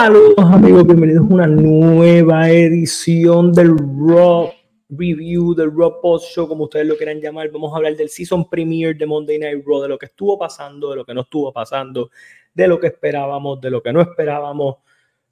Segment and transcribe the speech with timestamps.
[0.00, 4.48] Saludos amigos, bienvenidos a una nueva edición del Raw
[4.90, 7.50] Review, del Raw Post Show, como ustedes lo quieran llamar.
[7.50, 10.90] Vamos a hablar del Season Premiere de Monday Night Raw, de lo que estuvo pasando,
[10.90, 12.12] de lo que no estuvo pasando,
[12.54, 14.76] de lo que esperábamos, de lo que no esperábamos,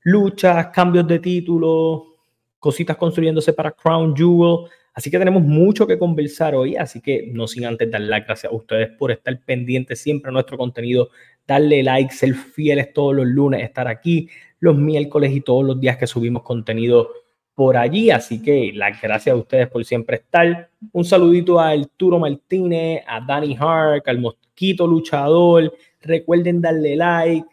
[0.02, 2.16] luchas, cambios de título,
[2.58, 4.68] cositas construyéndose para Crown Jewel.
[4.92, 8.52] Así que tenemos mucho que conversar hoy, así que no sin antes dar las gracias
[8.52, 11.10] a ustedes por estar pendientes siempre a nuestro contenido,
[11.46, 14.28] darle like, ser fieles todos los lunes, estar aquí
[14.60, 17.10] los miércoles y todos los días que subimos contenido
[17.54, 18.10] por allí.
[18.10, 20.70] Así que las gracias a ustedes por siempre estar.
[20.92, 25.72] Un saludito a Arturo Martínez, a Danny Hark, al Mosquito Luchador.
[26.00, 27.46] Recuerden darle like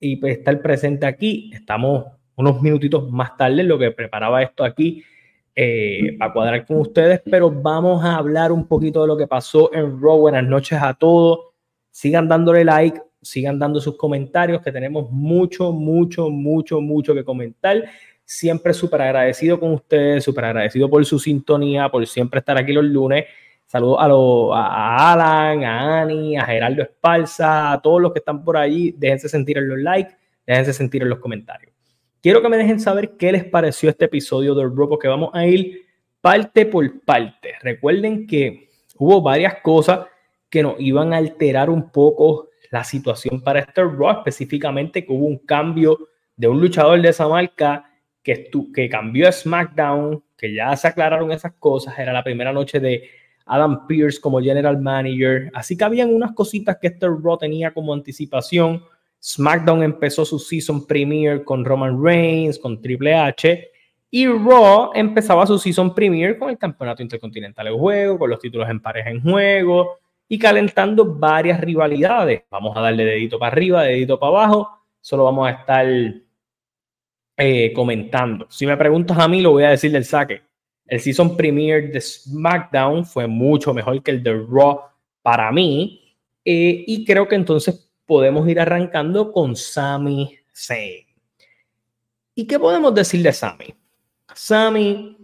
[0.00, 1.50] y pues, estar presente aquí.
[1.54, 2.04] Estamos
[2.36, 5.02] unos minutitos más tarde lo que preparaba esto aquí
[5.54, 9.72] eh, para cuadrar con ustedes, pero vamos a hablar un poquito de lo que pasó
[9.72, 10.18] en Raw.
[10.18, 11.38] Buenas noches a todos.
[11.90, 17.84] Sigan dándole like, sigan dando sus comentarios, que tenemos mucho, mucho, mucho, mucho que comentar.
[18.24, 22.84] Siempre súper agradecido con ustedes, súper agradecido por su sintonía, por siempre estar aquí los
[22.84, 23.24] lunes.
[23.66, 28.56] Saludos a, a, Alan, a Ani, a Geraldo Espalza, a todos los que están por
[28.56, 28.94] allí.
[28.96, 30.14] Déjense sentir en los likes,
[30.46, 31.72] déjense sentir en los comentarios.
[32.22, 35.46] Quiero que me dejen saber qué les pareció este episodio del Raw, porque vamos a
[35.46, 35.86] ir
[36.20, 37.54] parte por parte.
[37.60, 40.06] Recuerden que hubo varias cosas
[40.50, 45.26] que nos iban a alterar un poco la situación para este Raw, específicamente que hubo
[45.26, 45.98] un cambio
[46.36, 47.90] de un luchador de esa marca
[48.22, 52.80] que, que cambió a SmackDown, que ya se aclararon esas cosas, era la primera noche
[52.80, 53.08] de
[53.46, 57.94] Adam Pierce como general manager, así que habían unas cositas que este Raw tenía como
[57.94, 58.82] anticipación,
[59.22, 63.70] SmackDown empezó su season premiere con Roman Reigns, con Triple H,
[64.10, 68.68] y Raw empezaba su season premiere con el campeonato intercontinental en juego, con los títulos
[68.68, 72.42] en pareja en juego y calentando varias rivalidades.
[72.50, 75.86] Vamos a darle dedito para arriba, dedito para abajo, solo vamos a estar
[77.36, 78.46] eh, comentando.
[78.50, 80.42] Si me preguntas a mí, lo voy a decir del saque.
[80.86, 84.80] El season premiere de SmackDown fue mucho mejor que el de Raw
[85.22, 86.16] para mí.
[86.44, 91.06] Eh, y creo que entonces podemos ir arrancando con Sami Zayn.
[92.34, 93.74] ¿Y qué podemos decir de Sami?
[94.32, 95.16] Sami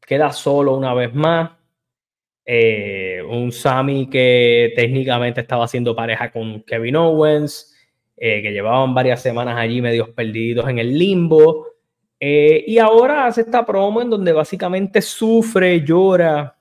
[0.00, 1.50] queda solo una vez más.
[2.50, 7.76] Eh, un Sami que técnicamente estaba haciendo pareja con Kevin Owens,
[8.16, 11.66] eh, que llevaban varias semanas allí medios perdidos en el limbo.
[12.18, 16.56] Eh, y ahora hace esta promo en donde básicamente sufre, llora.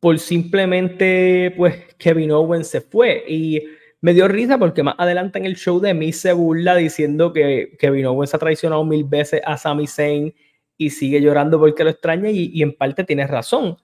[0.00, 3.24] Por simplemente, pues, Kevin Owens se fue.
[3.28, 3.62] Y
[4.00, 7.76] me dio risa porque más adelante en el show de mí se burla diciendo que
[7.78, 10.34] Kevin Owens ha traicionado mil veces a Sami Zayn
[10.76, 13.76] y sigue llorando porque lo extraña y, en parte tiene razón.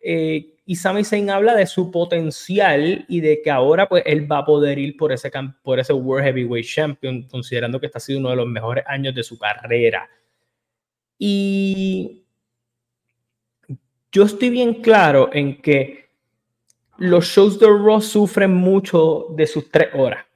[0.00, 4.38] Eh, y Sami Zayn habla de su potencial y de que ahora pues él va
[4.38, 5.30] a poder ir por ese,
[5.62, 9.14] por ese World Heavyweight Champion, considerando que este ha sido uno de los mejores años
[9.14, 10.08] de su carrera.
[11.18, 12.22] Y
[14.12, 16.08] yo estoy bien claro en que
[16.98, 20.26] los shows de Raw sufren mucho de sus tres horas.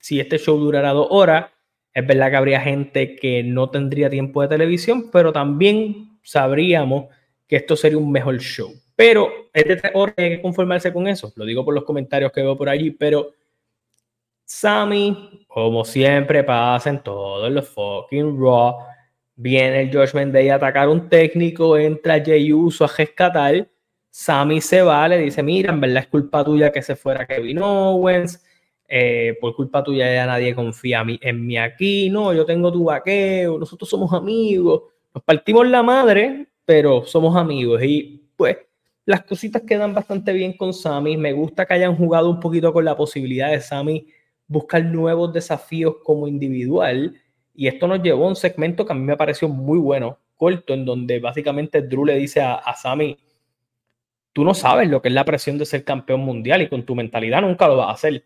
[0.00, 1.50] Si este show durara dos horas,
[1.92, 7.06] es verdad que habría gente que no tendría tiempo de televisión, pero también sabríamos
[7.46, 8.72] que esto sería un mejor show.
[8.94, 11.32] Pero es de tres horas, hay que conformarse con eso.
[11.36, 13.32] Lo digo por los comentarios que veo por allí, pero
[14.44, 18.76] Sammy, como siempre pasa en todos los fucking Raw,
[19.42, 23.66] Viene el Judgment Day a atacar un técnico, entra Jey Uso a rescatar.
[24.10, 27.58] Sammy se va, le dice: Mira, en verdad es culpa tuya que se fuera Kevin
[27.62, 28.44] Owens.
[28.92, 32.10] Eh, por culpa tuya ya nadie confía en mí aquí.
[32.10, 34.82] No, yo tengo tu vaqueo, nosotros somos amigos.
[35.14, 37.80] Nos partimos la madre, pero somos amigos.
[37.84, 38.58] Y pues
[39.04, 41.16] las cositas quedan bastante bien con Sammy.
[41.16, 44.08] Me gusta que hayan jugado un poquito con la posibilidad de Sammy
[44.48, 47.14] buscar nuevos desafíos como individual
[47.54, 50.74] y esto nos llevó a un segmento que a mí me pareció muy bueno, corto,
[50.74, 53.16] en donde básicamente Drew le dice a, a Sammy,
[54.32, 56.96] tú no sabes lo que es la presión de ser campeón mundial y con tu
[56.96, 58.24] mentalidad nunca lo vas a hacer.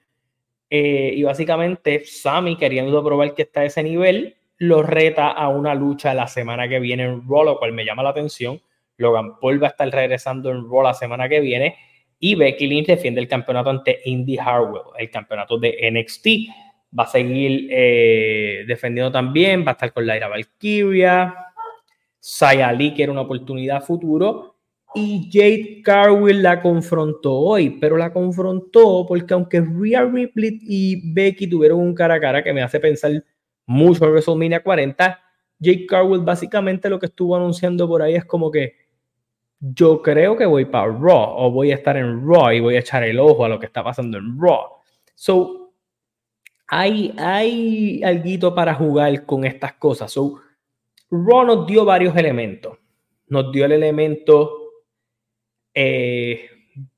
[0.71, 5.75] Eh, y básicamente Sammy, queriendo probar que está a ese nivel, lo reta a una
[5.75, 8.61] lucha la semana que viene en Raw, lo cual me llama la atención.
[8.97, 11.77] Logan Paul va a estar regresando en Raw la semana que viene.
[12.19, 16.29] Y Becky Lynch defiende el campeonato ante Indy Harwell, el campeonato de NXT
[16.97, 21.35] va a seguir eh, defendiendo también, va a estar con Laira Valkyria,
[22.21, 24.54] Sayali, que era una oportunidad futuro,
[24.95, 31.49] y Jade Carwill la confrontó hoy, pero la confrontó porque aunque Rhea Ripley y Becky
[31.49, 33.11] tuvieron un cara a cara que me hace pensar
[33.67, 35.21] mucho en WrestleMania 40,
[35.61, 38.75] Jade Carwill básicamente lo que estuvo anunciando por ahí es como que
[39.59, 42.81] yo creo que voy para Raw o voy a estar en Raw y voy a
[42.81, 44.75] echar el ojo a lo que está pasando en Raw.
[45.15, 45.73] So,
[46.69, 50.13] hay, hay algo para jugar con estas cosas.
[50.13, 50.41] So,
[51.11, 52.79] Raw nos dio varios elementos.
[53.29, 54.64] Nos dio el elemento
[55.75, 56.49] eh,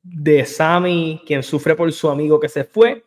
[0.03, 3.05] de Sammy, quien sufre por su amigo que se fue.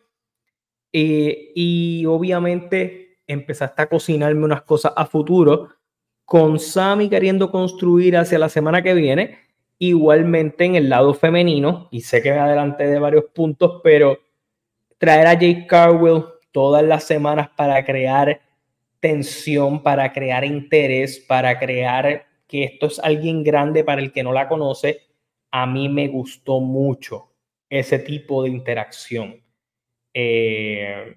[0.92, 5.68] Eh, y obviamente empezaste a cocinarme unas cosas a futuro
[6.24, 9.38] con Sammy queriendo construir hacia la semana que viene.
[9.78, 14.18] Igualmente en el lado femenino, y sé que me adelanté de varios puntos, pero
[14.98, 18.40] traer a Jake Carwell todas las semanas para crear
[19.00, 24.32] tensión, para crear interés, para crear que esto es alguien grande para el que no
[24.32, 25.00] la conoce,
[25.50, 27.30] a mí me gustó mucho
[27.68, 29.42] ese tipo de interacción.
[30.12, 31.16] Eh,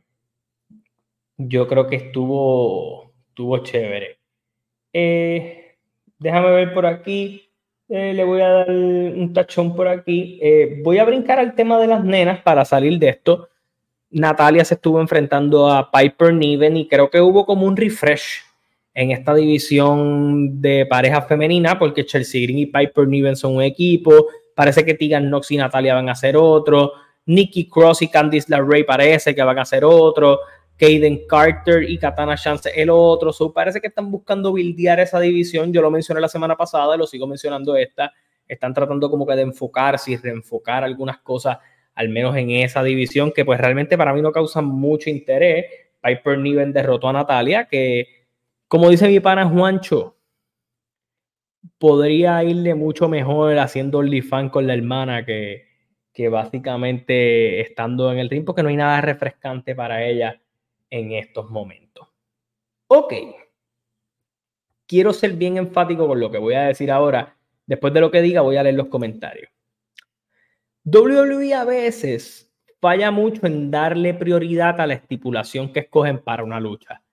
[1.37, 4.19] yo creo que estuvo, estuvo chévere.
[4.93, 5.77] Eh,
[6.19, 7.49] déjame ver por aquí.
[7.89, 10.39] Eh, le voy a dar un tachón por aquí.
[10.83, 13.49] voy a brincar al tema de las nenas para salir de esto.
[14.09, 18.43] Natalia se estuvo enfrentando a Piper Niven y creo que hubo como un refresh
[18.93, 24.27] en esta división de pareja femenina porque Chelsea Green y Piper Niven son un equipo.
[24.55, 26.93] Parece que Tegan Nox y Natalia van a ser otro.
[27.25, 30.39] Nikki Cross y Candice LeRae parece que van a ser otro.
[30.77, 33.31] Kaden Carter y Katana Chance el otro.
[33.31, 35.71] So, parece que están buscando buildear esa división.
[35.71, 38.11] Yo lo mencioné la semana pasada, lo sigo mencionando esta.
[38.47, 41.57] Están tratando como que de enfocarse y reenfocar algunas cosas
[41.95, 45.65] al menos en esa división, que pues realmente para mí no causan mucho interés.
[46.01, 48.22] Piper Niven derrotó a Natalia, que
[48.73, 50.17] como dice mi pana Juancho,
[51.77, 55.67] podría irle mucho mejor haciendo OnlyFans con la hermana que,
[56.11, 60.41] que básicamente estando en el ring, porque no hay nada refrescante para ella
[60.89, 62.07] en estos momentos.
[62.87, 63.13] Ok.
[64.87, 67.37] Quiero ser bien enfático con lo que voy a decir ahora.
[67.67, 69.51] Después de lo que diga, voy a leer los comentarios.
[70.83, 76.59] WWE a veces falla mucho en darle prioridad a la estipulación que escogen para una
[76.59, 77.03] lucha.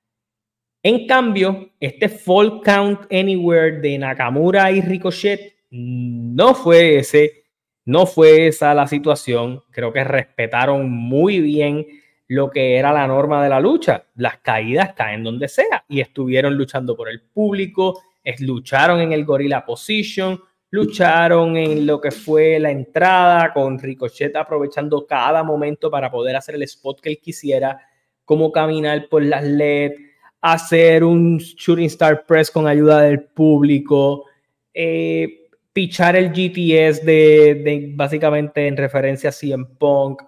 [0.83, 7.45] En cambio, este Fall Count Anywhere de Nakamura y Ricochet no fue ese,
[7.85, 9.63] no fue esa la situación.
[9.71, 11.87] Creo que respetaron muy bien
[12.29, 14.07] lo que era la norma de la lucha.
[14.15, 18.01] Las caídas caen donde sea y estuvieron luchando por el público,
[18.39, 20.41] lucharon en el Gorilla Position,
[20.71, 26.55] lucharon en lo que fue la entrada con Ricochet aprovechando cada momento para poder hacer
[26.55, 27.87] el spot que él quisiera,
[28.25, 30.10] como caminar por las LED,
[30.41, 34.25] hacer un shooting star press con ayuda del público,
[34.73, 40.23] eh, pichar el GTS de, básicamente en referencia a CM Punk.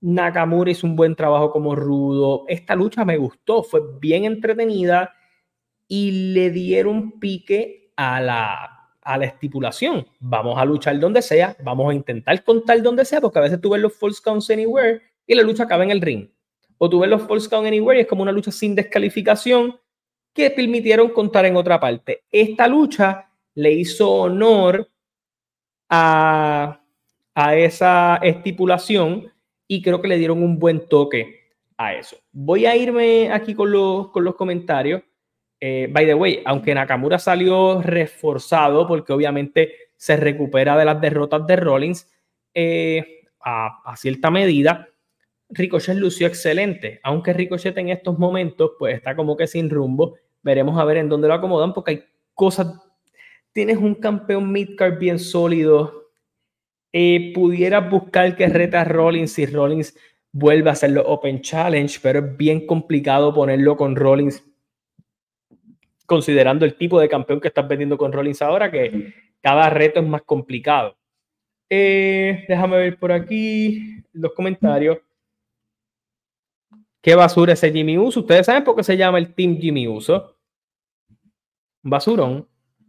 [0.00, 2.44] Nakamura hizo un buen trabajo como rudo.
[2.48, 5.14] Esta lucha me gustó, fue bien entretenida
[5.88, 8.74] y le dieron pique a la
[9.04, 10.06] a la estipulación.
[10.18, 13.70] Vamos a luchar donde sea, vamos a intentar contar donde sea, porque a veces tú
[13.70, 16.28] ves los false counts anywhere y la lucha acaba en el ring.
[16.84, 19.80] O tú los false counts anywhere es como una lucha sin descalificación
[20.34, 22.24] que permitieron contar en otra parte.
[22.30, 24.86] Esta lucha le hizo honor
[25.88, 26.78] a,
[27.34, 29.32] a esa estipulación
[29.66, 32.18] y creo que le dieron un buen toque a eso.
[32.32, 35.02] Voy a irme aquí con los, con los comentarios.
[35.58, 41.46] Eh, by the way, aunque Nakamura salió reforzado porque obviamente se recupera de las derrotas
[41.46, 42.12] de Rollins
[42.52, 44.86] eh, a, cierta medida,
[45.54, 50.78] Ricochet lució excelente, aunque Ricochet en estos momentos pues está como que sin rumbo, veremos
[50.78, 52.80] a ver en dónde lo acomodan porque hay cosas,
[53.52, 56.10] tienes un campeón midcard bien sólido,
[56.92, 59.96] eh, pudieras buscar que reta a Rollins si Rollins
[60.32, 64.44] vuelve a hacerlo Open Challenge, pero es bien complicado ponerlo con Rollins
[66.06, 70.06] considerando el tipo de campeón que estás vendiendo con Rollins ahora, que cada reto es
[70.06, 70.96] más complicado.
[71.70, 74.98] Eh, déjame ver por aquí los comentarios.
[77.04, 78.20] ¿Qué basura es ese Jimmy Uso?
[78.20, 80.38] Ustedes saben por qué se llama el Team Jimmy Uso.
[81.82, 82.48] Basurón.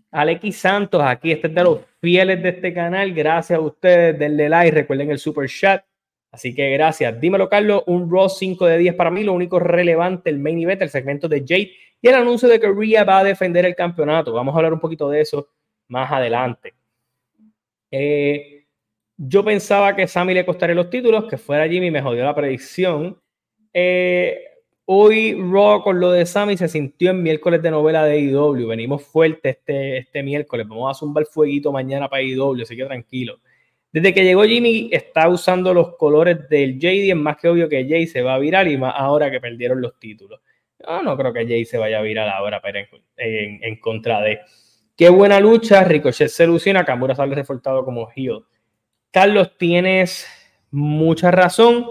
[0.10, 3.14] Alex Santos, aquí este es de los fieles de este canal.
[3.14, 4.18] Gracias a ustedes.
[4.18, 5.84] Denle like, recuerden el super chat.
[6.32, 7.20] Así que gracias.
[7.20, 7.84] Dímelo, Carlos.
[7.88, 9.26] Un Raw 5 de 10 para mí.
[9.26, 12.72] Lo único relevante, el main event, el segmento de Jade y el anuncio de que
[12.72, 14.32] Rhea va a defender el campeonato.
[14.32, 15.50] Vamos a hablar un poquito de eso
[15.90, 16.74] más adelante.
[17.92, 18.66] Eh,
[19.18, 23.20] yo pensaba que Sammy le costaría los títulos, que fuera Jimmy, me jodió la predicción.
[23.78, 24.40] Eh,
[24.86, 28.70] hoy Raw con lo de Sammy se sintió en miércoles de novela de IW.
[28.70, 30.66] Venimos fuerte este, este miércoles.
[30.66, 33.42] Vamos a zumbar fueguito mañana para IW, así que tranquilo.
[33.92, 37.10] Desde que llegó Jimmy, está usando los colores del JD.
[37.10, 39.82] Es más que obvio que Jay se va a virar y más ahora que perdieron
[39.82, 40.40] los títulos.
[40.86, 42.80] Ah, no creo que Jay se vaya a virar ahora pero
[43.18, 44.40] en, contra de.
[44.96, 45.84] Qué buena lucha.
[45.84, 46.86] Ricochet se ilusiona.
[46.86, 48.46] Kamura sale reforzado como heel.
[49.12, 50.26] Carlos, tienes
[50.72, 51.88] mucha razón.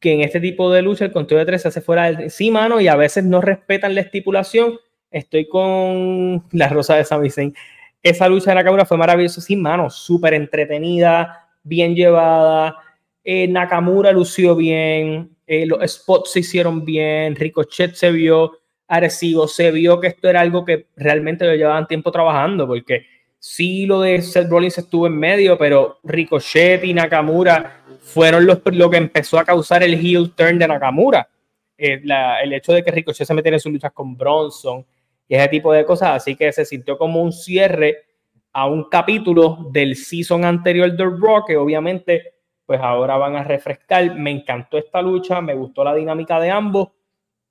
[0.00, 2.50] Que en este tipo de lucha el conteo de tres se hace fuera de sí,
[2.50, 4.78] mano, y a veces no respetan la estipulación.
[5.10, 7.54] Estoy con la Rosa de Zayn.
[8.02, 12.76] Esa lucha de Nakamura fue maravillosa, sí, mano, súper entretenida, bien llevada.
[13.24, 18.52] Eh, Nakamura lució bien, eh, los spots se hicieron bien, Ricochet se vio
[18.86, 23.06] agresivo, se vio que esto era algo que realmente lo llevaban tiempo trabajando, porque
[23.38, 28.90] sí lo de Seth Rollins estuvo en medio, pero Ricochet y Nakamura fueron los, lo
[28.90, 31.28] que empezó a causar el heel turn de Nakamura.
[31.76, 32.02] Eh,
[32.42, 34.84] el hecho de que Ricochet se metiera en sus luchas con Bronson
[35.28, 38.06] y ese tipo de cosas, así que se sintió como un cierre
[38.52, 42.34] a un capítulo del season anterior de Raw, que obviamente
[42.66, 44.14] pues ahora van a refrescar.
[44.16, 46.88] Me encantó esta lucha, me gustó la dinámica de ambos,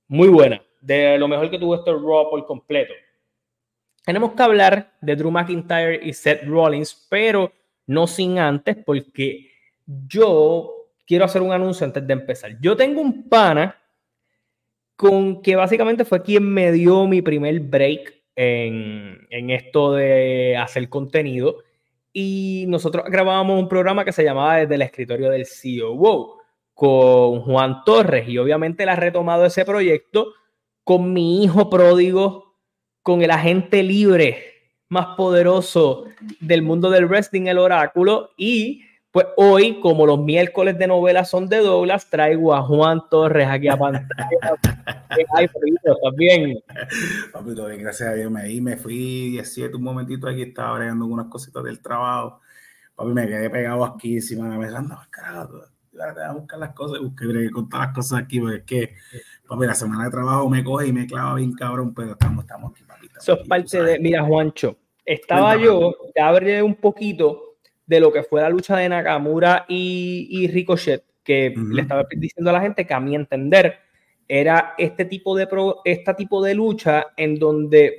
[0.08, 2.94] muy buena, de lo mejor que tuvo este Raw por completo.
[4.08, 7.52] Tenemos que hablar de Drew McIntyre y Seth Rollins, pero
[7.88, 9.52] no sin antes, porque
[9.86, 10.72] yo
[11.06, 12.58] quiero hacer un anuncio antes de empezar.
[12.62, 13.76] Yo tengo un pana
[14.96, 20.88] con que básicamente fue quien me dio mi primer break en, en esto de hacer
[20.88, 21.58] contenido.
[22.14, 26.38] Y nosotros grabábamos un programa que se llamaba Desde el escritorio del CEO
[26.74, 28.30] con Juan Torres.
[28.30, 30.32] Y obviamente él ha retomado ese proyecto
[30.86, 32.47] con mi hijo pródigo,
[33.08, 34.38] con el agente libre
[34.90, 36.08] más poderoso
[36.42, 38.32] del mundo del wrestling, el oráculo.
[38.36, 43.48] Y pues hoy, como los miércoles de novelas son de Douglas, traigo a Juan Torres
[43.48, 44.10] aquí a pantalla.
[45.34, 46.60] Ay, ¿estás bien?
[47.32, 48.30] Papi, todo bien, gracias a Dios.
[48.30, 52.42] Me, me fui 17 un momentito aquí, estaba bregando unas cositas del trabajo.
[52.94, 54.80] Papi, me quedé pegado aquí encima de la mesa.
[54.80, 55.62] Anda, carajo,
[56.02, 58.96] a buscar las cosas, busqué con todas las cosas aquí, porque es que,
[59.48, 62.72] papi, la semana de trabajo me coge y me clava bien cabrón, pero estamos, estamos
[62.72, 62.84] aquí,
[63.20, 67.56] es parte de, mira, Juancho, estaba yo, ya abrí un poquito
[67.86, 72.54] de lo que fue la lucha de Nakamura y, Ricochet, que le estaba diciendo a
[72.54, 73.80] la gente que a mi entender
[74.28, 75.48] era este tipo de,
[75.86, 77.94] este tipo de lucha en donde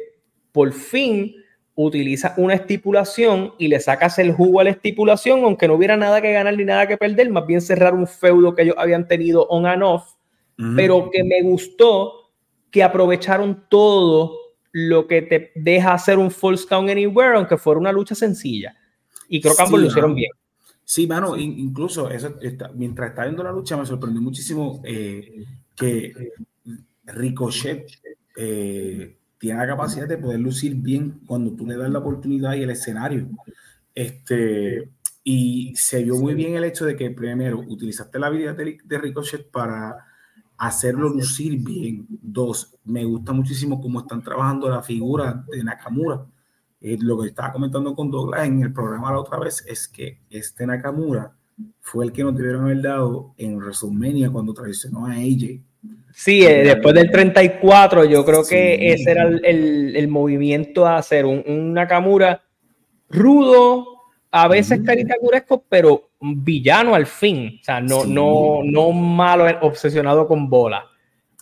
[0.52, 1.34] por fin
[1.75, 6.20] utiliza una estipulación y le sacas el jugo a la estipulación, aunque no hubiera nada
[6.20, 9.46] que ganar ni nada que perder, más bien cerrar un feudo que ellos habían tenido
[9.48, 10.14] on and off,
[10.75, 12.32] pero que me gustó
[12.70, 17.92] que aprovecharon todo lo que te deja hacer un false count anywhere, aunque fuera una
[17.92, 18.76] lucha sencilla.
[19.28, 20.30] Y creo que ambos lo hicieron bien.
[20.84, 22.37] Sí, mano, incluso eso,
[22.75, 25.44] mientras estaba viendo la lucha me sorprendió muchísimo eh,
[25.76, 26.32] que
[27.04, 27.87] Ricochet
[28.37, 32.62] eh, tiene la capacidad de poder lucir bien cuando tú le das la oportunidad y
[32.62, 33.28] el escenario.
[33.94, 34.88] Este,
[35.22, 38.98] y se vio muy bien el hecho de que primero utilizaste la habilidad de, de
[38.98, 40.07] Ricochet para
[40.58, 42.06] hacerlo lucir bien.
[42.08, 46.26] Dos, me gusta muchísimo cómo están trabajando la figura de Nakamura
[46.80, 50.20] eh, lo que estaba comentando con Douglas en el programa la otra vez es que
[50.30, 51.32] este Nakamura
[51.80, 55.60] fue el que nos debieron haber dado en WrestleMania cuando traicionó a AJ.
[56.12, 61.26] Sí, eh, después del 34, yo creo que ese era el, el, movimiento a hacer
[61.26, 62.42] un, Nakamura
[63.08, 63.84] rudo,
[64.30, 67.58] a veces uh pero villano al fin.
[67.60, 70.84] O sea, no, no, no malo, obsesionado con bola.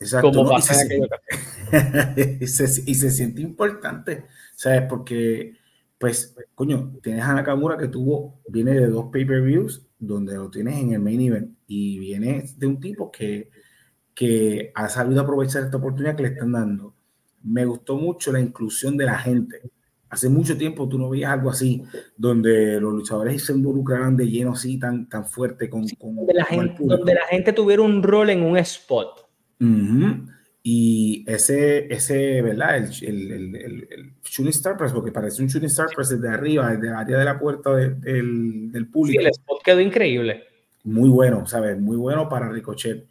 [0.01, 0.31] Exacto.
[0.31, 4.25] Como y, se, y se siente importante
[4.57, 4.83] ¿sabes?
[4.89, 5.55] Porque,
[5.99, 10.93] pues, coño, tienes a Nakamura que tuvo, viene de dos pay-per-views donde lo tienes en
[10.93, 13.51] el main event y viene de un tipo que,
[14.15, 16.95] que ha sabido aprovechar esta oportunidad que le están dando.
[17.45, 19.63] Me gustó mucho la inclusión de la gente.
[20.09, 21.83] Hace mucho tiempo tú no veías algo así,
[22.17, 26.45] donde los luchadores se involucraran de lleno así, tan, tan fuerte con, con donde, la
[26.45, 29.27] gente, donde la gente tuviera un rol en un spot.
[30.63, 32.77] Y ese, ese ¿verdad?
[32.77, 36.73] El, el, el, el, Shooting Star Press, porque parece un Shooting Star Press desde arriba,
[36.73, 39.21] desde el área de la puerta del, del público.
[39.21, 40.43] Sí, el spot quedó increíble.
[40.85, 41.79] Muy bueno, ¿sabes?
[41.79, 43.07] Muy bueno para Ricochet.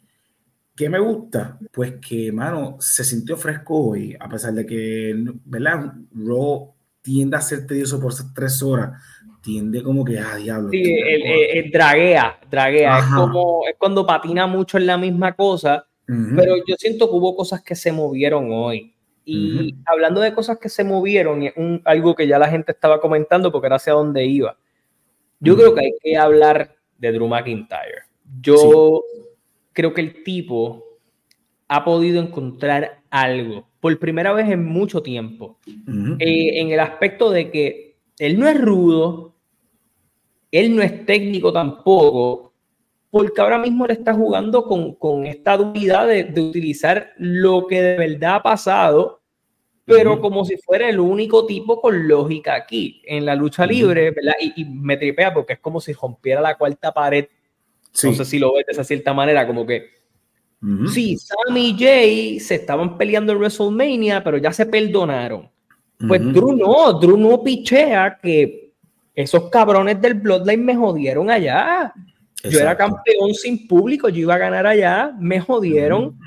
[0.76, 1.58] ¿Qué me gusta?
[1.72, 5.14] Pues que, mano, se sintió fresco hoy, a pesar de que,
[5.46, 5.94] ¿verdad?
[6.12, 6.75] Raw
[7.06, 9.00] tiende a ser tedioso por esas tres horas,
[9.40, 10.70] tiende como que, ah, diablo.
[10.70, 12.98] Sí, el, draguea, draguea.
[12.98, 17.36] Es como, es cuando patina mucho en la misma cosa pero yo siento que hubo
[17.36, 18.94] cosas que se movieron hoy.
[19.24, 23.00] Y hablando de cosas que se movieron, y un, algo que ya la gente estaba
[23.00, 24.56] comentando porque era hacia dónde iba.
[25.40, 28.04] Yo creo que hay que hablar de Drew McIntyre.
[28.40, 29.02] Yo
[29.72, 30.84] creo que el tipo
[31.68, 35.58] ha podido encontrar algo por primera vez en mucho tiempo.
[36.18, 39.34] Eh, en el aspecto de que él no es rudo,
[40.50, 42.52] él no es técnico tampoco,
[43.10, 48.36] porque ahora mismo le está jugando con, esta dualidad de, utilizar lo que de verdad
[48.36, 49.20] ha pasado,
[49.84, 54.34] pero como si fuera el único tipo con lógica aquí, en la lucha libre, ¿verdad?
[54.40, 57.26] Y, me tripea porque es como si rompiera la cuarta pared.
[58.02, 59.95] No sé si lo ves de esa cierta manera, como que
[60.92, 65.48] sí, Sammy y Jay se estaban peleando en WrestleMania, pero ya se perdonaron.
[66.06, 68.74] Pues Drew no, Drew no pichea que
[69.14, 71.92] esos cabrones del Bloodline me jodieron allá.
[72.44, 76.18] Yo era campeón sin público, yo iba a ganar allá, me jodieron.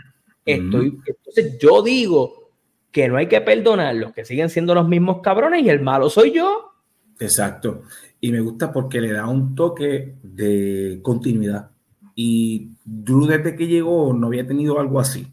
[0.46, 2.52] Estoy, entonces yo digo
[2.92, 6.32] que no hay que perdonarlos, que siguen siendo los mismos cabrones y el malo soy
[6.32, 6.72] yo.
[7.20, 7.84] Exacto.
[8.20, 11.70] Y me gusta porque le da un toque de continuidad.
[12.16, 15.28] Y Drew desde que llegó no había tenido algo así.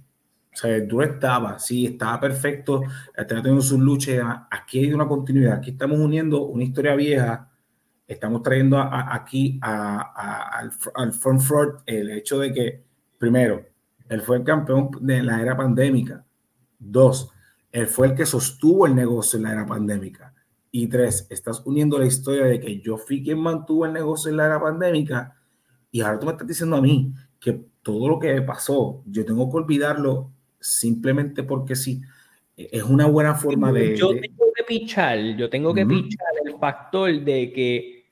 [0.53, 2.83] O sea, Drew estaba, sí, estaba perfecto,
[3.17, 4.25] estaba teniendo sus luchas.
[4.51, 5.55] Aquí hay una continuidad.
[5.55, 7.51] Aquí estamos uniendo una historia vieja
[8.07, 10.71] estamos trayendo aquí al,
[11.13, 12.85] front front el hecho de que,
[13.19, 13.67] primero,
[14.09, 16.25] él fue el campeón de la era pandémica.
[16.79, 17.31] Dos,
[17.73, 20.35] él fue el que sostuvo el negocio en la era pandémica.
[20.71, 24.37] Y tres, estás uniendo la historia de que yo fui quien mantuvo el negocio en
[24.37, 25.35] la era pandémica
[25.91, 27.15] y ahora tú me estás diciendo a mí
[27.47, 32.03] que todo lo que pasó, yo tengo que olvidarlo simplemente porque sí.
[32.57, 33.97] Es una buena forma de...
[33.97, 38.07] Yo tengo que pichar, yo tengo que pichar el factor de que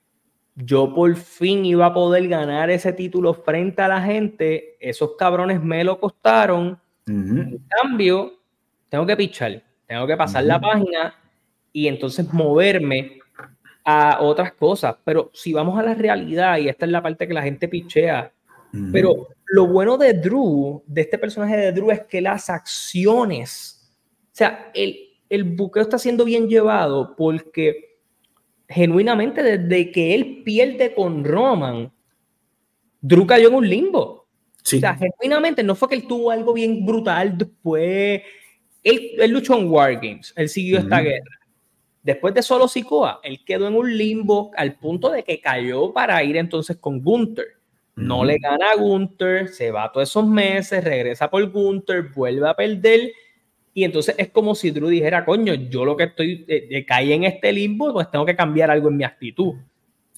[0.55, 5.61] yo por fin iba a poder ganar ese título frente a la gente, esos cabrones
[5.61, 6.79] me lo costaron.
[7.05, 8.39] En cambio,
[8.87, 11.13] tengo que pichar, tengo que pasar la página
[11.73, 13.19] y entonces moverme
[13.83, 14.95] a otras cosas.
[15.03, 18.31] Pero si vamos a la realidad, y esta es la parte que la gente pichea,
[18.91, 23.91] pero lo bueno de Drew, de este personaje de Drew, es que las acciones,
[24.23, 24.97] o sea, el,
[25.29, 27.99] el buqueo está siendo bien llevado porque
[28.67, 31.91] genuinamente desde que él pierde con Roman,
[33.01, 34.25] Drew cayó en un limbo.
[34.63, 38.23] O sea, genuinamente no fue que él tuvo algo bien brutal después.
[38.83, 41.39] Él, él luchó en War Games, él siguió esta guerra.
[42.01, 46.23] Después de Solo Sikoa, él quedó en un limbo al punto de que cayó para
[46.23, 47.47] ir entonces con Gunther.
[47.95, 52.53] No le gana a Gunther, se va todos esos meses, regresa por Gunther, vuelve a
[52.53, 53.11] perder
[53.77, 57.11] y entonces es como si Drew dijera, coño, yo lo que estoy, eh, eh, caí
[57.11, 59.53] en este limbo, pues tengo que cambiar algo en mi actitud.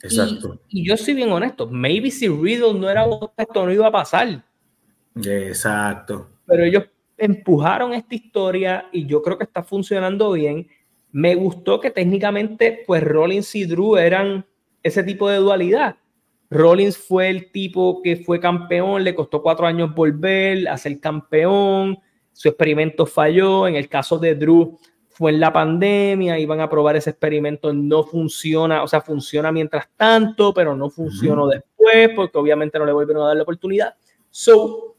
[0.04, 0.60] Exacto.
[0.70, 3.04] Y, yo soy bien honesto, maybe si Riddle no era
[3.36, 4.46] esto no iba a pasar.
[5.16, 6.30] Exacto.
[6.46, 6.84] Pero ellos
[7.18, 10.68] empujaron esta historia y yo creo que está funcionando bien.
[11.12, 14.46] Me gustó que técnicamente, pues Rollins y Drew eran
[14.84, 15.96] ese tipo de dualidad.
[16.50, 22.00] Rollins fue el tipo que fue campeón, le costó cuatro años volver a ser campeón
[22.38, 23.68] su experimento falló.
[23.68, 24.78] En el caso de Drew,
[25.10, 29.90] fue en la pandemia, iban a probar ese experimento, no funciona, o sea, funciona mientras
[29.98, 33.96] tanto, pero no funcionó después, porque obviamente no le volvieron a dar la oportunidad.
[34.30, 34.96] So,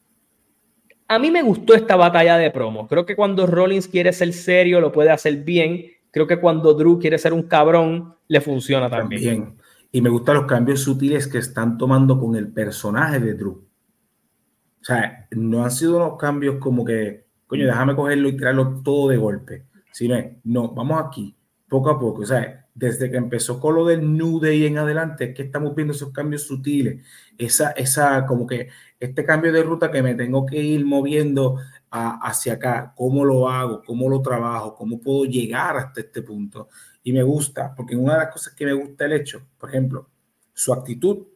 [1.07, 2.89] a mí me gustó esta batalla de promo.
[2.89, 5.87] Creo que cuando Rollins quiere ser serio, lo puede hacer bien.
[6.11, 9.23] Creo que cuando Drew quiere ser un cabrón, le funciona también.
[9.23, 9.59] también.
[9.91, 13.67] Y me gustan los cambios sutiles que están tomando con el personaje de Drew.
[14.81, 19.09] O sea, no han sido unos cambios como que coño, déjame cogerlo y tirarlo todo
[19.09, 19.65] de golpe.
[19.91, 21.35] Si no, no, vamos aquí,
[21.69, 22.23] poco a poco.
[22.23, 25.75] O sea, desde que empezó con lo del New Day en adelante, es que estamos
[25.75, 27.03] viendo esos cambios sutiles,
[27.37, 28.69] esa, esa, como que
[29.01, 31.57] este cambio de ruta que me tengo que ir moviendo
[31.91, 36.69] hacia acá, cómo lo hago, cómo lo trabajo, cómo puedo llegar hasta este punto.
[37.09, 40.09] Y me gusta, porque una de las cosas que me gusta el hecho, por ejemplo,
[40.53, 41.27] su actitud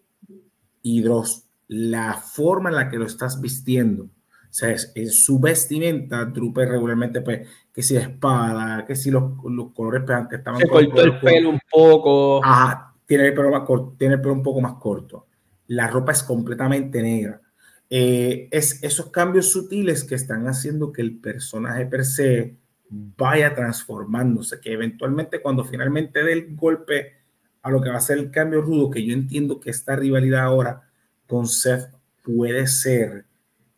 [0.82, 4.10] y dos, la forma en la que lo estás vistiendo
[4.52, 9.72] o sea, en su vestimenta, Trooper regularmente, pues, que si espada, que si los, los
[9.72, 10.60] colores pues, que estaban.
[10.60, 12.44] Se cortó el pelo un poco.
[12.44, 15.26] Ajá, tiene el, pelo más corto, tiene el pelo un poco más corto.
[15.68, 17.40] La ropa es completamente negra.
[17.88, 22.58] Eh, es esos cambios sutiles que están haciendo que el personaje per se
[22.92, 27.14] vaya transformándose, que eventualmente cuando finalmente dé el golpe
[27.62, 30.42] a lo que va a ser el cambio rudo, que yo entiendo que esta rivalidad
[30.42, 30.82] ahora
[31.26, 31.88] con Seth
[32.22, 33.24] puede ser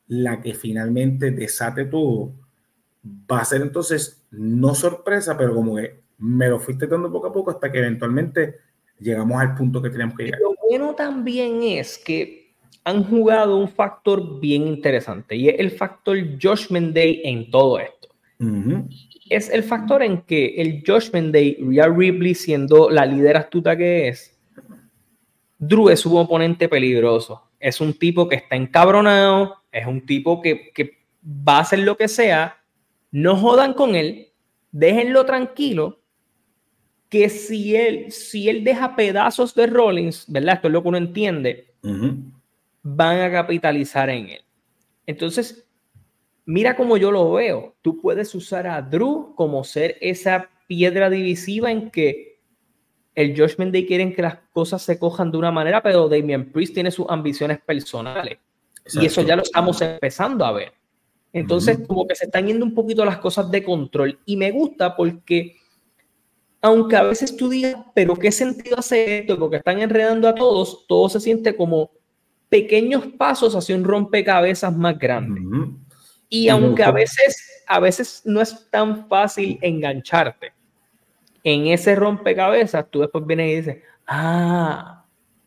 [0.08, 2.32] la que finalmente desate todo,
[3.30, 7.32] va a ser entonces no sorpresa, pero como que me lo fuiste dando poco a
[7.32, 8.56] poco hasta que eventualmente
[8.98, 10.40] llegamos al punto que tenemos que llegar.
[10.40, 16.18] Lo bueno también es que han jugado un factor bien interesante y es el factor
[16.40, 18.08] Judgment Day en todo esto.
[19.30, 24.08] Es el factor en que el Judgment Day, Rhea Ripley siendo la líder astuta que
[24.08, 24.34] es,
[25.58, 27.42] Drew es un oponente peligroso.
[27.58, 30.72] Es un tipo que está encabronado, es un tipo que,
[31.26, 32.58] va a hacer lo que sea.
[33.10, 34.28] No jodan con él,
[34.70, 36.00] déjenlo tranquilo.
[37.08, 40.56] Que si él, si él deja pedazos de Rollins, ¿verdad?
[40.56, 41.72] Esto es lo que uno entiende,
[42.82, 44.40] van a capitalizar en él.
[45.06, 45.63] Entonces,
[46.44, 47.76] mira cómo yo lo veo.
[47.82, 52.38] Tú puedes usar a Drew como ser esa piedra divisiva en que
[53.14, 56.74] el Judgment Day quieren que las cosas se cojan de una manera, pero Damian Priest
[56.74, 58.38] tiene sus ambiciones personales.
[58.92, 60.72] Y eso ya lo estamos empezando a ver.
[61.32, 64.18] Entonces, como que se están yendo un poquito las cosas de control.
[64.24, 65.56] Y me gusta porque,
[66.60, 69.38] aunque a veces tú digas, pero ¿qué sentido hace esto?
[69.38, 71.90] Porque están enredando a todos, todo se siente como
[72.48, 75.40] pequeños pasos hacia un rompecabezas más grande.
[76.36, 80.52] Y aunque a veces, a veces no es tan fácil engancharte
[81.44, 85.04] en ese rompecabezas, tú después vienes y dices, ah,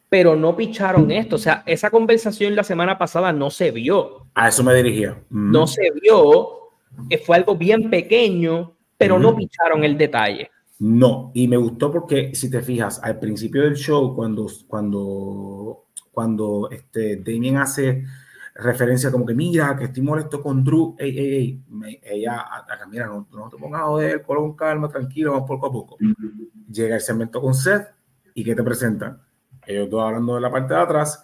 [0.08, 1.36] pero no picharon esto.
[1.36, 4.28] O sea, esa conversación la semana pasada no se vio.
[4.34, 5.22] A eso me dirigía.
[5.30, 6.70] No se vio,
[7.10, 10.50] eh, fue algo bien pequeño, pero no picharon el detalle.
[10.80, 16.70] No, y me gustó porque si te fijas, al principio del show, cuando, cuando, cuando
[16.72, 18.06] este, Damien hace
[18.58, 23.06] referencia como que mira, que estoy molesto con Drew, ey, ey, ey, ella, acá, mira,
[23.06, 25.98] no, no, te pongas a joder, con calma, tranquilo, vamos poco a poco.
[26.72, 27.88] Llega el segmento con Seth
[28.34, 29.22] y ¿qué te presentan?
[29.66, 31.24] Ellos dos hablando de la parte de atrás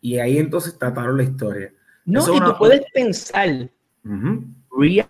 [0.00, 1.72] y ahí entonces trataron la historia.
[2.04, 3.70] No, y tú puedes pensar,
[4.04, 4.44] uh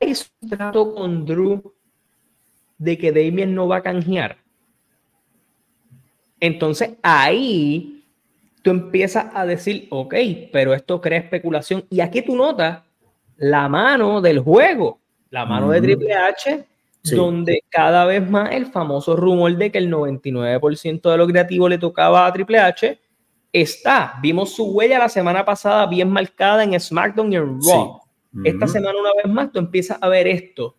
[0.01, 1.75] hizo un trato con Drew
[2.79, 4.37] de que Damien no va a canjear.
[6.39, 8.04] Entonces ahí
[8.64, 10.14] tú empiezas a decir, ok,
[10.50, 11.85] pero esto crea especulación.
[11.90, 12.83] Y aquí tú notas
[13.37, 16.64] la mano del juego, la mano de Triple H,
[17.14, 21.77] donde cada vez más el famoso rumor de que el 99% de lo creativo le
[21.77, 22.98] tocaba a Triple H
[23.53, 24.14] está.
[24.22, 28.00] Vimos su huella la semana pasada bien marcada en SmackDown y en Raw.
[28.44, 30.74] Esta semana una vez más tú empiezas a ver esto,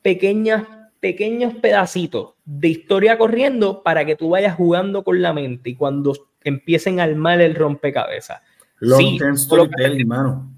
[0.00, 0.64] pequeñas,
[1.00, 6.29] pequeños pedacitos de historia corriendo para que tú vayas jugando con la mente y cuando
[6.42, 8.40] empiecen al mal el rompecabezas.
[8.80, 10.52] Long term storytelling, hermano.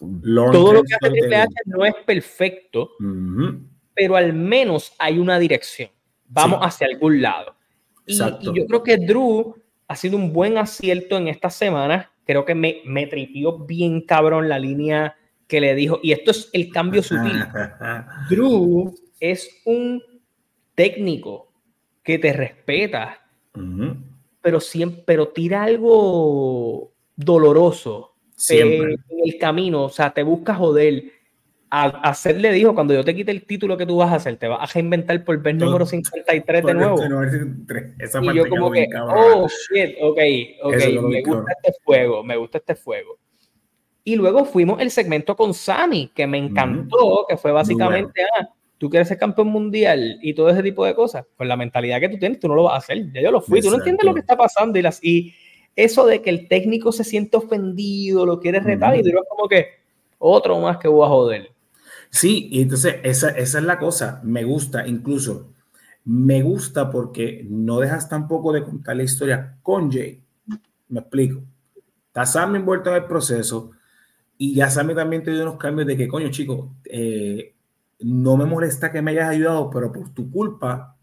[0.00, 2.92] Todo lo que hace Triple H no es perfecto,
[3.94, 5.90] pero al menos hay una dirección.
[6.26, 7.54] Vamos hacia algún lado.
[8.06, 9.54] Y, yo creo que Drew
[9.86, 12.10] ha sido un buen acierto en esta semana.
[12.24, 15.16] Creo que me, me tripió bien cabrón la línea
[15.46, 16.00] que le dijo.
[16.02, 17.44] Y esto es el cambio sutil.
[18.30, 20.02] Drew es un
[20.74, 21.52] técnico
[22.02, 23.20] que te respeta,
[24.42, 28.14] pero siempre, pero tira algo doloroso
[28.48, 31.12] en el camino, o sea, te busca joder.
[31.72, 34.48] A, hacerle dijo, cuando yo te quite el título que tú vas a hacer, te
[34.48, 36.96] vas a reinventar por ver número 53 de nuevo.
[38.22, 40.18] y yo como que, oh, shit, ok,
[40.62, 40.74] ok,
[41.08, 43.18] me gusta este fuego, me gusta este fuego.
[44.02, 48.48] Y luego fuimos el segmento con Sammy, que me encantó, que fue básicamente, ah,
[48.80, 52.08] tú quieres ser campeón mundial y todo ese tipo de cosas, con la mentalidad que
[52.08, 53.12] tú tienes, tú no lo vas a hacer.
[53.12, 55.34] Ya yo lo fui, tú no entiendes lo que está pasando y, las, y
[55.76, 59.48] eso de que el técnico se siente ofendido, lo quiere retar y tú es como
[59.48, 59.66] que
[60.18, 61.50] otro más que voy a joder.
[62.08, 65.52] Sí, y entonces esa, esa es la cosa, me gusta incluso,
[66.06, 70.22] me gusta porque no dejas tampoco de contar la historia con Jay.
[70.88, 71.42] Me explico.
[72.06, 73.72] Está Sammy envuelto en el proceso
[74.38, 77.56] y ya Sammy también te dio unos cambios de que, coño, chico, eh,
[78.00, 80.96] no me molesta que me hayas ayudado, pero por tu culpa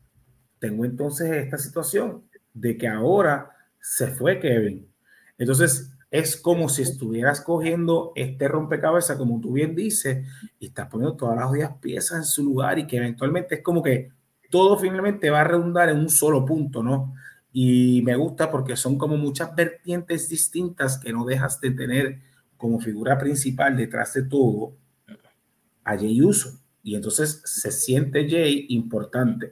[0.59, 4.91] tengo entonces esta situación de que ahora se fue Kevin.
[5.37, 10.25] Entonces es como si estuvieras cogiendo este rompecabezas, como tú bien dices,
[10.59, 13.83] y estás poniendo todas las jodidas piezas en su lugar y que eventualmente es como
[13.83, 14.09] que
[14.49, 17.13] todo finalmente va a redundar en un solo punto, ¿no?
[17.51, 22.21] Y me gusta porque son como muchas vertientes distintas que no dejas de tener
[22.55, 24.73] como figura principal detrás de todo
[25.83, 29.51] a Jey Uso y entonces se siente Jay importante.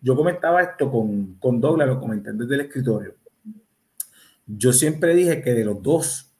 [0.00, 3.16] Yo comentaba esto con, con Douglas, lo comenté desde el escritorio.
[4.46, 6.32] Yo siempre dije que de los dos,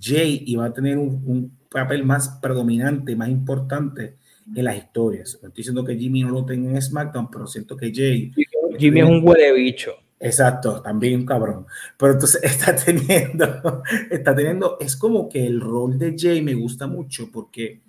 [0.00, 4.14] Jay iba a tener un, papel más predominante, más importante
[4.54, 5.36] en las historias.
[5.42, 8.30] No estoy diciendo que Jimmy no lo tenga en SmackDown, pero siento que Jay.
[8.78, 9.94] Jimmy es un huele bicho.
[10.20, 11.66] Exacto, también un cabrón.
[11.98, 13.82] Pero entonces está teniendo,
[14.12, 17.82] está teniendo, es como que el rol de Jay me gusta mucho porque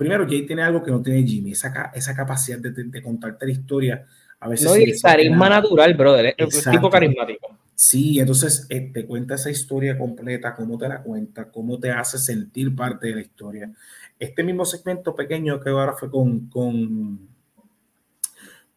[0.00, 3.52] primero, Jay tiene algo que no tiene Jimmy, esa, esa capacidad de, de, contarte la
[3.52, 4.06] historia.
[4.40, 7.54] A veces no, y carisma natural, brother, es tipo carismático.
[7.74, 12.16] Sí, entonces eh, te cuenta esa historia completa, cómo te la cuenta, cómo te hace
[12.16, 13.70] sentir parte de la historia.
[14.18, 17.28] Este mismo segmento pequeño que ahora fue con, con,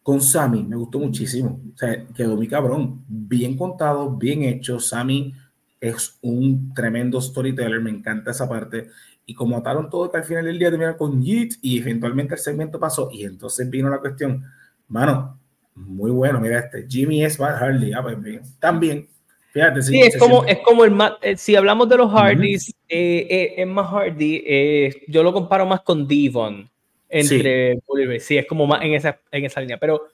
[0.02, 1.58] con Sammy, me gustó muchísimo.
[1.74, 3.02] O sea, quedó mi cabrón.
[3.08, 4.78] Bien contado, bien hecho.
[4.78, 5.32] Sammy
[5.80, 8.88] es un tremendo storyteller, me encanta esa parte
[9.26, 12.40] y como ataron todo, que al final del día terminaron con Yeet y eventualmente el
[12.40, 14.44] segmento pasó y entonces vino la cuestión,
[14.88, 15.38] mano,
[15.74, 19.08] muy bueno, mira este, Jimmy es Matt Hardy, ah, pues también,
[19.52, 19.82] fíjate.
[19.82, 23.66] Sí, es, como, es como el eh, si hablamos de los Hardys, eh, eh, es
[23.66, 26.68] más Hardy, yo lo comparo más con Devon
[27.08, 28.20] entre sí.
[28.20, 30.08] sí, es como más en esa, en esa línea, pero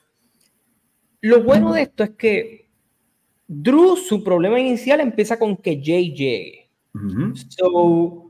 [1.23, 2.69] lo bueno de esto es que
[3.47, 6.71] Drew, su problema inicial empieza con que Jay llegue.
[7.49, 8.30] So,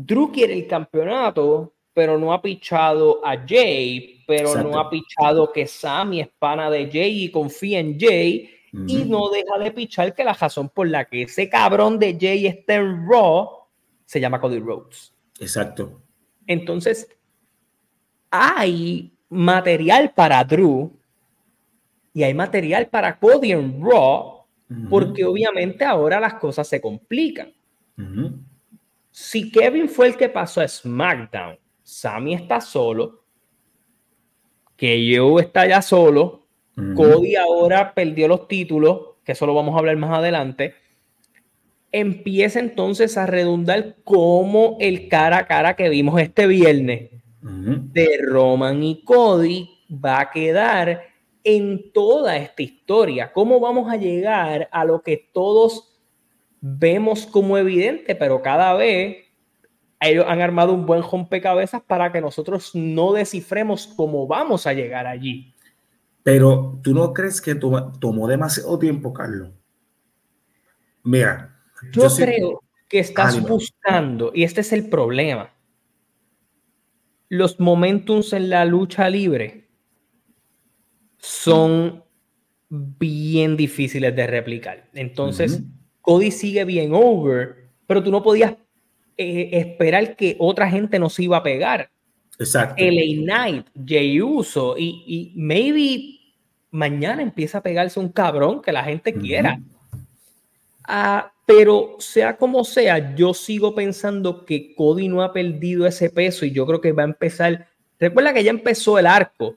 [0.00, 5.66] Drew quiere el campeonato, pero no ha pichado a Jay, pero no ha pichado que
[5.66, 8.48] Sammy es pana de Jay y confía en Jay.
[8.86, 12.46] Y no deja de pichar que la razón por la que ese cabrón de Jay
[12.46, 13.64] está en Raw
[14.04, 15.12] se llama Cody Rhodes.
[15.40, 16.00] Exacto.
[16.46, 17.08] Entonces,
[18.30, 20.92] hay material para Drew
[22.14, 24.44] y hay material para Cody en Raw,
[24.88, 27.52] porque obviamente ahora las cosas se complican.
[29.20, 33.24] Si Kevin fue el que pasó a SmackDown Sammy está solo,
[34.76, 36.46] que yo está ya solo,
[36.94, 40.74] Cody ahora perdió los títulos, que eso lo vamos a hablar más adelante.
[41.90, 47.10] Empieza entonces a redundar como el cara a cara que vimos este viernes
[47.42, 51.02] de Roman y Cody va a quedar
[51.42, 53.32] en toda esta historia.
[53.32, 55.87] ¿Cómo vamos a llegar a lo que todos
[56.60, 59.28] vemos como evidente, pero cada vez
[60.00, 65.06] ellos han armado un buen rompecabezas para que nosotros no descifremos cómo vamos a llegar
[65.06, 65.54] allí.
[66.22, 69.50] Pero tú no crees que tomó demasiado tiempo, Carlos.
[71.02, 71.56] Mira,
[71.92, 75.52] yo, creo que estás buscando, y este es el problema,
[77.28, 79.68] los momentums en la lucha libre
[81.18, 82.04] son
[82.68, 84.88] bien difíciles de replicar.
[84.94, 85.62] Entonces,
[86.08, 88.54] Cody sigue bien over, pero tú no podías
[89.18, 91.90] eh, esperar que otra gente nos iba a pegar.
[92.38, 92.82] Exacto.
[92.82, 96.18] LA Knight, Jay Uso y, y, maybe
[96.70, 99.60] mañana empieza a pegarse un cabrón que la gente quiera.
[100.82, 106.46] Ah, pero sea como sea, yo sigo pensando que Cody no ha perdido ese peso
[106.46, 107.68] y yo creo que va a empezar.
[108.00, 109.56] Recuerda que ya empezó el arco.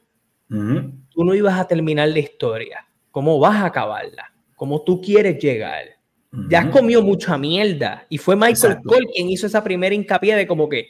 [0.49, 2.85] Tú no ibas a terminar la historia.
[3.09, 4.33] ¿Cómo vas a acabarla?
[4.57, 6.00] ¿Cómo tú quieres llegar?
[6.49, 8.05] Ya has comido mucha mierda.
[8.09, 10.87] Y fue Michael Cole quien hizo esa primera hincapié de como que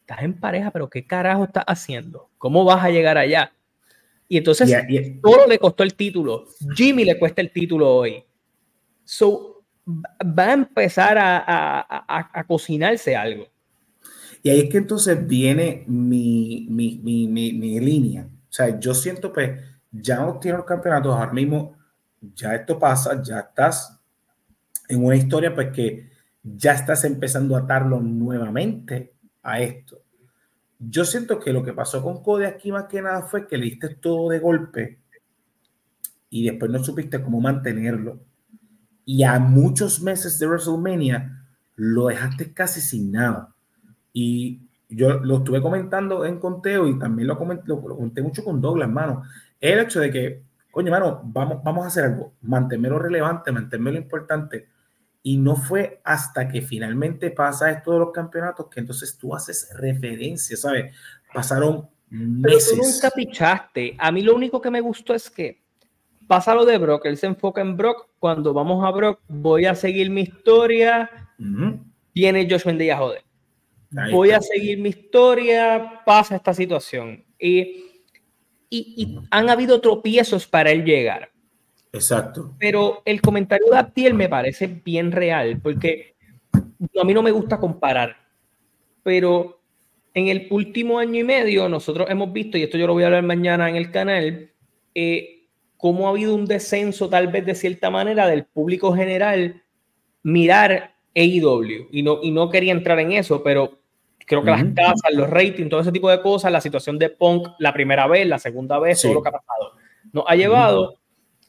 [0.00, 2.28] estás en pareja, pero ¿qué carajo estás haciendo?
[2.38, 3.52] ¿Cómo vas a llegar allá?
[4.28, 4.74] Y entonces
[5.22, 6.46] todo le costó el título.
[6.74, 8.24] Jimmy le cuesta el título hoy.
[9.04, 13.46] So va a empezar a, cocinarse algo.
[14.42, 18.24] Y ahí es que entonces viene mi, mi, mi, mi, línea.
[18.24, 19.60] O sea, yo siento que pues,
[19.92, 21.76] ya no tiene los campeonatos, ahora mismo
[22.34, 24.01] ya esto pasa, ya estás
[24.92, 26.10] en una historia pues que
[26.42, 30.02] ya estás empezando a atarlo nuevamente a esto.
[30.78, 33.66] Yo siento que lo que pasó con Cody aquí más que nada fue que le
[33.66, 34.98] diste todo de golpe
[36.28, 38.20] y después no supiste cómo mantenerlo.
[39.04, 43.54] Y a muchos meses de WrestleMania lo dejaste casi sin nada.
[44.12, 48.60] Y yo lo estuve comentando en conteo y también lo comenté, lo, comenté mucho con
[48.60, 49.22] Douglas, hermano.
[49.60, 54.68] El hecho de que, coño, hermano, vamos, vamos a hacer algo, mantenerlo relevante, mantenerlo importante
[55.22, 59.70] y no fue hasta que finalmente pasa esto de los campeonatos que entonces tú haces
[59.76, 60.94] referencia, ¿sabes?
[61.32, 62.72] Pasaron meses.
[62.74, 63.96] Pero tú nunca pichaste.
[63.98, 65.62] A mí lo único que me gustó es que
[66.26, 68.08] pasa lo de Brock, él se enfoca en Brock.
[68.18, 71.08] Cuando vamos a Brock, voy a seguir mi historia.
[72.14, 73.24] Viene Josh Mendez a joder.
[74.10, 77.24] voy a seguir mi historia, pasa esta situación.
[77.38, 78.04] Y,
[78.70, 81.31] y han habido tropiezos para él llegar.
[81.92, 82.54] Exacto.
[82.58, 86.14] Pero el comentario de Abdiel me parece bien real, porque
[86.52, 88.16] a mí no me gusta comparar,
[89.02, 89.60] pero
[90.14, 93.06] en el último año y medio nosotros hemos visto, y esto yo lo voy a
[93.06, 94.50] hablar mañana en el canal,
[94.94, 99.62] eh, cómo ha habido un descenso tal vez de cierta manera del público general
[100.22, 101.88] mirar AEW.
[101.90, 103.80] Y no, y no quería entrar en eso, pero
[104.18, 107.48] creo que las casas, los ratings, todo ese tipo de cosas, la situación de Punk
[107.58, 109.72] la primera vez, la segunda vez, todo lo que ha pasado,
[110.12, 111.01] nos ha llevado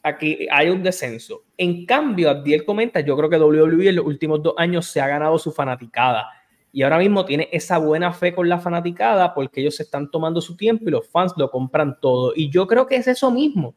[0.04, 1.42] aquí hay un descenso.
[1.56, 5.08] En cambio, Abdiel comenta, yo creo que WWE en los últimos dos años se ha
[5.08, 6.28] ganado su fanaticada
[6.74, 10.40] y ahora mismo tiene esa buena fe con la fanaticada porque ellos se están tomando
[10.40, 12.32] su tiempo y los fans lo compran todo.
[12.34, 13.74] Y yo creo que es eso mismo.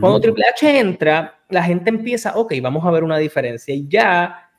[0.00, 3.74] Cuando Triple H entra, la gente empieza, ok, vamos a ver una diferencia.
[3.74, 4.50] Y ya,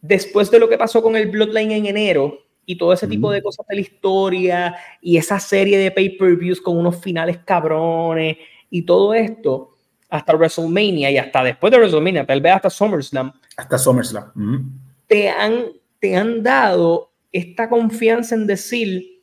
[0.00, 3.42] después de lo que pasó con el Bloodline en enero y todo ese tipo de
[3.42, 8.38] cosas de la historia y esa serie de pay-per-views con unos finales cabrones
[8.70, 9.73] y todo esto,
[10.14, 13.32] hasta WrestleMania y hasta después de WrestleMania, tal vez hasta SummerSlam.
[13.56, 14.80] Hasta SummerSlam.
[15.08, 15.64] te, han,
[15.98, 19.22] te han dado esta confianza en decir,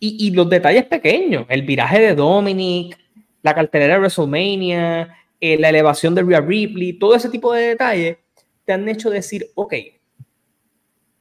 [0.00, 2.98] y, y, los detalles pequeños, el viraje de Dominic,
[3.42, 8.18] la cartelera de WrestleMania, eh, la elevación de Rhea Ripley, todo ese tipo de detalles,
[8.64, 9.74] te han hecho decir, ok,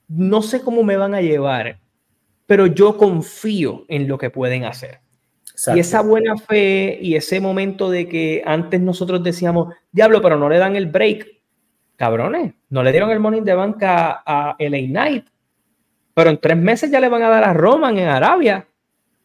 [0.07, 1.79] no sé cómo me van a llevar,
[2.47, 4.99] pero yo confío en lo que pueden hacer.
[5.75, 10.47] Y esa buena fe y ese momento de que antes nosotros decíamos, diablo, pero no
[10.47, 11.27] le dan el break.
[11.97, 15.25] Cabrones, no le dieron el morning de banca a LA Knight.
[16.13, 18.65] Pero en tres meses ya le van a dar a Roman en Arabia.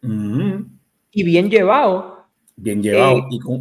[0.03, 2.27] Y bien llevado.
[2.57, 3.19] Bien llevado.
[3.19, 3.61] Eh, y, con,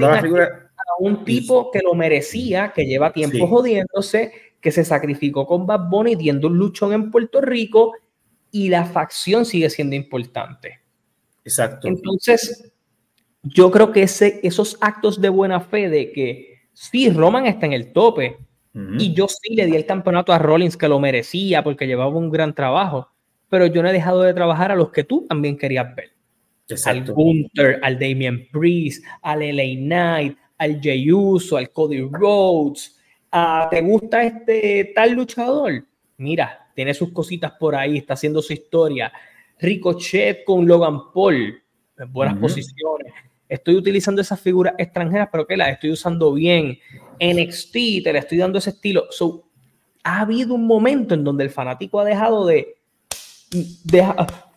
[0.00, 0.70] la figura.
[0.76, 5.88] A un tipo que lo merecía, que lleva tiempo jodiéndose, que se sacrificó con Bad
[5.88, 7.94] Bunny, diendo un luchón en Puerto Rico
[8.50, 10.85] y la facción sigue siendo importante.
[11.46, 11.86] Exacto.
[11.86, 12.72] Entonces,
[13.44, 17.72] yo creo que ese, esos actos de buena fe de que sí, Roman está en
[17.72, 18.38] el tope
[18.98, 22.30] y yo sí le di el campeonato a Rollins que lo merecía porque llevaba un
[22.30, 23.08] gran trabajo,
[23.48, 26.10] pero yo no he dejado de trabajar a los que tú también querías ver.
[26.68, 27.12] Exacto.
[27.12, 32.98] Al Gunther, al Damien Priest, al LA Knight, al Jey Uso, al Cody Rhodes.
[33.30, 35.84] Ah, ¿Te gusta este tal luchador?
[36.18, 39.10] Mira, tiene sus cositas por ahí, está haciendo su historia.
[39.58, 41.62] Ricochet con Logan Paul,
[41.98, 43.12] en buenas posiciones.
[43.48, 46.78] Estoy utilizando esas figuras extranjeras, pero que las estoy usando bien.
[47.20, 47.72] NXT,
[48.04, 49.06] te le estoy dando ese estilo.
[49.10, 49.44] So,
[50.02, 52.76] ha habido un momento en donde el fanático ha dejado de.
[53.84, 54.14] Deja,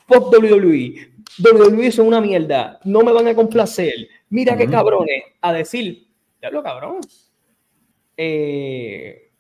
[0.08, 1.12] fuck WWE.
[1.38, 2.80] WWE son una mierda.
[2.84, 3.94] No me van a complacer.
[4.30, 5.24] Mira qué cabrones.
[5.42, 6.08] A decir,
[6.42, 7.00] ya lo cabrón.
[8.18, 9.32] Eh,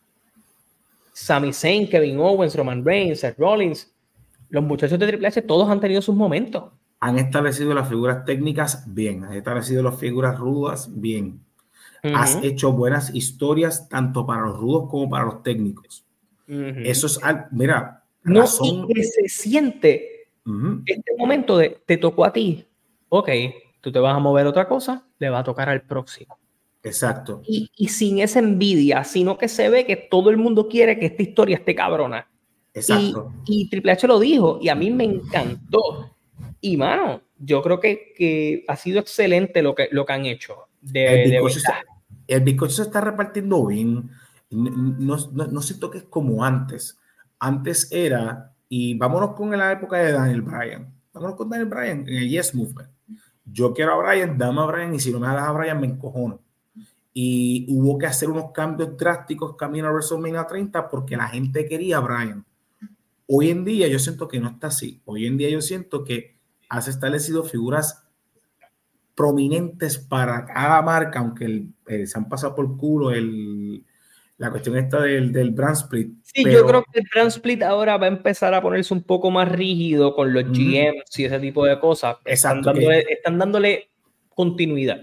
[1.12, 3.92] Sami Zayn, Kevin Owens, Roman Reigns, Seth Rollins,
[4.50, 6.72] los muchachos de Triple H todos han tenido sus momentos.
[7.00, 11.42] Han establecido las figuras técnicas bien, han establecido las figuras rudas bien.
[12.04, 16.06] Has hecho buenas historias tanto para los rudos como para los técnicos.
[16.48, 17.20] Eso es,
[17.52, 20.28] mira, no, y que se siente
[20.86, 22.66] este momento de te tocó a ti,
[23.10, 23.30] ok,
[23.82, 26.38] tú te vas a mover otra cosa, le va a tocar al próximo.
[26.82, 27.42] Exacto.
[27.46, 31.22] Y, sin esa envidia, sino que se ve que todo el mundo quiere que esta
[31.22, 32.30] historia esté cabrona.
[32.80, 33.34] Exacto.
[33.46, 36.16] Y, Triple H lo dijo y a mí me encantó.
[36.62, 40.68] Y mano, yo creo que, que ha sido excelente lo que, lo que han hecho.
[40.82, 44.10] De, el, bizcocho se está repartiendo bien.
[44.50, 46.98] No, no, no siento que es como antes.
[47.40, 50.94] Antes era, y vámonos con la época de Daniel Bryan.
[51.14, 52.90] Vámonos con Daniel Bryan en el Yes Movement.
[53.46, 55.88] Yo quiero a Bryan, dame a Bryan, y si no me das a Bryan, me
[55.88, 56.42] encojono
[57.14, 61.98] y hubo que hacer unos cambios drásticos camino a WrestleMania 30 porque la gente quería
[61.98, 62.46] a Brian.
[63.32, 65.04] Hoy en día yo siento que no está así.
[65.06, 68.04] Hoy en día yo siento que has establecido figuras
[69.14, 73.86] prominentes para cada marca, aunque se han pasado por culo el,
[74.38, 76.12] la cuestión esta del, del brand split.
[76.24, 79.30] Sí, yo creo que el brand split ahora va a empezar a ponerse un poco
[79.30, 82.18] más rígido con los GMs y ese tipo de cosas.
[82.26, 83.92] Exacto, están dándole
[84.30, 85.02] continuidad.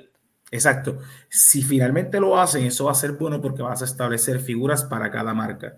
[0.50, 0.98] Exacto.
[1.28, 5.12] Si finalmente lo hacen, eso va a ser bueno porque vas a establecer figuras para
[5.12, 5.76] cada marca.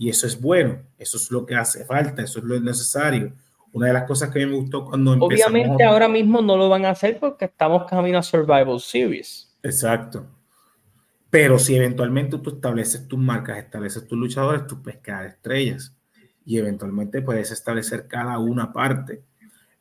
[0.00, 3.34] Y eso es bueno, eso es lo que hace falta, eso es lo necesario.
[3.70, 5.52] Una de las cosas que a mí me gustó cuando empezamos...
[5.52, 9.54] Obviamente ahora mismo no lo van a hacer porque estamos camino a Survival Series.
[9.62, 10.26] Exacto.
[11.28, 15.94] Pero si eventualmente tú estableces tus marcas, estableces tus luchadores, tú puedes crear estrellas
[16.46, 19.22] y eventualmente puedes establecer cada una parte.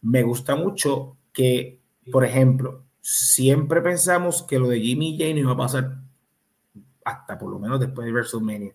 [0.02, 1.80] Me gusta mucho que,
[2.12, 5.96] por ejemplo, siempre pensamos que lo de Jimmy Jane iba a pasar
[7.06, 8.74] hasta por lo menos después de WrestleMania.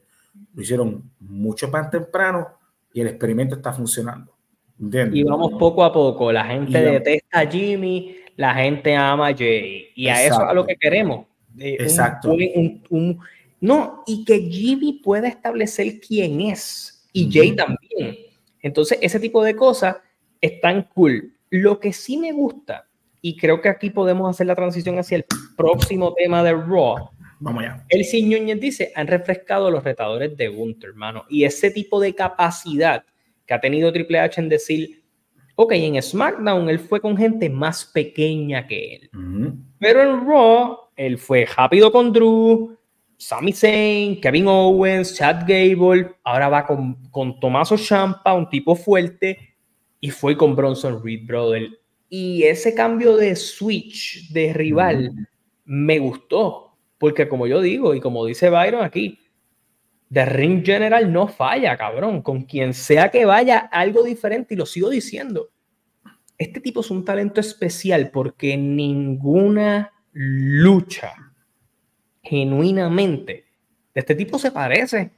[0.55, 2.49] Lo hicieron mucho más temprano
[2.93, 4.33] y el experimento está funcionando.
[5.13, 6.33] Y vamos poco a poco.
[6.33, 9.89] La gente detesta a Jimmy, la gente ama a Jay.
[9.95, 11.27] Y a eso es a lo que queremos.
[11.59, 12.35] Exacto.
[13.61, 17.09] no, y que Jimmy pueda establecer quién es.
[17.13, 18.17] Y Jay también.
[18.61, 19.97] Entonces, ese tipo de cosas
[20.41, 21.33] están cool.
[21.51, 22.87] Lo que sí me gusta
[23.21, 25.25] y creo que aquí podemos hacer la transición hacia el
[25.57, 27.11] próximo tema de Raw.
[27.45, 27.85] Vamos allá.
[27.91, 31.27] El señor dice, han refrescado los retadores de Gunter, hermano.
[31.29, 33.05] Y ese tipo de capacidad
[33.45, 35.03] que ha tenido Triple H en decir,
[35.55, 39.11] ok, en SmackDown él fue con gente más pequeña que él.
[39.79, 42.79] Pero en Raw, él fue rápido con Drew,
[43.19, 49.55] Sami Zayn, Kevin Owens, Chad Gable, ahora va con, con Tommaso Ciampa, un tipo fuerte,
[50.01, 51.69] y fue con Bronson Reed, brother.
[52.09, 55.29] Y ese cambio de switch de rival
[55.67, 56.64] me gustó,
[57.05, 59.19] porque como yo digo y como dice Byron aquí,
[60.11, 62.23] The Ring General no falla, cabrón.
[62.23, 65.51] Con quien sea que vaya, algo diferente, y lo sigo diciendo.
[66.39, 71.13] Este tipo es un talento especial porque ninguna lucha
[72.23, 73.45] genuinamente
[73.93, 75.13] de este tipo se parece.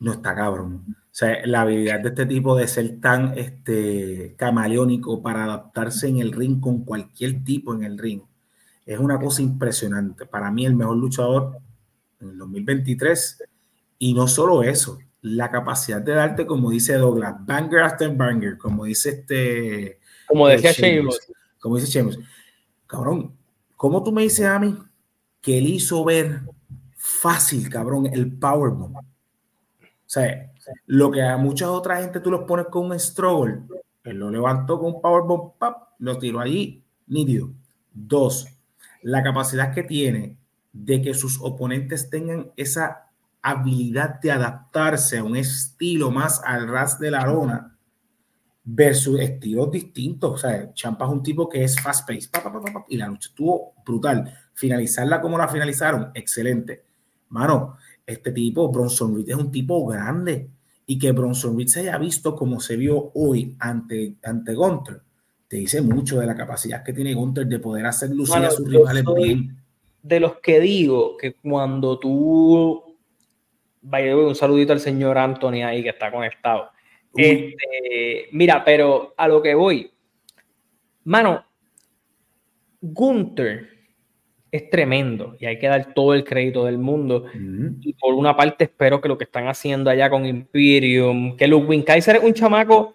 [0.00, 0.84] No está cabrón.
[0.88, 6.18] O sea, la habilidad de este tipo de ser tan este, camaleónico para adaptarse en
[6.18, 8.22] el ring con cualquier tipo en el ring
[8.94, 10.26] es una cosa impresionante.
[10.26, 11.58] Para mí, el mejor luchador
[12.18, 13.44] en el 2023.
[14.00, 18.86] Y no solo eso, la capacidad de darte, como dice Douglas, banger after banger, como
[18.86, 20.00] dice este.
[20.26, 21.20] Como decía Sheamus.
[21.60, 22.18] como dice Chemos,
[22.88, 23.36] cabrón,
[23.76, 24.76] ¿cómo tú me dices a mí
[25.40, 26.40] que él hizo ver
[26.96, 28.96] fácil, cabrón, el powerbomb?
[28.96, 29.02] O
[30.04, 30.50] sea,
[30.86, 33.60] lo que a mucha otra gente tú los pones con un struggle,
[34.02, 37.50] él lo levantó con un powerbomb, pap, lo tiró allí, nítido.
[37.92, 38.48] Dos,
[39.02, 40.36] la capacidad que tiene
[40.72, 43.10] de que sus oponentes tengan esa
[43.42, 47.76] habilidad de adaptarse a un estilo más al ras de la lona
[48.64, 50.32] versus estilos distintos.
[50.32, 52.28] O sea, Champa es un tipo que es fast pace
[52.88, 54.32] y la lucha estuvo brutal.
[54.54, 56.84] Finalizarla como la finalizaron, excelente.
[57.30, 57.76] Mano,
[58.06, 60.50] este tipo, Bronson Reed, es un tipo grande
[60.86, 64.54] y que Bronson Reed se haya visto como se vio hoy ante, ante
[65.50, 68.70] te dice mucho de la capacidad que tiene Gunter de poder hacer lucir a sus
[68.70, 69.56] rivales bien.
[70.00, 72.96] De los que digo que cuando tú
[73.82, 76.70] vaya un saludito al señor Anthony ahí que está conectado.
[77.16, 79.90] Este, mira, pero a lo que voy,
[81.02, 81.44] mano,
[82.80, 83.70] Gunther
[84.52, 87.24] es tremendo y hay que dar todo el crédito del mundo.
[87.80, 91.84] Y por una parte, espero que lo que están haciendo allá con Imperium, que Ludwig
[91.84, 92.94] Kaiser es un chamaco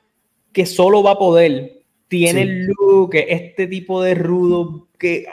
[0.53, 5.25] que solo va a poder, tiene el look, este tipo de rudo, que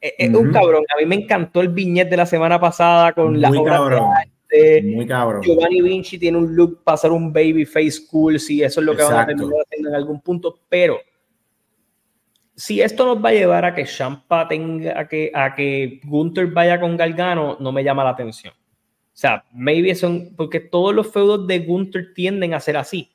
[0.00, 0.84] es, un cabrón.
[0.94, 4.26] A mí me encantó el viñet de la semana pasada con la obra
[4.82, 5.42] muy cabrón.
[5.42, 8.96] Giovanni Vinci tiene un look para ser un baby face cool, si eso es lo
[8.96, 10.98] que van a terminar haciendo en algún punto, pero
[12.56, 16.48] si esto nos va a llevar a que Champa tenga, a que, a que Gunther
[16.48, 18.52] vaya con Galgano, no me llama la atención.
[18.52, 23.10] O sea, maybe son, porque todos los feudos de Gunther tienden a ser así.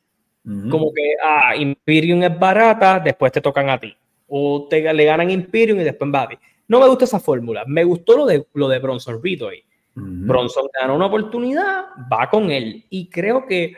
[0.70, 3.96] Como que, ah, Imperium es barata, después te tocan a ti.
[4.28, 6.36] O te, le ganan Imperium y después va a ti.
[6.68, 7.64] No me gusta esa fórmula.
[7.66, 9.64] Me gustó lo de, lo de Bronson hoy.
[9.96, 12.86] Bronson gana una oportunidad, va con él.
[12.90, 13.74] Y creo que,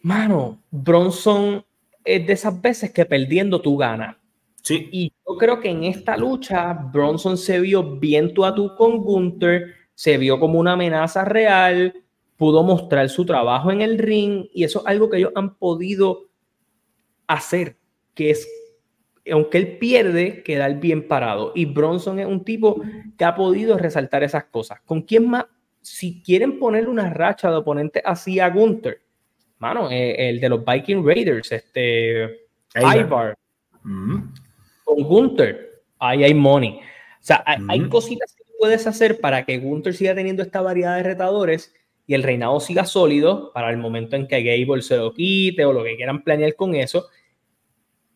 [0.00, 1.64] mano, Bronson
[2.04, 4.16] es de esas veces que perdiendo tú ganas.
[4.62, 4.88] Sí.
[4.90, 8.98] Y yo creo que en esta lucha, Bronson se vio bien tú a tú con
[8.98, 11.94] Gunther, se vio como una amenaza real,
[12.38, 16.28] pudo mostrar su trabajo en el ring, y eso es algo que ellos han podido
[17.26, 17.76] hacer,
[18.14, 18.48] que es
[19.30, 21.52] aunque él pierde, queda bien parado.
[21.54, 22.80] Y Bronson es un tipo
[23.18, 24.80] que ha podido resaltar esas cosas.
[24.86, 25.44] ¿Con quién más?
[25.80, 29.00] Si quieren ponerle una racha de oponente así a Gunther,
[29.58, 33.36] mano, eh, el de los Viking Raiders, este Ivar,
[33.82, 34.16] mm.
[34.84, 36.80] con Gunther, ahí hay money.
[37.20, 37.88] O sea, hay, mm.
[37.88, 41.74] cositas que puedes hacer para que Gunther siga teniendo esta variedad de retadores
[42.08, 45.72] y el reinado siga sólido para el momento en que Gable se lo quite o
[45.72, 47.06] lo que quieran planear con eso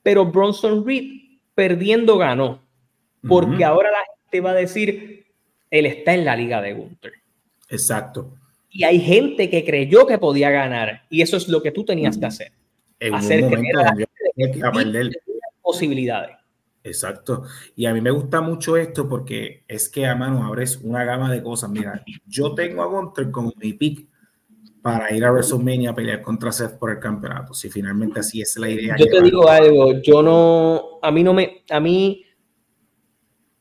[0.03, 2.63] pero Bronson Reed perdiendo ganó,
[3.27, 5.27] porque ahora la gente va a decir,
[5.71, 7.13] él está en la liga de Gunther.
[7.69, 8.35] Exacto.
[8.71, 12.19] Y hay gente que creyó que podía ganar, y eso es lo que tú tenías
[12.19, 12.53] que hacer.
[13.13, 14.61] hacer que
[15.63, 16.37] posibilidades.
[16.85, 17.45] Exacto.
[17.77, 21.33] Y a mí me gusta mucho esto porque es que a mano abres una gama
[21.33, 21.71] de cosas.
[21.71, 24.09] Mira, yo tengo a Gunter como mi pick
[24.83, 27.55] para ir a WrestleMania a pelear contra Seth por el campeonato.
[27.55, 28.97] Si finalmente así es la idea.
[28.99, 32.25] Yo te digo algo, yo no, a mí no me, a mí,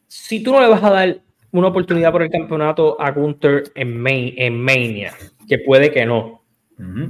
[0.07, 4.03] si tú no le vas a dar una oportunidad por el campeonato a Gunther en,
[4.07, 5.13] en Mania,
[5.47, 6.41] que puede que no,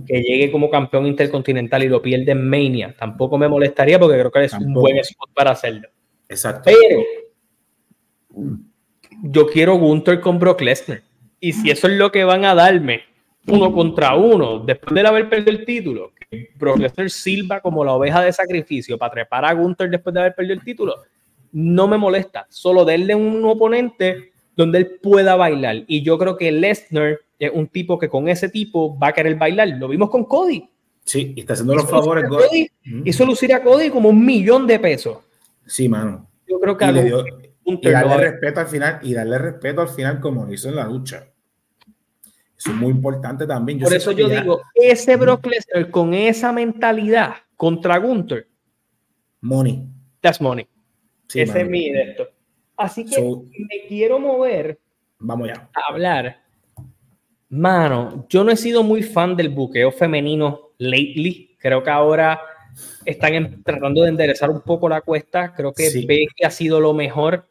[0.06, 4.32] que llegue como campeón intercontinental y lo pierde en Mania, tampoco me molestaría porque creo
[4.32, 5.88] que es un buen spot para hacerlo.
[6.32, 6.64] Exacto.
[6.66, 7.04] Pero
[9.24, 11.02] yo quiero Gunther con Brock Lesnar.
[11.40, 13.02] Y si eso es lo que van a darme,
[13.48, 17.94] uno contra uno, después de haber perdido el título, que Brock Lesnar silba como la
[17.94, 20.96] oveja de sacrificio para trepar a Gunther después de haber perdido el título,
[21.52, 22.48] no me molesta.
[22.50, 25.84] Solo denle un oponente donde él pueda bailar.
[25.88, 29.36] Y yo creo que Lesnar es un tipo que con ese tipo va a querer
[29.36, 29.68] bailar.
[29.70, 30.70] Lo vimos con Cody.
[31.04, 32.26] Sí, y está haciendo los favores.
[32.30, 32.70] Cody,
[33.04, 35.18] Hizo lucir a Cody como un millón de pesos.
[35.66, 36.30] Sí, mano.
[36.48, 36.86] Yo creo que
[37.64, 41.28] y, darle respeto al final y darle respeto al final como hizo en la lucha.
[42.58, 43.80] Eso es muy importante también.
[43.80, 48.48] Por eso yo digo, ese Brock Lesnar con esa mentalidad contra Gunther.
[49.42, 49.88] Money.
[50.20, 50.68] That's money.
[51.34, 52.28] ese es mi esto.
[52.78, 54.80] Así que me quiero mover.
[55.20, 55.70] Vamos ya.
[55.74, 56.42] A hablar.
[57.50, 61.58] Mano, yo no he sido muy fan del buqueo femenino lately.
[61.60, 62.40] Creo que ahora
[63.06, 65.54] están tratando de enderezar un poco la cuesta.
[65.54, 67.48] Creo que ve que ha sido lo mejor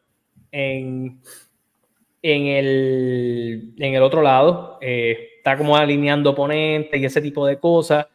[0.53, 1.21] en
[2.23, 4.79] en el, en el otro lado.
[4.81, 8.07] Eh, está como alineando oponentes y ese tipo de cosas.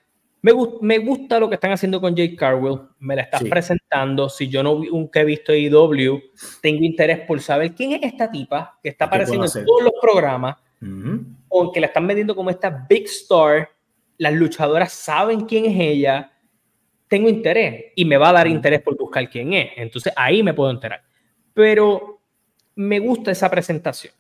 [0.42, 2.82] Me, me gusta lo que están haciendo con Jake Carwell.
[3.00, 4.30] Me la estás presentando.
[4.30, 6.22] Si yo no nunca he visto IW,
[6.62, 10.58] tengo interés por saber quién es esta tipa que está apareciendo en todos los programas.
[11.48, 13.70] O que la están vendiendo como esta big star.
[14.18, 16.32] Las luchadoras saben quién es ella.
[17.08, 19.72] Tengo interés y me va a dar interés por buscar quién es.
[19.78, 21.02] Entonces ahí me puedo enterar.
[21.54, 22.20] Pero
[22.76, 24.14] me gusta esa presentación.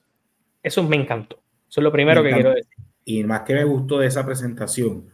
[0.61, 1.39] Eso me encantó.
[1.69, 2.73] Eso es lo primero que quiero decir.
[3.03, 5.09] Y más que me gustó de esa presentación,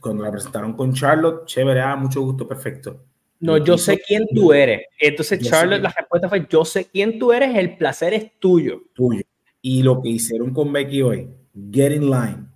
[0.00, 3.04] cuando la presentaron con Charlotte, chévere, ah, mucho gusto, perfecto.
[3.40, 4.86] No, yo sé quién tú eres.
[4.98, 8.84] Entonces, Charlotte, la respuesta fue: Yo sé quién tú eres, el placer es tuyo.
[8.94, 9.22] Tuyo.
[9.60, 11.28] Y lo que hicieron con Becky hoy,
[11.70, 12.46] get in line.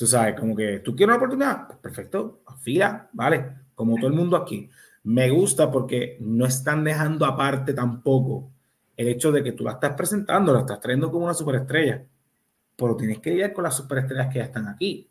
[0.00, 4.14] Tú sabes, como que tú quieres una oportunidad, pues perfecto, fila, vale, como todo el
[4.14, 4.70] mundo aquí.
[5.02, 8.50] Me gusta porque no están dejando aparte tampoco
[8.96, 12.02] el hecho de que tú la estás presentando, la estás trayendo como una superestrella,
[12.76, 15.06] pero tienes que lidiar con las superestrellas que ya están aquí.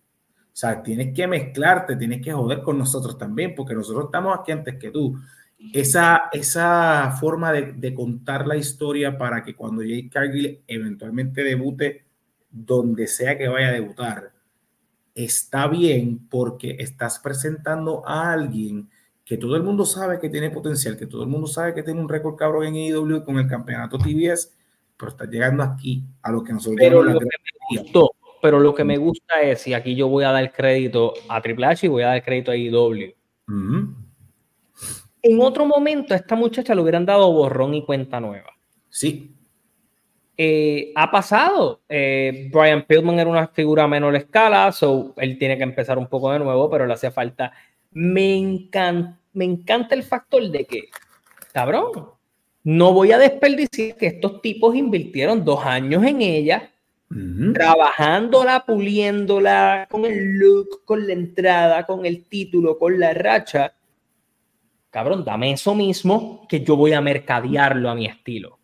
[0.47, 4.51] O sea, tienes que mezclarte, tienes que joder con nosotros también, porque nosotros estamos aquí
[4.51, 5.19] antes que tú.
[5.71, 12.05] Esa, esa forma de, contar la historia para que cuando Jake Cargill eventualmente debute,
[12.49, 14.38] donde sea que vaya a debutar,
[15.25, 18.89] está bien porque estás presentando a alguien
[19.25, 21.99] que todo el mundo sabe que tiene potencial, que todo el mundo sabe que tiene
[21.99, 24.55] un récord cabrón en IW con el campeonato TBS,
[24.97, 28.11] pero está llegando aquí a lo que nosotros pero lo que me gustó,
[28.41, 31.65] pero lo que me gusta es, y aquí yo voy a dar crédito a Triple
[31.65, 33.13] H y voy a dar crédito a IW.
[35.21, 38.51] En otro momento a esta muchacha le hubieran dado borrón y cuenta nueva.
[38.89, 39.35] Sí.
[40.41, 41.81] Eh, ha pasado.
[41.89, 46.07] Eh, Brian Pillman era una figura a menor escala, so él tiene que empezar un
[46.07, 47.51] poco de nuevo, pero le hacía falta.
[47.91, 50.83] Me, encanta, me encanta el factor de que,
[51.51, 51.91] cabrón,
[52.63, 56.71] no voy a desperdiciar que estos tipos invirtieron dos años en ella,
[57.53, 63.73] trabajándola, puliéndola con el look, con la entrada, con el título, con la racha.
[64.89, 68.57] Cabrón, dame eso mismo que yo voy a mercadearlo a mi estilo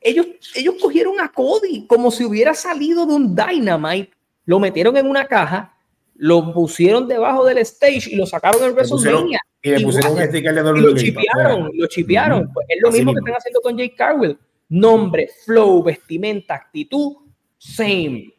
[0.00, 4.12] ellos, ellos cogieron a Cody como si hubiera salido de un Dynamite,
[4.44, 5.76] lo metieron en una caja,
[6.14, 9.40] lo pusieron debajo del stage y lo sacaron en WrestleMania.
[9.62, 12.52] Y le pusieron un sticker de Lo chipearon, lo chipearon.
[12.52, 14.38] Pues es lo mismo que están haciendo con Jake Carwell.
[14.68, 17.16] Nombre, flow, vestimenta, actitud,
[17.58, 18.34] same.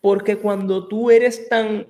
[0.00, 1.86] Porque cuando tú eres tan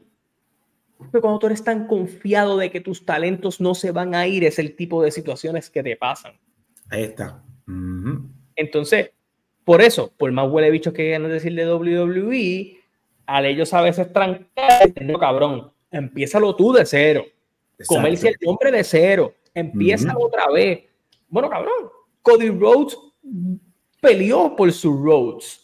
[1.11, 4.59] cuando tú eres tan confiado de que tus talentos no se van a ir, es
[4.59, 6.39] el tipo de situaciones que te pasan.
[6.91, 7.44] Ahí está.
[8.57, 9.11] Entonces,
[9.65, 12.79] por eso, por más huele bichos que quieran decir de WWE,
[13.27, 17.25] al ellos a veces trancar, no cabrón, empiézalo tú de cero.
[17.87, 19.35] Comercia el nombre de cero.
[19.55, 20.85] Empieza otra vez.
[21.29, 21.91] Bueno, cabrón,
[22.23, 22.97] Cody Rhodes
[24.01, 25.61] peleó por sus Rhodes.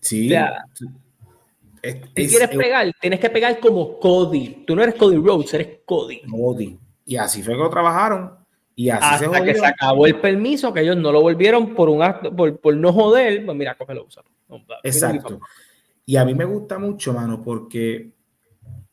[0.00, 0.30] Sí.
[0.30, 4.64] si quieres pegar, tienes que pegar como Cody.
[4.66, 6.22] Tú no eres Cody Rhodes, eres Cody.
[6.22, 6.78] Cody.
[7.04, 8.38] Y así fue que lo trabajaron.
[8.78, 12.00] Y así Hasta que se acabó el permiso, que ellos no lo volvieron por un
[12.00, 14.22] acto, por, por no joder, pues mira, cógelo, usa.
[14.84, 15.40] Exacto.
[16.06, 18.12] Y a mí me gusta mucho, mano, porque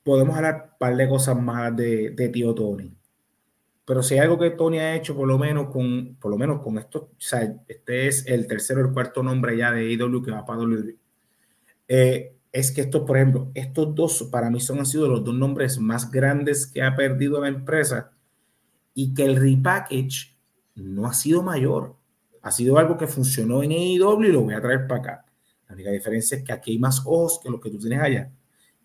[0.01, 2.97] podemos hablar un par de cosas más de, de tío Tony.
[3.85, 6.63] Pero si hay algo que Tony ha hecho, por lo menos con, por lo menos
[6.63, 10.23] con esto, o sea, este es el tercero o el cuarto nombre ya de IW
[10.23, 10.97] que va para WWE.
[11.87, 15.35] Eh, es que estos, por ejemplo, estos dos para mí son han sido los dos
[15.35, 18.14] nombres más grandes que ha perdido la empresa
[18.95, 20.35] y que el repackage
[20.73, 21.95] no ha sido mayor.
[22.41, 25.25] Ha sido algo que funcionó en AEW y lo voy a traer para acá.
[25.67, 28.31] La única diferencia es que aquí hay más ojos que los que tú tienes allá.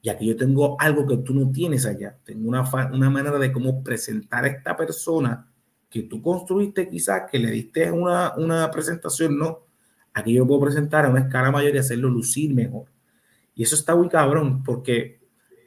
[0.02, 2.18] Y aquí yo tengo algo que tú no tienes allá.
[2.24, 5.46] Tengo una, una manera de cómo presentar a esta persona
[5.88, 9.66] que tú construiste quizás, que le diste una, una presentación, no.
[10.12, 12.86] Aquí yo puedo presentar a una escala mayor y hacerlo lucir mejor.
[13.54, 15.19] Y eso está muy cabrón, porque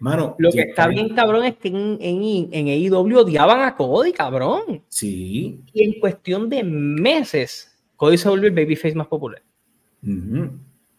[0.04, 4.12] Mano, lo que está bien, cabrón, es que en, en, en AEW odiaban a Cody,
[4.12, 4.84] cabrón.
[4.90, 5.62] Sí.
[5.72, 9.42] Y en cuestión de meses, Cody se volvió el babyface más popular.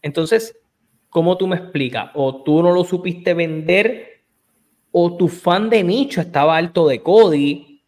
[0.00, 0.58] Entonces,
[1.10, 2.12] ¿cómo tú me explicas?
[2.14, 4.22] O tú no lo supiste vender,
[4.90, 7.82] o tu fan de nicho estaba alto de Cody,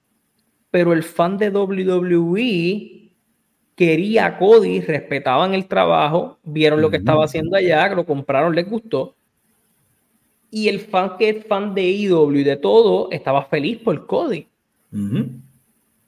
[0.70, 3.12] pero el fan de WWE
[3.74, 8.68] quería a Cody, respetaban el trabajo, vieron lo que estaba haciendo allá, lo compraron, les
[8.68, 9.16] gustó
[10.50, 14.46] y el fan que es fan de IW y de todo estaba feliz por Cody.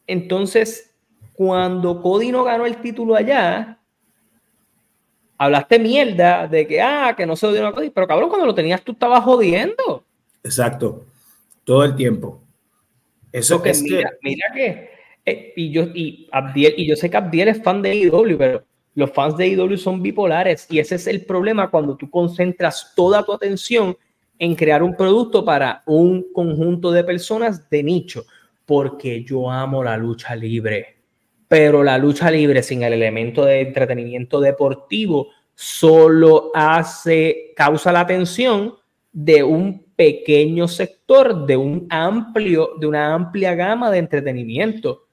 [0.06, 0.94] Entonces,
[1.34, 3.78] cuando Cody no ganó el título allá,
[5.36, 8.54] hablaste mierda de que, ah, que no se dio a Cody, pero cabrón, cuando lo
[8.54, 10.04] tenías tú estabas jodiendo.
[10.42, 11.04] Exacto,
[11.64, 12.40] todo el tiempo.
[13.30, 14.16] Eso que mira, que...
[14.22, 14.90] mira que,
[15.26, 18.64] eh, y, yo, y, Abdiel, y yo sé que Abdiel es fan de IW, pero
[18.94, 23.22] los fans de IW son bipolares y ese es el problema cuando tú concentras toda
[23.24, 23.96] tu atención
[24.38, 28.24] en crear un producto para un conjunto de personas de nicho,
[28.64, 30.98] porque yo amo la lucha libre,
[31.48, 38.74] pero la lucha libre sin el elemento de entretenimiento deportivo solo hace, causa la atención
[39.12, 45.08] de un pequeño sector, de un amplio, de una amplia gama de entretenimiento.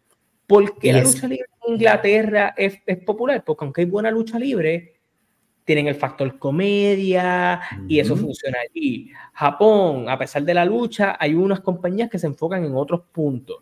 [0.45, 3.43] ¿Por qué la lucha libre en Inglaterra es, es, popular?
[3.43, 4.94] Porque aunque hay buena lucha libre,
[5.65, 9.11] tienen el factor comedia y eso funciona allí.
[9.33, 13.57] Japón, a pesar de la lucha, hay unas compañías que se enfocan en otros puntos.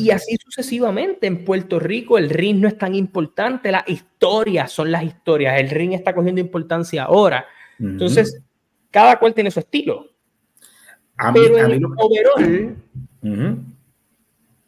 [0.00, 1.28] Y así sucesivamente.
[1.28, 5.60] En Puerto Rico el ring no es tan importante, las historias son las historias.
[5.60, 7.46] El ring está cogiendo importancia ahora.
[7.78, 8.42] Entonces,
[8.90, 10.08] cada cual tiene su estilo.
[11.32, 12.76] Pero en el overall,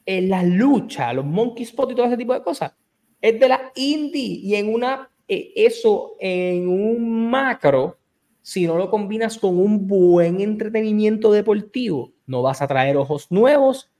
[0.06, 2.72] en la lucha, los monkey spot y todo ese tipo de cosas,
[3.20, 7.98] es de la indie y en una eh, eso en un macro,
[8.42, 13.90] si no lo combinas con un buen entretenimiento deportivo, no vas a traer ojos nuevos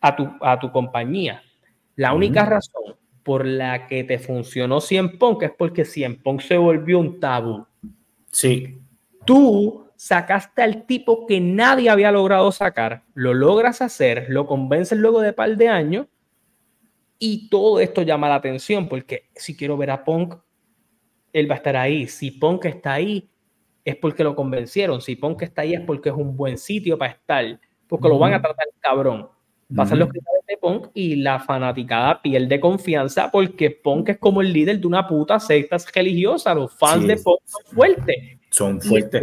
[0.00, 1.42] a tu, a tu compañía.
[1.96, 6.56] La única razón por la que te funcionó Cien Punk es porque Cien Punk se
[6.56, 7.66] volvió un tabú.
[8.30, 8.78] Sí.
[9.26, 15.20] Tú sacaste al tipo que nadie había logrado sacar, lo logras hacer, lo convences luego
[15.20, 16.06] de par de años
[17.22, 20.36] y todo esto llama la atención porque si quiero ver a Punk,
[21.34, 22.08] él va a estar ahí.
[22.08, 23.30] Si Punk está ahí,
[23.84, 25.02] es porque lo convencieron.
[25.02, 28.32] Si Punk está ahí, es porque es un buen sitio para estar, porque lo van
[28.32, 29.28] a tratar cabrón.
[29.76, 34.52] Pasan los criterios de Punk y la fanaticada pierde confianza porque Punk es como el
[34.52, 36.54] líder de una puta secta religiosa.
[36.54, 38.16] Los fans de Punk son fuertes.
[38.50, 39.22] Son fuertes.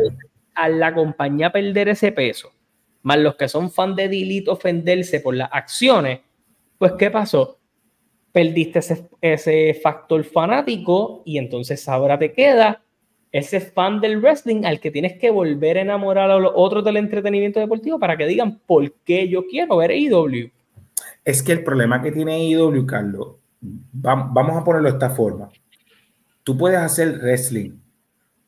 [0.53, 2.53] A la compañía perder ese peso,
[3.01, 6.21] más los que son fans de Dilito ofenderse por las acciones,
[6.77, 7.56] pues ¿qué pasó?
[8.31, 8.79] Perdiste
[9.21, 12.83] ese, factor fanático y entonces ahora te queda
[13.31, 16.97] ese fan del wrestling al que tienes que volver a enamorar a los otros del
[16.97, 20.51] entretenimiento deportivo para que digan por qué yo quiero ver IW.
[21.25, 25.49] Es que el problema que tiene IW, Carlos, vamos a ponerlo de esta forma.
[26.43, 27.71] Tú puedes hacer wrestling,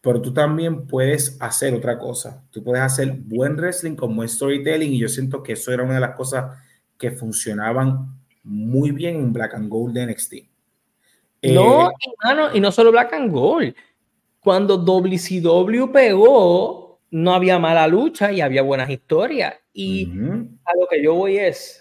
[0.02, 2.44] pero tú también puedes hacer otra cosa.
[2.52, 6.00] Tú puedes hacer buen wrestling como storytelling y yo siento que eso era una de
[6.00, 6.56] las cosas
[6.98, 8.19] que funcionaban
[8.50, 10.34] muy bien en Black and Gold de NXT.
[11.44, 11.94] no, eh,
[12.56, 13.76] y no solo Black and Gold.
[14.40, 19.54] Cuando WCW pegó, no había mala lucha y había buenas historias.
[19.72, 20.12] Y
[20.66, 21.80] a lo que yo voy es,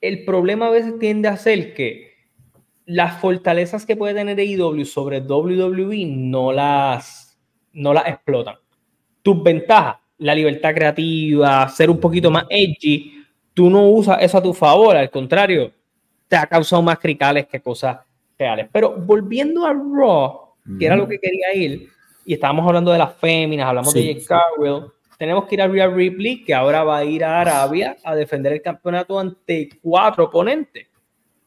[0.00, 2.10] el problema a veces tiende a ser que
[2.86, 7.38] las fortalezas que puede tener AEW sobre WWE no las,
[7.72, 8.56] no las explotan.
[9.22, 13.19] Tus ventajas, la libertad creativa, ser un poquito más edgy,
[13.54, 15.72] tú no usas eso a tu favor, al contrario,
[16.28, 17.98] te ha causado más cricales que cosas
[18.38, 18.68] reales.
[18.72, 21.88] Pero volviendo a Raw, que era lo que quería ir,
[22.24, 24.84] y estábamos hablando de las féminas, hablamos de Jake Carwell,
[25.18, 28.52] tenemos que ir a Rhea Ripley, que ahora va a ir a Arabia a defender
[28.52, 30.86] el campeonato ante cuatro oponentes.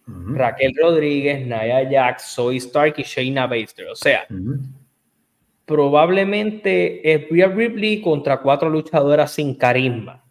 [0.06, 3.88] Raquel Rodríguez, Naya Jax, Zoe Stark y Shayna Baszler.
[3.88, 4.28] O sea,
[5.66, 10.23] probablemente es Rhea Ripley contra cuatro luchadoras sin carisma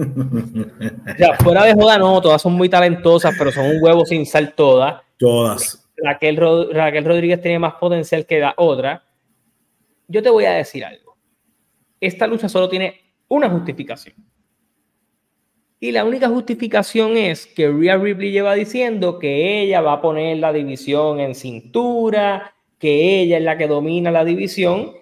[1.42, 5.02] fuera de joda, no, todas son muy talentosas, pero son un huevo sin sal todas.
[5.18, 5.88] Todas.
[5.96, 6.36] Raquel,
[6.72, 9.04] Raquel Rodríguez tiene más potencial que la otra.
[10.08, 11.16] Yo te voy a decir algo.
[12.00, 14.14] Esta lucha solo tiene una justificación.
[15.78, 20.36] Y la única justificación es que Rhea Ripley lleva diciendo que ella va a poner
[20.38, 24.92] la división en cintura, que ella es la que domina la división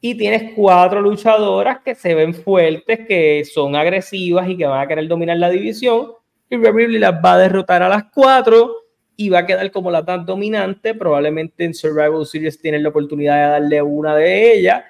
[0.00, 4.86] y tienes cuatro luchadoras que se ven fuertes, que son agresivas y que van a
[4.86, 6.12] querer dominar la división.
[6.48, 8.76] Y Rhea Ripley las va a derrotar a las cuatro
[9.16, 10.94] y va a quedar como la tan dominante.
[10.94, 14.84] Probablemente en Survival Series tienen la oportunidad de darle una de ellas.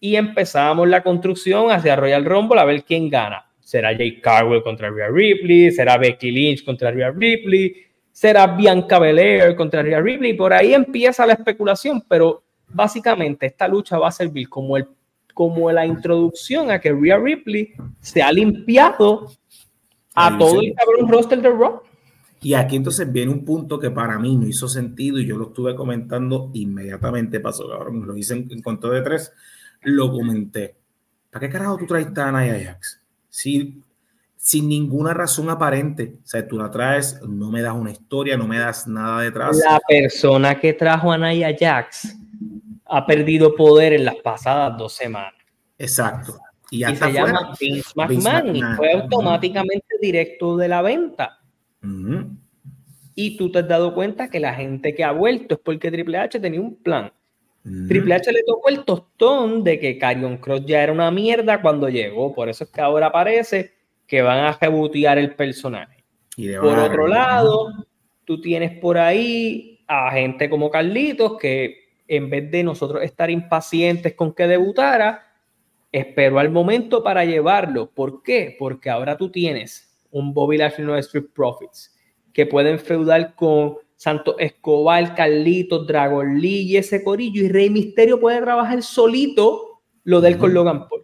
[0.00, 3.44] Y empezamos la construcción hacia Royal Rumble a ver quién gana.
[3.60, 5.70] ¿Será Jake Carwell contra Rhea Ripley?
[5.70, 7.76] ¿Será Becky Lynch contra Rhea Ripley?
[8.10, 10.32] ¿Será Bianca Belair contra Rhea Ripley?
[10.32, 12.42] Por ahí empieza la especulación, pero
[12.72, 14.86] básicamente esta lucha va a servir como, el,
[15.34, 19.30] como la introducción a que Rhea Ripley se ha limpiado
[20.14, 21.82] a todo el cabrón roster de Raw.
[22.42, 25.48] Y aquí entonces viene un punto que para mí no hizo sentido y yo lo
[25.48, 29.32] estuve comentando inmediatamente, pasó, cabrón, lo hice en, en de tres,
[29.82, 30.76] lo comenté.
[31.30, 33.00] ¿Para qué carajo tú traes a Nia Jax?
[33.28, 33.82] Si,
[34.36, 36.16] sin ninguna razón aparente.
[36.24, 39.58] O sea, tú la traes, no me das una historia, no me das nada detrás.
[39.58, 42.16] La persona que trajo a Nia Jax
[42.90, 45.34] ha perdido poder en las pasadas dos semanas.
[45.78, 46.38] Exacto.
[46.70, 51.40] Y, se llama Vince McMahon, y fue automáticamente directo de la venta.
[53.14, 56.18] Y tú te has dado cuenta que la gente que ha vuelto es porque Triple
[56.18, 57.12] H tenía un plan.
[57.88, 61.88] Triple H le tocó el tostón de que Carion Cross ya era una mierda cuando
[61.88, 62.34] llegó.
[62.34, 63.74] Por eso es que ahora parece
[64.06, 66.04] que van a rebotear el personaje.
[66.60, 67.68] por otro lado,
[68.24, 71.79] tú tienes por ahí a gente como Carlitos que
[72.10, 75.32] en vez de nosotros estar impacientes con que debutara,
[75.92, 77.88] esperó al momento para llevarlo.
[77.88, 78.56] ¿Por qué?
[78.58, 81.96] Porque ahora tú tienes un Bobby Lashley no Street Profits
[82.32, 87.44] que pueden feudar con Santo Escobar, Carlitos, Dragon Lee y ese corillo.
[87.44, 91.02] Y Rey Misterio puede trabajar solito lo del con Logan Paul.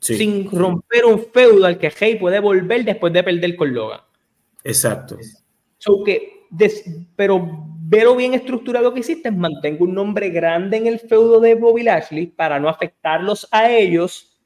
[0.00, 4.00] Sin romper un feudo al que Rey puede volver después de perder con Logan.
[4.64, 5.18] Exacto.
[6.06, 6.46] que,
[7.16, 11.82] pero pero bien estructurado que hiciste, mantengo un nombre grande en el feudo de Bobby
[11.82, 14.40] Lashley para no afectarlos a ellos,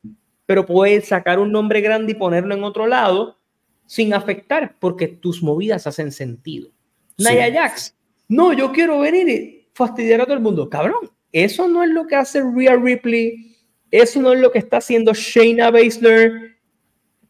[0.47, 3.39] pero puedes sacar un nombre grande y ponerlo en otro lado
[3.87, 6.73] sin afectar, porque tus movidas hacen sentido.
[7.19, 10.69] Naya Jax, no, yo quiero venir y fastidiar a todo el mundo.
[10.69, 13.55] Cabrón, eso no es lo que hace Rhea Ripley,
[13.93, 16.57] eso no es lo que está haciendo Shayna Baszler.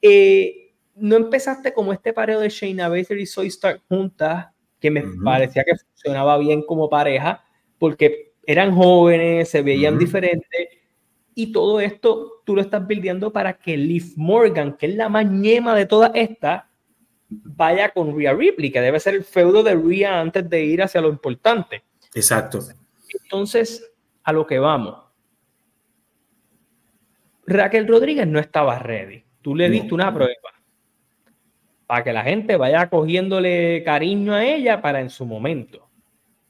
[0.00, 4.46] Eh, no empezaste como este pareo de Shayna Baszler y Soy Stark juntas
[4.86, 7.44] que me parecía que funcionaba bien como pareja,
[7.78, 10.68] porque eran jóvenes, se veían diferentes,
[11.34, 15.74] y todo esto tú lo estás buildando para que Liv Morgan, que es la mañema
[15.74, 16.70] de toda esta,
[17.28, 21.00] vaya con Rhea Ripley, que debe ser el feudo de Rhea antes de ir hacia
[21.00, 21.82] lo importante.
[22.14, 22.60] Exacto.
[23.24, 25.02] Entonces, a lo que vamos.
[27.46, 29.24] Raquel Rodríguez no estaba ready.
[29.42, 30.32] Tú le diste una prueba
[31.86, 35.88] para que la gente vaya cogiéndole cariño a ella para en su momento.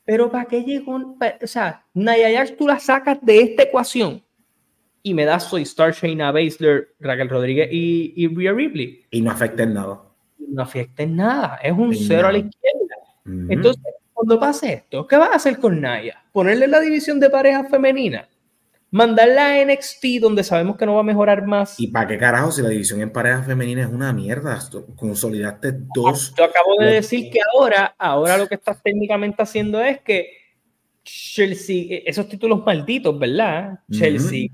[0.05, 4.22] Pero para que llegue un, o sea, Naya tú la sacas de esta ecuación
[5.03, 9.05] y me das Soy Star, Shayna Baszler, Raquel Rodríguez y, y Rhea Ripley.
[9.11, 10.01] Y no afecta en nada.
[10.39, 12.97] No afecta en nada, es un cero a la izquierda.
[13.49, 16.24] Entonces, cuando pase esto, ¿qué vas a hacer con Naya?
[16.32, 18.28] ¿Ponerle la división de pareja femenina?
[18.97, 21.78] Mandarla a NXT donde sabemos que no va a mejorar más.
[21.78, 24.59] ¿Y para qué carajo si la división en pareja femenina es una mierda?
[24.97, 26.34] Consolidaste dos.
[26.36, 30.30] Yo acabo de decir que ahora, ahora lo que estás técnicamente haciendo es que
[31.05, 33.80] Chelsea, e, esos títulos malditos, ¿verdad?
[33.90, 34.49] Chelsea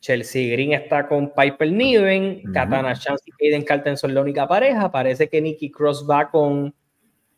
[0.00, 4.90] Chelsea Green está con Piper Niven, Katana Chance y Aiden Carlton son la única pareja.
[4.90, 6.74] Parece que Nikki Cross va con,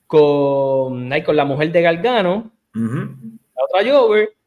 [0.07, 4.40] con, con la mujer de Galgano, la otra Jover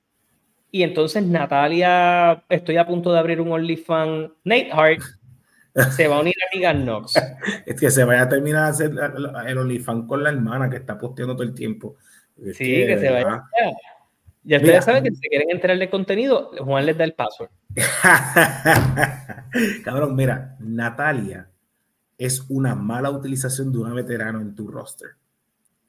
[0.73, 5.03] y entonces Natalia, estoy a punto de abrir un OnlyFans, Nate Hart,
[5.95, 7.13] se va a unir a Megan Knox.
[7.67, 8.91] es que se vaya a terminar de hacer
[9.45, 11.97] el OnlyFans con la hermana que está posteando todo el tiempo.
[12.53, 13.43] sí, que, se vaya.
[14.45, 17.51] Ya ustedes saben que si quieren entrar de contenido, Juan les da el password.
[19.85, 21.49] Cabrón, mira, Natalia
[22.17, 25.09] es una mala utilización de una veterano en tu roster.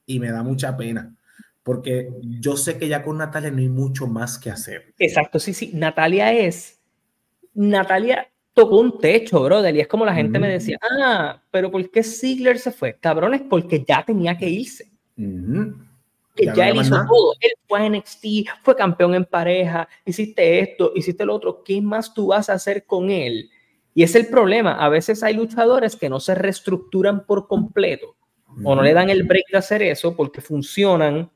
[0.05, 1.17] Y me da mucha pena
[1.65, 4.95] porque yo sé que ya con Natalia no hay mucho más que hacer.
[4.99, 5.71] Exacto, sí, sí.
[5.73, 6.79] Natalia es.
[7.55, 11.91] Natalia tocó un techo, brother, y es como la gente me decía, ah, pero ¿por
[11.91, 12.99] qué Ziggler se fue?
[13.01, 14.93] Cabrón, es porque ya tenía que irse.
[16.37, 17.33] Que ya, él hizo todo.
[17.41, 18.25] Él fue a NXT,
[18.63, 21.63] fue campeón en pareja, hiciste esto, hiciste lo otro.
[21.65, 23.49] ¿Qué más tú vas a hacer con él?
[23.95, 24.73] Y es el problema.
[24.73, 28.17] A veces hay luchadores que no se reestructuran por completo
[28.63, 31.31] o no le dan el break de hacer eso porque funcionan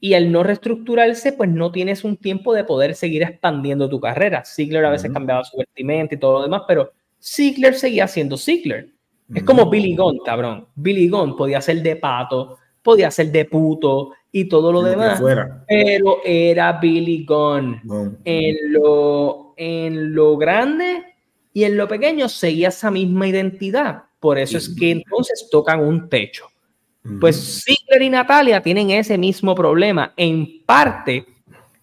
[0.00, 4.44] y al no reestructurarse, pues no tienes un tiempo de poder seguir expandiendo tu carrera.
[4.44, 6.90] Ziggler a veces cambiaba su vestimenta y todo lo demás, pero
[7.22, 8.88] Ziggler seguía siendo Ziggler.
[9.34, 10.66] Es como Billy Gunn, cabrón.
[10.74, 15.22] Billy Gunn podía ser de pato, podía ser de puto y todo lo, demás.
[15.68, 17.80] Pero era Billy Gunn.
[18.24, 21.04] En, lo, en lo grande
[21.52, 24.04] y en lo pequeño seguía esa misma identidad.
[24.18, 26.49] Por eso es que entonces tocan un techo.
[27.20, 30.12] Pues Ziggler y Natalia tienen ese mismo problema.
[30.16, 31.26] En parte,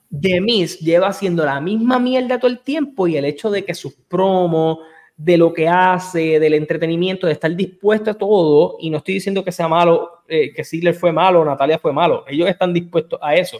[0.10, 3.74] The Miz lleva haciendo la misma mierda todo el tiempo y el hecho de que
[3.74, 4.80] sus promos,
[5.18, 9.44] de lo que hace, del entretenimiento, de estar dispuesto a todo, y no estoy diciendo
[9.44, 13.34] que sea malo, eh, que Ziggler fue malo, Natalia fue malo, ellos están dispuestos a
[13.36, 13.60] eso.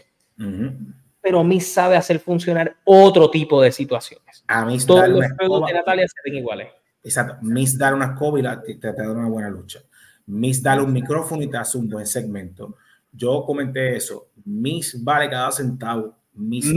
[1.20, 4.44] Pero Miz sabe hacer funcionar otro tipo de situaciones.
[4.46, 6.68] A Miz Todos los juegos de Natalia se ven iguales.
[7.02, 7.36] Exacto.
[7.42, 9.80] Miz dar una escoba y te, te da una buena lucha.
[10.28, 12.76] Miss dale un micrófono y te hace un buen segmento.
[13.10, 14.28] Yo comenté eso.
[14.44, 16.14] Miss vale cada centavo.
[16.34, 16.72] Miss,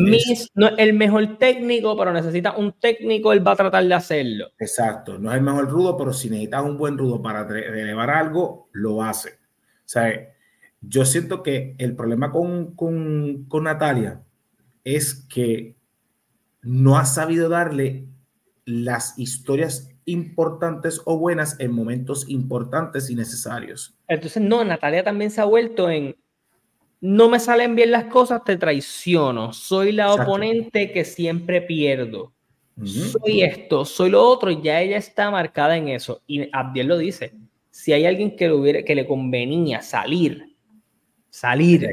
[0.56, 4.48] no es el mejor técnico, pero necesita un técnico, él va a tratar de hacerlo.
[4.58, 8.70] Exacto, no es el mejor rudo, pero si necesitas un buen rudo para elevar algo,
[8.72, 9.30] lo hace.
[9.30, 10.12] O sea,
[10.82, 14.24] yo siento que el problema con, con, con Natalia
[14.84, 15.76] es que
[16.64, 18.08] no ha sabido darle
[18.66, 23.96] las historias importantes o buenas en momentos importantes y necesarios.
[24.08, 26.16] Entonces, no, Natalia también se ha vuelto en,
[27.00, 32.34] no me salen bien las cosas, te traiciono, soy la oponente que siempre pierdo,
[32.84, 36.22] soy esto, soy lo otro, y ya ella está marcada en eso.
[36.26, 37.34] Y Abdiel lo dice,
[37.70, 40.56] si hay alguien que le, hubiera, que le convenía salir,
[41.30, 41.88] salir,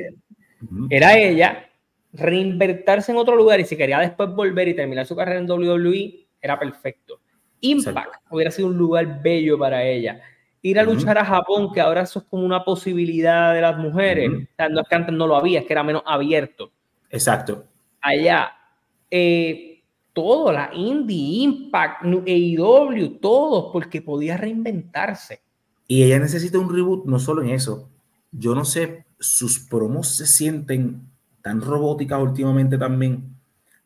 [0.91, 1.69] era ella,
[2.13, 6.27] reinvertirse en otro lugar y si quería después volver y terminar su carrera en WWE,
[6.41, 7.21] era perfecto.
[7.61, 10.21] Impact hubiera sido un lugar bello para ella.
[10.61, 14.31] Ir a luchar a Japón, que ahora eso es como una posibilidad de las mujeres.
[14.31, 16.73] O sea, no es que antes no lo había, es que era menos abierto.
[17.11, 17.65] Exacto.
[18.01, 18.53] Allá.
[19.11, 19.83] Eh,
[20.13, 25.41] todo, la Indie, Impact, AEW, todos, porque podía reinventarse.
[25.87, 27.89] Y ella necesita un reboot, no solo en eso.
[28.33, 31.09] Yo no sé, sus promos se sienten
[31.41, 33.37] tan robóticas últimamente también.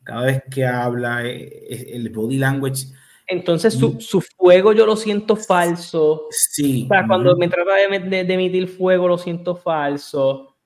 [0.02, 2.86] Cada vez que habla, eh, eh, el body language.
[3.26, 6.26] Entonces su, su fuego yo lo siento falso.
[6.30, 6.84] Sí.
[6.84, 10.56] O sea, cuando me trata de, de, emitir fuego lo siento falso.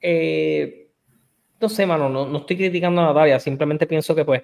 [0.00, 0.90] Eh,
[1.60, 4.42] no sé, mano, no, no, estoy criticando a Natalia, simplemente pienso que pues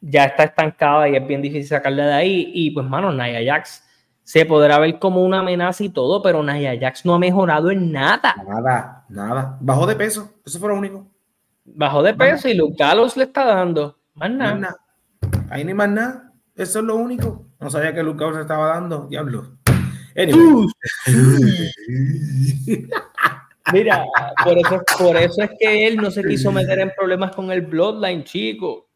[0.00, 2.50] ya está estancada y es bien difícil sacarla de ahí.
[2.54, 3.88] Y pues, mano, Naya Jax
[4.22, 7.90] se podrá ver como una amenaza y todo, pero Naya Jax no ha mejorado en
[7.90, 8.34] nada.
[8.46, 9.58] Nada, nada.
[9.60, 11.06] Bajó de peso, eso fue lo único.
[11.64, 13.98] Bajó de peso y Luke Gallows le está dando.
[14.14, 14.76] Más nada.
[15.48, 16.31] Ahí ni más nada.
[16.54, 17.46] Eso es lo único.
[17.60, 19.06] No sabía que Luke Gallows le estaba dando.
[19.08, 19.56] Diablo.
[23.72, 24.04] Mira,
[24.44, 27.62] por eso, por eso es que él no se quiso meter en problemas con el
[27.62, 28.90] Bloodline, chico.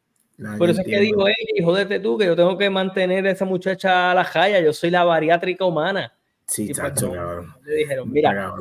[0.59, 3.47] Por eso es que digo, hey, jódete tú, que yo tengo que mantener a esa
[3.47, 6.13] muchacha a la jaya, yo soy la bariátrica humana.
[6.47, 7.55] Sí, chacho, cabrón.
[7.65, 8.53] Le dijeron, mira,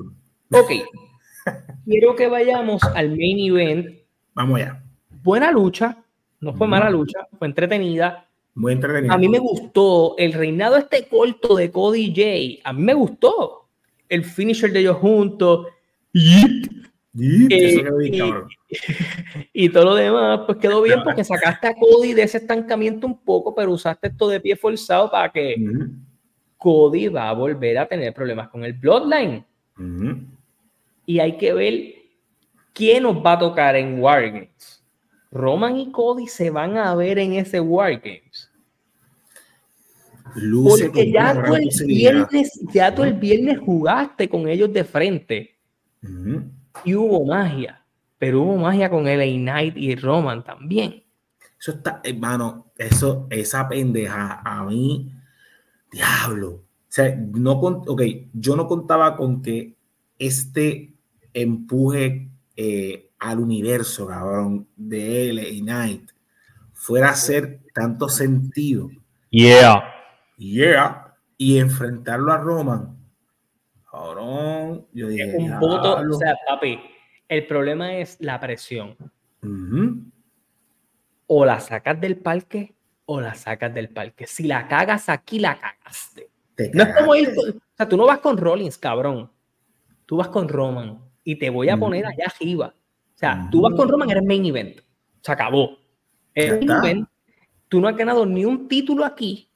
[0.51, 0.71] ok,
[1.85, 3.97] quiero que vayamos al main event.
[4.33, 4.81] Vamos allá.
[5.21, 5.97] Buena lucha,
[6.39, 8.24] no fue mala lucha, fue entretenida.
[8.55, 8.79] Muy.
[9.09, 12.67] A mí me gustó el reinado este corto de Cody J.
[12.67, 13.67] A mí me gustó
[14.07, 15.67] el finisher de ellos juntos.
[16.13, 16.69] Eh,
[19.53, 23.17] y, todo lo demás, pues quedó bien porque sacaste a Cody de ese estancamiento un
[23.17, 25.55] poco, pero usaste esto de pie forzado para que
[26.57, 29.45] Cody va a volver a tener problemas con el Bloodline.
[31.05, 31.93] Y hay que ver
[32.73, 34.74] quién nos va a tocar en Wargames.
[35.35, 38.49] Roman y Cody se van a ver en ese Wargames.
[40.33, 45.57] Porque ya tú, el viernes, ya tú el viernes jugaste con ellos de frente
[46.83, 47.83] y hubo magia,
[48.17, 51.03] pero hubo magia con LA Knight y Roman también.
[51.59, 55.11] Eso está, hermano, eso, esa pendeja a mí,
[55.91, 56.49] diablo.
[56.49, 58.01] O sea, no, ok,
[58.33, 59.75] yo no contaba con que
[60.17, 60.93] este
[61.33, 66.11] empuje eh, al universo, cabrón, de LA Knight
[66.73, 68.89] fuera a hacer tanto sentido.
[69.31, 69.83] Yeah.
[70.37, 71.15] Yeah.
[71.37, 72.95] Y enfrentarlo a Roman
[73.91, 75.35] Cabrón, yo dije.
[75.37, 76.79] Un voto, o sea, papi,
[77.27, 78.95] el problema es la presión.
[81.27, 84.27] O la sacas del parque o la sacas del parque.
[84.27, 86.29] Si la cagas aquí, la cagaste.
[86.73, 89.31] no es como ir, o sea, tú no vas con Rollins, cabrón.
[90.05, 92.73] Tú vas con Roman y te voy a poner allá arriba.
[93.15, 94.81] O sea, tú vas con Roman, eres main event.
[95.21, 95.77] Se acabó.
[96.35, 97.09] main event.
[97.69, 99.49] Tú no has ganado ni un título aquí.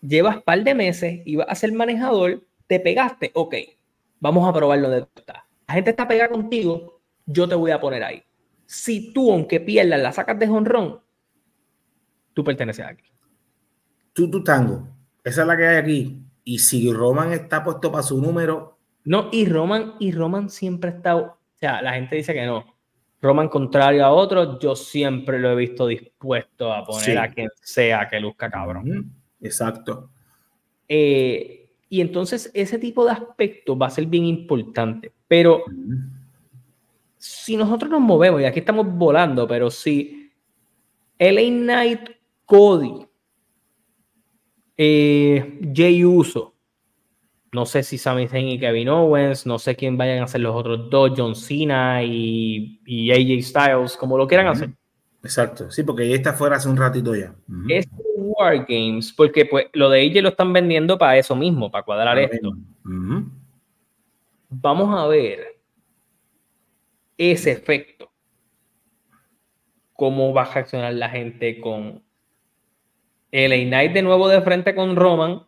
[0.00, 3.54] Llevas par de meses y vas a ser manejador te pegaste, ok,
[4.20, 5.46] vamos a probarlo de está.
[5.68, 8.22] La gente está pegada contigo, yo te voy a poner ahí.
[8.66, 11.00] Si tú, aunque pierdas, la sacas de jonrón,
[12.32, 13.04] tú perteneces aquí.
[14.12, 14.88] Tú, tu tango.
[15.22, 16.22] Esa es la que hay aquí.
[16.44, 18.78] Y si Roman está puesto para su número.
[19.04, 21.16] No, y Roman, y Roman siempre está.
[21.16, 22.64] O sea, la gente dice que no.
[23.20, 28.06] Roman, contrario a otro, yo siempre lo he visto dispuesto a poner a quien sea
[28.08, 29.12] que luzca cabrón.
[29.40, 30.10] Exacto.
[30.86, 35.12] Eh, y entonces ese tipo de aspectos va a ser bien importante.
[35.26, 35.64] Pero
[37.16, 40.30] si nosotros nos movemos, y aquí estamos volando, pero si
[41.18, 42.10] LA Knight,
[42.44, 43.06] Cody,
[44.76, 46.53] eh, Jay Uso,
[47.54, 50.56] no sé si Sami Zayn y Kevin Owens, no sé quién vayan a ser los
[50.56, 54.70] otros dos, John Cena y, AJ Styles, como lo quieran hacer.
[55.22, 57.32] Exacto, sí, porque ya está fuera hace un ratito ya.
[58.16, 62.18] War Games, porque pues lo de ella lo están vendiendo para eso mismo, para cuadrar
[62.18, 62.56] esto.
[64.50, 65.60] Vamos a ver
[67.16, 68.10] ese efecto.
[69.92, 72.02] Cómo va a reaccionar la gente con
[73.30, 75.44] el Knight de nuevo de frente con Roman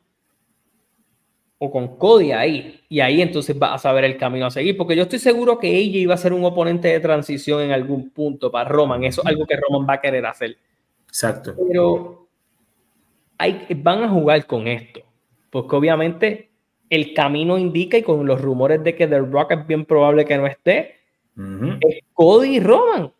[1.58, 2.80] o con Cody ahí.
[2.88, 4.76] Y ahí entonces va a saber el camino a seguir.
[4.76, 8.10] Porque yo estoy seguro que ella iba a ser un oponente de transición en algún
[8.10, 9.04] punto para Roman.
[9.04, 10.56] Eso es algo que Roman va a querer hacer.
[11.08, 11.54] Exacto.
[11.68, 12.28] Pero
[13.38, 15.00] hay, van a jugar con esto,
[15.50, 16.50] porque obviamente
[16.90, 20.36] el camino indica y con los rumores de que The Rock es bien probable que
[20.36, 20.96] no esté,
[21.80, 23.12] es Cody y Roman.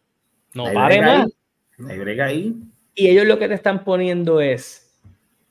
[0.54, 1.28] No pare más.
[2.22, 2.54] ahí.
[2.94, 4.85] Y ellos lo que te están poniendo es,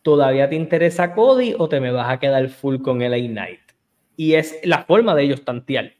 [0.06, 3.60] ¿todavía te interesa Cody o te me vas a quedar full con LA Knight?
[4.16, 5.94] Y es la forma de ellos tantear.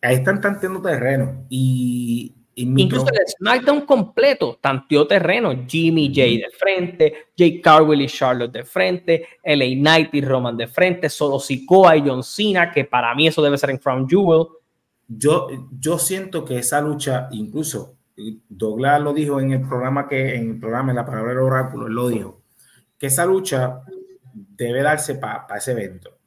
[0.00, 1.44] ahí están tanteando terreno.
[1.50, 5.52] Y, Incluso el SmackDown completo tanteó terreno.
[5.66, 10.66] Jimmy J de frente, Jake Carwell y Charlotte de frente, LA Knight y Roman de
[10.66, 14.46] frente, solo Sikoa y John Cena, que para mí eso debe ser en Crown Jewel.
[15.08, 15.48] Yo,
[15.78, 17.96] yo siento que esa lucha, incluso
[18.48, 21.86] Douglas lo dijo en el programa que en el programa en la palabra del oráculo,
[21.86, 22.39] él lo dijo,
[23.00, 23.80] que esa lucha
[24.34, 26.18] debe darse para ese evento.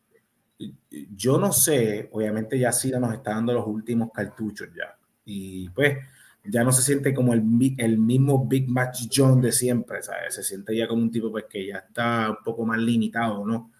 [1.16, 4.98] Yo no sé, obviamente ya Sida nos está dando los últimos cartuchos ya.
[5.24, 6.00] Y pues
[6.44, 7.44] ya no se siente como el,
[7.78, 10.34] el mismo Big Match John de siempre, ¿sabes?
[10.34, 13.72] Se siente ya como un tipo pues que ya está un poco más limitado, ¿no?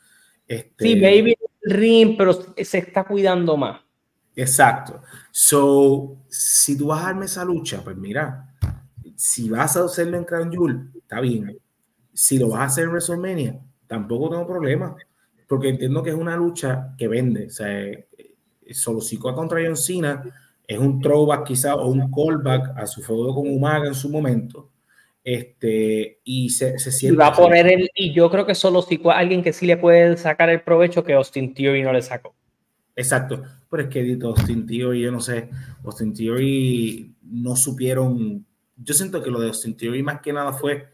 [0.48, 3.82] Este, sí, Baby Ring, pero se está cuidando más.
[4.36, 5.02] Exacto.
[5.32, 8.54] So, si tú vas a darme esa lucha, pues mira,
[9.16, 11.58] si vas a hacerlo en Crown Jewel, está bien.
[12.14, 14.95] Si lo vas a hacer en WrestleMania, tampoco tengo problema,
[15.47, 17.47] porque entiendo que es una lucha que vende.
[17.47, 18.07] O sea, eh,
[18.72, 20.24] solo Sikoa contra John Cena
[20.68, 24.70] es un throwback quizá o un callback a su feudo con Umaga en su momento.
[25.24, 27.16] Este, y se, se siente.
[27.16, 29.78] Y va a poner el, y yo creo que solo si alguien que sí le
[29.78, 32.36] puede sacar el provecho que Austin Theory no le sacó.
[32.95, 35.49] Exacto, pero es que Austin Theory, yo no sé,
[35.84, 38.45] Austin Theory no supieron.
[38.76, 40.89] Yo siento que lo de Austin Theory más que nada fue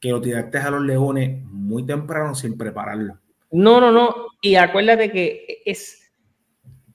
[0.00, 3.18] que lo tiraste a los leones muy temprano sin prepararlo.
[3.50, 4.14] No, no, no.
[4.40, 6.08] Y acuérdate que es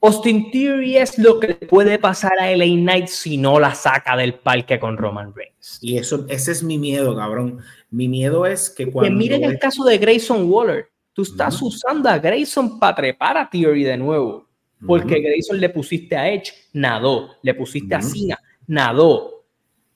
[0.03, 4.33] Austin Theory es lo que puede pasar a LA Knight si no la saca del
[4.33, 5.79] parque con Roman Reigns.
[5.81, 7.59] Y eso, ese es mi miedo, cabrón.
[7.89, 9.09] Mi miedo es que cuando.
[9.09, 10.89] Que miren el caso de Grayson Waller.
[11.13, 14.49] Tú estás usando a Grayson para trepar a Theory de nuevo.
[14.85, 17.37] Porque Grayson le pusiste a Edge, nadó.
[17.41, 18.37] Le pusiste a Cena,
[18.67, 19.45] nadó.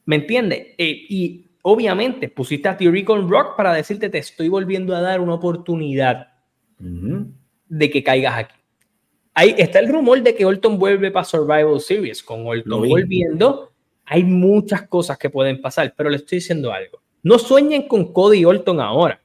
[0.05, 0.67] ¿Me entiendes?
[0.77, 5.19] Eh, y obviamente pusiste a Theory con Rock para decirte: Te estoy volviendo a dar
[5.19, 6.29] una oportunidad
[6.79, 8.55] de que caigas aquí
[9.33, 12.23] Ahí está el rumor de que Orton vuelve para Survival Series.
[12.23, 13.71] Con Orton volviendo,
[14.03, 17.03] hay muchas cosas que pueden pasar, pero le estoy diciendo algo.
[17.21, 19.21] No sueñen con Cody Orton ahora.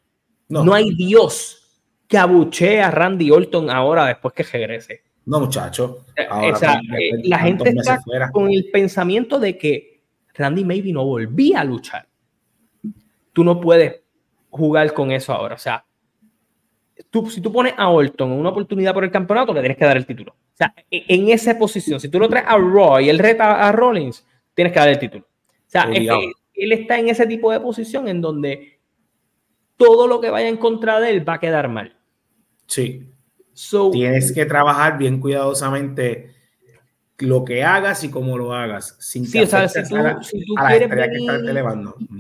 [0.51, 5.03] No, hay Dios que abuchee a Randy Orton ahora después que regrese.
[5.25, 6.05] No, muchacho.
[6.15, 6.29] Eh,
[7.25, 10.03] la gente está con el pensamiento de que
[10.35, 12.07] Randy maybe no volvía a luchar.
[13.33, 14.01] Tú no puedes
[14.51, 15.55] jugar con eso ahora.
[15.55, 15.85] O sea,
[17.29, 19.97] si tú pones a Orton en una oportunidad por el campeonato, le tienes que dar
[19.97, 20.33] el título.
[20.33, 23.67] O sea, e, en esa posición, si tú lo traes a Raw y él reta
[23.67, 25.25] a Rollins, tienes que dar el título.
[25.25, 25.89] O sea,
[26.55, 28.79] él está en ese tipo de posición en donde
[29.77, 31.97] todo lo que vaya en contra de él va a quedar mal.
[32.67, 33.09] Sí.
[33.91, 36.32] tienes que trabajar bien cuidadosamente
[37.23, 38.97] lo que hagas y cómo lo hagas.
[39.01, 40.91] Sin sí, o sea, si tú, si tú quieres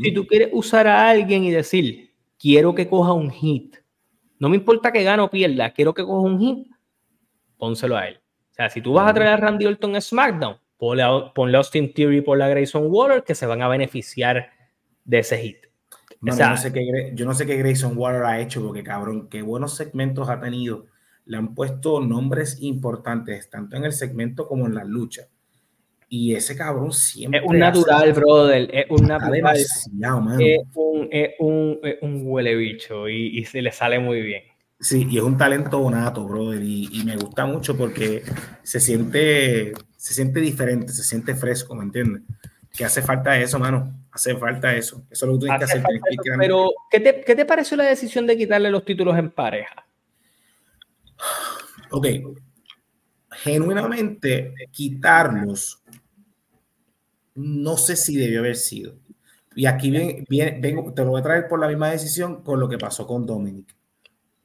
[0.03, 3.77] si tú quieres usar a alguien y decir, quiero que coja un hit
[4.43, 6.67] no me importa que gane o pierda, quiero que coja un hit,
[7.59, 8.21] pónselo a él.
[8.51, 11.57] O sea, si tú vas a traer a Randy Orton en SmackDown, ponle, a, ponle
[11.59, 14.51] Austin Theory por la Grayson Waller que se van a beneficiar
[15.05, 15.59] de ese hit.
[16.21, 19.43] yo, no sé qué, yo no sé qué Grayson Waller ha hecho, porque cabrón, qué
[19.43, 20.87] buenos segmentos ha tenido.
[21.25, 25.29] Le han puesto nombres importantes, tanto en el segmento como en la lucha.
[26.15, 27.41] Y ese cabrón siempre.
[27.41, 28.69] Es un natural, brother.
[28.71, 29.57] Es un natural.
[29.57, 29.89] Es
[30.75, 34.43] un, es un, un, huele bicho y, y, se le sale muy bien.
[34.79, 36.63] Sí, y es un talento nato, brother.
[36.63, 38.23] Y, y, me gusta mucho porque
[38.63, 42.25] se siente, se siente diferente, se siente fresco, ¿me entiendes?
[42.77, 43.95] Que hace falta eso, mano.
[44.11, 45.07] Hace falta eso.
[45.11, 45.83] Eso es lo que tú tienes que hacer.
[46.39, 49.87] pero, ¿qué te, ¿qué te pareció la decisión de quitarle los títulos en pareja?
[51.93, 52.07] Ok.
[53.31, 55.83] Genuinamente, quitarlos
[57.35, 58.95] no sé si debió haber sido.
[59.55, 62.79] Y aquí vengo, te lo voy a traer por la misma decisión con lo que
[62.79, 63.75] pasó con Dominic.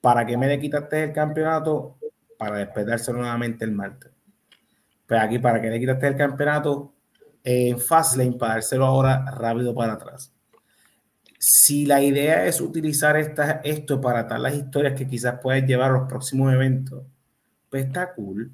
[0.01, 1.97] ¿Para qué me le quitaste el campeonato?
[2.37, 4.11] Para después dárselo nuevamente el martes.
[5.05, 6.93] Pues aquí, ¿para qué le quitaste el campeonato
[7.43, 10.33] en Fastlane para dárselo ahora rápido para atrás?
[11.39, 15.91] Si la idea es utilizar esta, esto para atar las historias que quizás puedes llevar
[15.91, 17.03] a los próximos eventos,
[17.77, 18.51] pues está cool.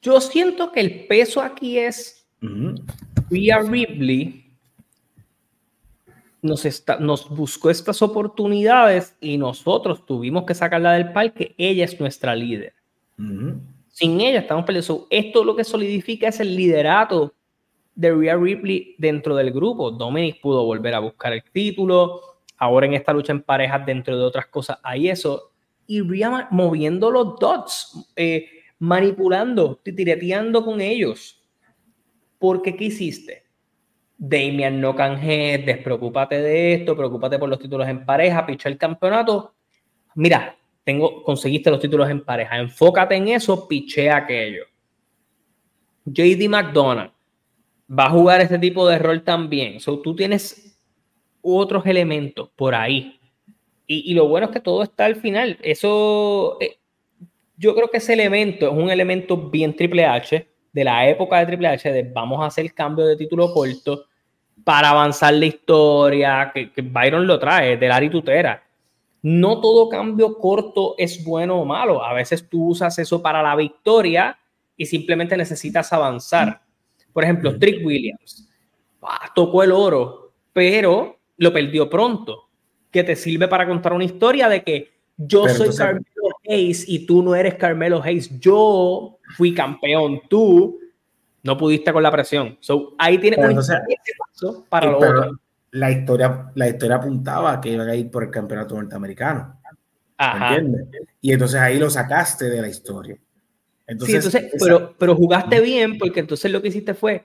[0.00, 2.24] Yo siento que el peso aquí es
[3.30, 4.44] Rhea Ripley
[6.40, 11.56] nos, está, nos buscó estas oportunidades y nosotros tuvimos que sacarla del parque.
[11.58, 12.74] Ella es nuestra líder.
[13.88, 15.06] Sin ella estamos perdidos.
[15.10, 17.34] Esto lo que solidifica es el liderato
[17.96, 19.90] de Rhea Ripley dentro del grupo.
[19.90, 22.20] Dominic pudo volver a buscar el título.
[22.56, 25.47] Ahora en esta lucha en parejas, dentro de otras cosas, hay eso.
[25.88, 31.42] Y Rhea moviendo los dots, eh, manipulando, titireteando con ellos.
[32.38, 33.42] Porque ¿qué hiciste?
[34.16, 39.54] Damian no canje, despreocúpate de esto, preocúpate por los títulos en pareja, picha el campeonato.
[40.14, 44.64] Mira, tengo, conseguiste los títulos en pareja, enfócate en eso, piché aquello.
[46.04, 47.10] JD McDonald
[47.88, 49.80] va a jugar este tipo de rol también.
[49.80, 50.78] So, tú tienes
[51.40, 53.17] otros elementos por ahí.
[53.90, 55.58] Y, lo bueno es que todo está al final.
[55.62, 56.78] Eso, eh,
[57.56, 61.46] yo creo que ese elemento es un elemento bien Triple H, de la época de
[61.46, 64.04] Triple H, de vamos a hacer cambio de título corto
[64.62, 68.62] para avanzar la historia, que, Byron lo trae, de Larry Tutera.
[69.22, 72.04] No todo cambio corto es bueno o malo.
[72.04, 74.38] A veces tú usas eso para la victoria
[74.76, 76.60] y simplemente necesitas avanzar.
[77.10, 78.50] Por ejemplo, Trick Williams
[79.00, 82.47] ah, tocó el oro, pero lo perdió pronto
[82.90, 87.22] que te sirve para contar una historia de que yo soy Carmelo Hayes y tú
[87.22, 88.38] no eres Carmelo Hayes.
[88.38, 90.78] Yo fui campeón, tú
[91.42, 92.56] no pudiste con la presión.
[92.60, 95.38] So, ahí tienes un paso para lo otro.
[95.70, 99.60] La historia, la historia apuntaba que iba a ir por el campeonato norteamericano.
[100.18, 100.86] ¿Entiendes?
[101.20, 103.18] Y entonces ahí lo sacaste de la historia.
[103.86, 107.24] Entonces, sí, entonces pero, pero jugaste bien porque entonces lo que hiciste fue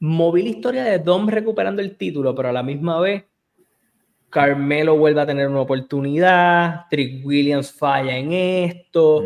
[0.00, 3.24] mover la historia de Dom recuperando el título, pero a la misma vez
[4.34, 9.22] Carmelo vuelve a tener una oportunidad, Trick Williams falla en esto,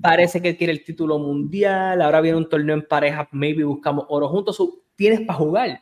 [0.00, 4.30] parece que quiere el título mundial, ahora viene un torneo en pareja, maybe buscamos oro
[4.30, 4.58] juntos,
[4.96, 5.80] tienes para jugar.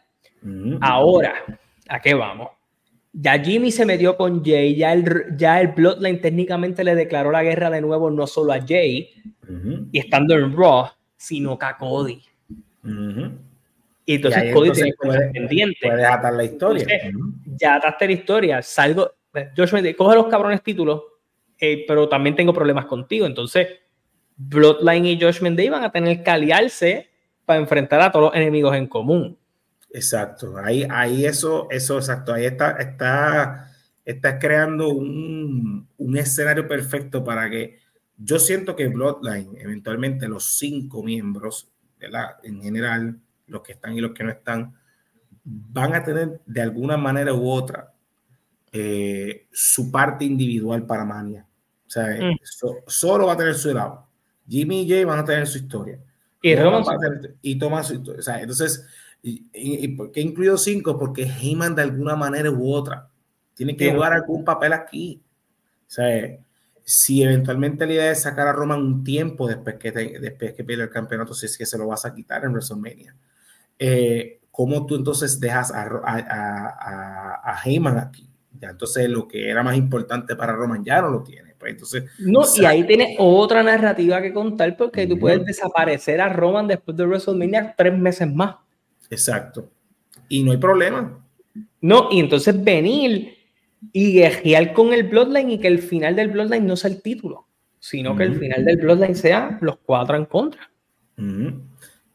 [0.81, 1.35] Ahora,
[1.89, 2.49] ¿a qué vamos?
[3.13, 7.45] Ya Jimmy se metió con Jay, ya el, ya el Bloodline técnicamente le declaró la
[7.45, 9.11] guerra de nuevo no solo a Jay,
[9.93, 10.87] y estando en Raw,
[11.17, 12.21] sino a Cody.
[14.05, 15.77] Y entonces Cody tiene puede, pendiente.
[15.83, 16.87] Puedes atar la historia.
[17.45, 18.63] Ya ataste la historia.
[18.63, 19.13] Salgo.
[19.57, 21.03] Josh me coge los cabrones títulos,
[21.59, 23.27] eh, pero también tengo problemas contigo.
[23.27, 23.69] Entonces,
[24.37, 27.11] Bloodline y Josh Mendez van a tener que aliarse
[27.45, 29.39] para enfrentar a todos los enemigos en común.
[29.93, 30.55] Exacto.
[30.57, 32.33] Ahí, ahí eso, eso, exacto.
[32.33, 33.71] Ahí está, está,
[34.05, 37.79] está creando un, un escenario perfecto para que
[38.23, 42.37] yo siento que Bloodline, eventualmente los cinco miembros, ¿verdad?
[42.43, 43.19] en general,
[43.51, 44.75] los que están y los que no están,
[45.45, 47.93] van a tener de alguna manera u otra
[48.73, 51.47] eh, su parte individual para Mania.
[51.87, 52.37] O sea, mm.
[52.87, 54.07] solo va a tener su lado.
[54.49, 55.99] Jimmy y Jay van a tener su historia.
[56.43, 56.85] Y, Roman
[57.43, 58.21] y Thomas su historia.
[58.21, 58.87] O sea, entonces,
[59.23, 60.99] y, ¿por qué incluido cinco?
[60.99, 63.11] Porque Heyman de alguna manera u otra
[63.55, 65.21] tiene que jugar algún papel aquí.
[65.87, 66.39] O sea,
[66.85, 70.85] si eventualmente la idea es sacar a Roman un tiempo después que, después que pierde
[70.85, 73.15] el campeonato, si es que se lo vas a quitar en WrestleMania
[73.81, 78.29] eh, ¿cómo tú entonces dejas a, a, a, Heyman aquí?
[78.61, 81.55] Ya, entonces lo que era más importante para Roman ya no lo tiene.
[81.59, 86.29] Pues entonces, no, y ahí tienes otra narrativa que contar porque tú puedes desaparecer a
[86.29, 88.57] Roman después de WrestleMania tres meses más.
[89.09, 89.71] Exacto.
[90.29, 91.23] Y no hay problema.
[91.81, 93.35] No, y entonces venir
[93.93, 97.47] y guerrear con el Bloodline y que el final del Bloodline no sea el título,
[97.79, 100.71] sino que el final del Bloodline sea los cuatro en contra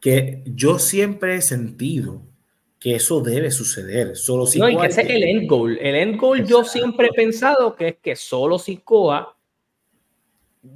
[0.05, 2.21] que yo siempre he sentido
[2.79, 4.15] que eso debe suceder.
[4.15, 5.79] Solo si no, y que ese es el end goal.
[5.81, 9.35] El end goal yo siempre he pensado que es que solo Sikoa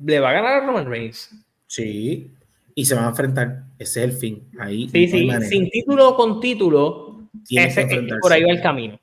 [0.03, 1.29] le va a ganar a Roman Reigns.
[1.67, 2.31] Sí,
[2.73, 3.65] y se van a enfrentar.
[3.77, 4.47] Ese es el fin.
[4.59, 7.87] Ahí, sí, sí, sin título o con título, ese,
[8.19, 8.99] por ahí va el camino.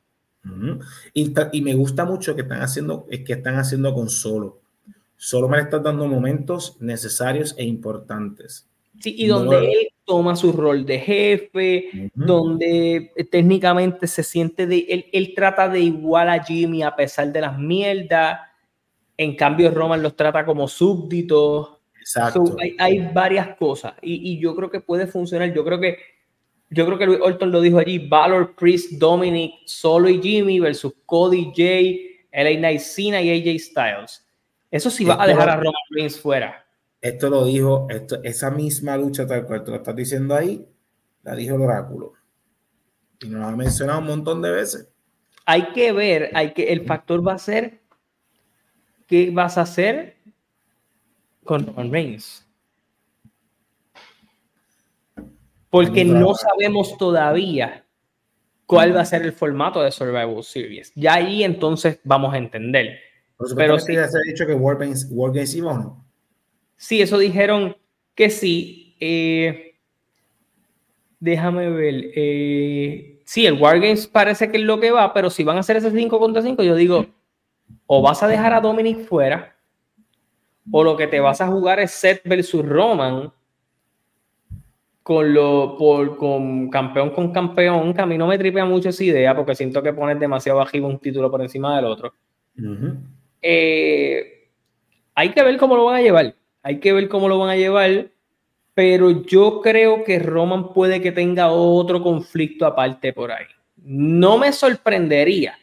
[1.14, 4.58] y, y, me gusta mucho que están haciendo, es que están haciendo con solo.
[5.16, 8.68] Solo me están dando momentos necesarios e importantes.
[8.98, 15.08] Sí, y donde él toma su rol de jefe, donde eh, técnicamente se siente de,
[15.12, 18.40] él, trata de igual a Jimmy a pesar de las mierdas,
[19.18, 21.72] en cambio Roman los trata como súbditos.
[22.00, 22.56] Exacto.
[22.78, 25.52] hay, varias cosas y, yo creo que puede funcionar.
[25.52, 25.98] Yo creo que
[26.70, 30.92] yo creo que Luis Orton lo dijo allí: Valor, Priest, Dominic, Solo y Jimmy versus
[31.04, 34.24] Cody, Jay, LA Knight, Cena y AJ Styles.
[34.70, 36.65] Eso sí va a dejar a Roman Reigns fuera.
[37.00, 40.66] Esto lo dijo, esto, esa misma lucha tal cual tú lo estás diciendo ahí,
[41.22, 42.12] la dijo el oráculo.
[43.20, 44.88] Y nos lo ha mencionado un montón de veces.
[45.44, 47.82] Hay que ver, hay que, el factor va a ser
[49.06, 50.16] qué vas a hacer
[51.44, 52.46] con Roman Reigns.
[55.70, 57.84] Porque no sabemos todavía
[58.66, 60.92] cuál va a ser el formato de Survival Series.
[60.94, 62.98] Ya ahí entonces vamos a entender.
[63.56, 66.05] Pero sí, se ha dicho que Wargames, Wargames iba o no.
[66.76, 67.76] Sí, eso dijeron
[68.14, 68.96] que sí.
[69.00, 69.74] Eh,
[71.20, 72.10] déjame ver.
[72.14, 75.76] Eh, sí, el Wargames parece que es lo que va, pero si van a hacer
[75.76, 77.06] ese 5 contra 5, yo digo,
[77.86, 79.56] o vas a dejar a Dominic fuera,
[80.70, 83.32] o lo que te vas a jugar es Seth versus Roman
[85.06, 89.04] con lo por con campeón con campeón, que a mí no me tripea mucho esa
[89.04, 92.12] idea porque siento que pones demasiado bajivo un título por encima del otro.
[93.40, 94.48] Eh,
[95.14, 96.34] hay que ver cómo lo van a llevar.
[96.66, 98.10] Hay que ver cómo lo van a llevar.
[98.74, 103.46] pero yo creo que Roman puede que tenga otro conflicto aparte por ahí.
[103.76, 105.56] No me sorprendería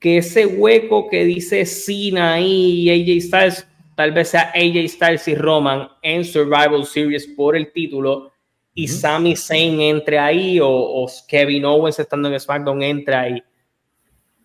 [0.00, 5.34] que ese hueco que dice Cena y AJ Styles, tal vez sea AJ Styles y
[5.34, 8.32] Roman en Survival Series por el título
[8.72, 13.44] y Sami Zayn entre ahí o, Kevin Owens estando en SmackDown entre ahí.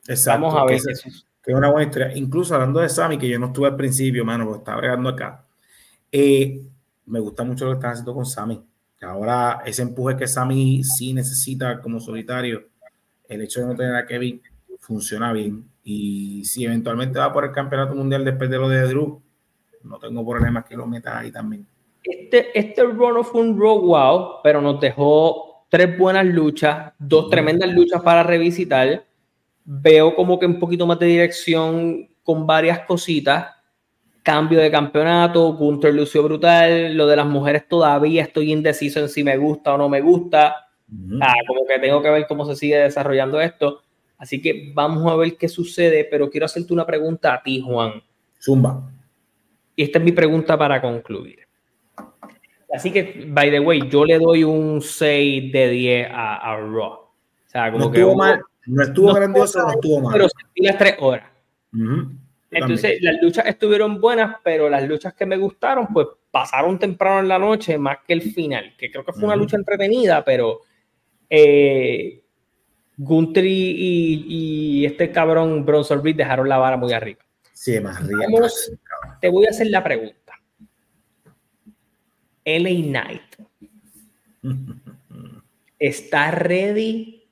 [0.10, 0.82] Exacto, Vamos a ver.
[0.82, 2.12] Que, es, una buena historia.
[2.18, 5.46] Incluso hablando de Sami, que yo no estuve al principio, mano, porque estaba bregando acá.
[6.12, 6.62] Eh,
[7.06, 8.62] me gusta mucho lo que están haciendo con Sami.
[9.02, 12.64] Ahora ese empuje que Sami sí necesita como solitario,
[13.28, 14.42] el hecho de no tener a Kevin
[14.80, 15.66] funciona bien.
[15.84, 19.22] Y si eventualmente va por el campeonato mundial después de lo de Drew,
[19.84, 21.66] no tengo problemas que lo metas ahí también.
[22.04, 27.72] Este, este no fue un row wow, pero nos dejó tres buenas luchas, dos tremendas
[27.72, 29.06] luchas para revisitar.
[29.64, 33.48] Veo como que un poquito más de dirección con varias cositas
[34.30, 39.24] cambio de campeonato, Gunther lució brutal, lo de las mujeres todavía estoy indeciso en si
[39.24, 40.68] me gusta o no me gusta,
[41.20, 43.82] ah, como que tengo que ver cómo se sigue desarrollando esto,
[44.20, 48.04] así que vamos a ver qué sucede, pero quiero hacerte una pregunta a ti, Juan.
[48.40, 48.92] Zumba.
[49.76, 51.40] Y esta es mi pregunta para concluir.
[52.72, 56.92] Así que, by the way, yo le doy un 6 de 10 a, Raw.
[56.92, 57.14] O
[57.48, 60.14] sea, como no que estuvo mal, no estuvo grandioso, no estuvo mal.
[60.14, 61.32] Pero sentí las tres horas.
[62.52, 67.28] Entonces, las luchas estuvieron buenas, pero las luchas que me gustaron, pues pasaron temprano en
[67.28, 70.62] la noche más que el final, que creo que fue una lucha entretenida, pero
[71.30, 72.24] eh,
[72.98, 77.24] Gunther y, este cabrón Bronson Reed dejaron la vara muy arriba.
[77.54, 78.26] Sí, más arriba.
[79.22, 80.16] te voy a hacer la pregunta.
[82.46, 83.36] LA Knight
[85.80, 87.28] está ready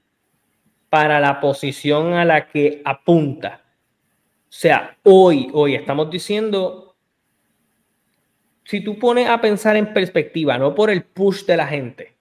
[0.90, 3.67] para la posición a la que apunta
[4.58, 6.96] sea, hoy, hoy estamos diciendo,
[8.64, 12.18] si tú pones a pensar en perspectiva, no por el push de la gente,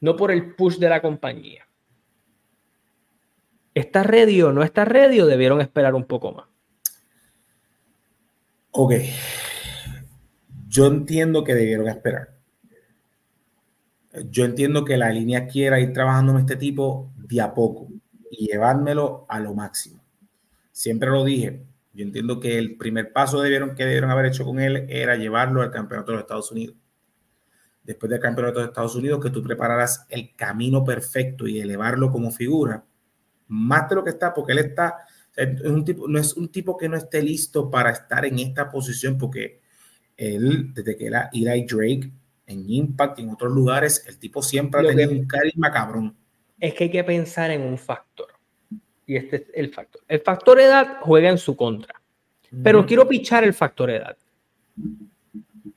[0.00, 1.66] no por el push de la compañía.
[3.74, 6.46] ¿Está ready o no está ready debieron esperar un poco más?
[8.70, 8.92] Ok.
[10.68, 12.28] Yo entiendo que debieron esperar.
[14.30, 17.88] Yo entiendo que la línea quiera ir trabajando en este tipo de a poco
[18.30, 19.95] y llevármelo a lo máximo
[20.76, 21.62] siempre lo dije,
[21.94, 25.62] yo entiendo que el primer paso debieron, que debieron haber hecho con él era llevarlo
[25.62, 26.76] al campeonato de los Estados Unidos.
[27.82, 32.30] Después del campeonato de Estados Unidos, que tú prepararas el camino perfecto y elevarlo como
[32.30, 32.84] figura,
[33.48, 34.98] más de lo que está, porque él está,
[35.34, 38.70] es un tipo, no es un tipo que no esté listo para estar en esta
[38.70, 39.62] posición, porque
[40.18, 42.12] él, desde que era Eli Drake,
[42.46, 46.14] en Impact y en otros lugares, el tipo siempre ha tenido un carisma cabrón.
[46.60, 48.35] Es que hay que pensar en un factor
[49.06, 50.02] y este es el factor.
[50.08, 52.00] El factor edad juega en su contra.
[52.62, 54.16] Pero quiero pichar el factor edad.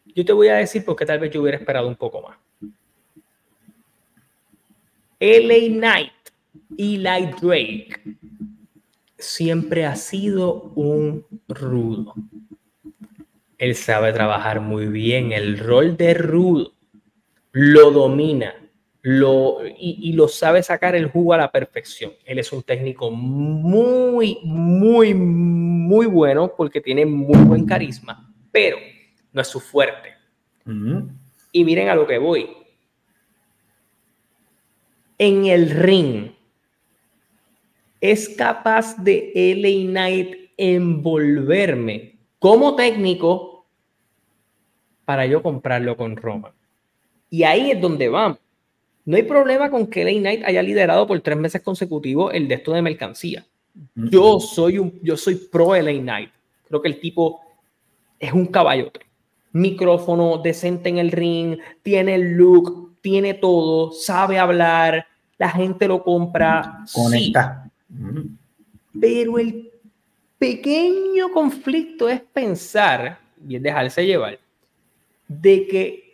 [0.05, 2.37] Yo te voy a decir porque tal vez yo hubiera esperado un poco más.
[5.19, 6.11] LA Knight,
[6.77, 8.17] Eli Drake,
[9.17, 12.13] siempre ha sido un rudo.
[13.57, 16.73] Él sabe trabajar muy bien el rol de rudo.
[17.51, 18.55] Lo domina
[19.11, 22.13] lo, y, lo sabe sacar el jugo a la perfección.
[22.25, 28.77] Él es un técnico muy, muy, muy bueno porque tiene muy buen carisma, pero
[29.33, 30.09] no es su fuerte.
[31.51, 32.49] Y miren a lo que voy.
[35.17, 36.31] En el ring,
[37.99, 43.65] es capaz de LA Knight envolverme como técnico
[45.03, 46.53] para yo comprarlo con Roma.
[47.31, 48.37] Y ahí es donde vamos.
[49.09, 52.53] No hay problema con que LA Knight haya liderado por tres meses consecutivos el de
[52.53, 53.43] esto de mercancía.
[53.95, 56.29] Yo soy, un, yo soy pro LA Knight.
[56.67, 57.41] Creo que el tipo
[58.19, 58.99] es un caballote.
[59.51, 65.07] Micrófono decente en el ring, tiene el look, tiene todo, sabe hablar,
[65.39, 66.85] la gente lo compra.
[66.93, 67.67] Conecta.
[69.01, 69.71] Pero el
[70.37, 73.17] pequeño conflicto es pensar,
[73.47, 74.37] y es dejarse llevar,
[75.27, 76.08] de que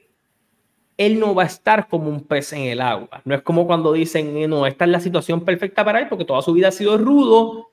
[0.97, 3.21] él no va a estar como un pez en el agua.
[3.25, 6.25] No es como cuando dicen, eh, no, esta es la situación perfecta para él porque
[6.25, 7.71] toda su vida ha sido rudo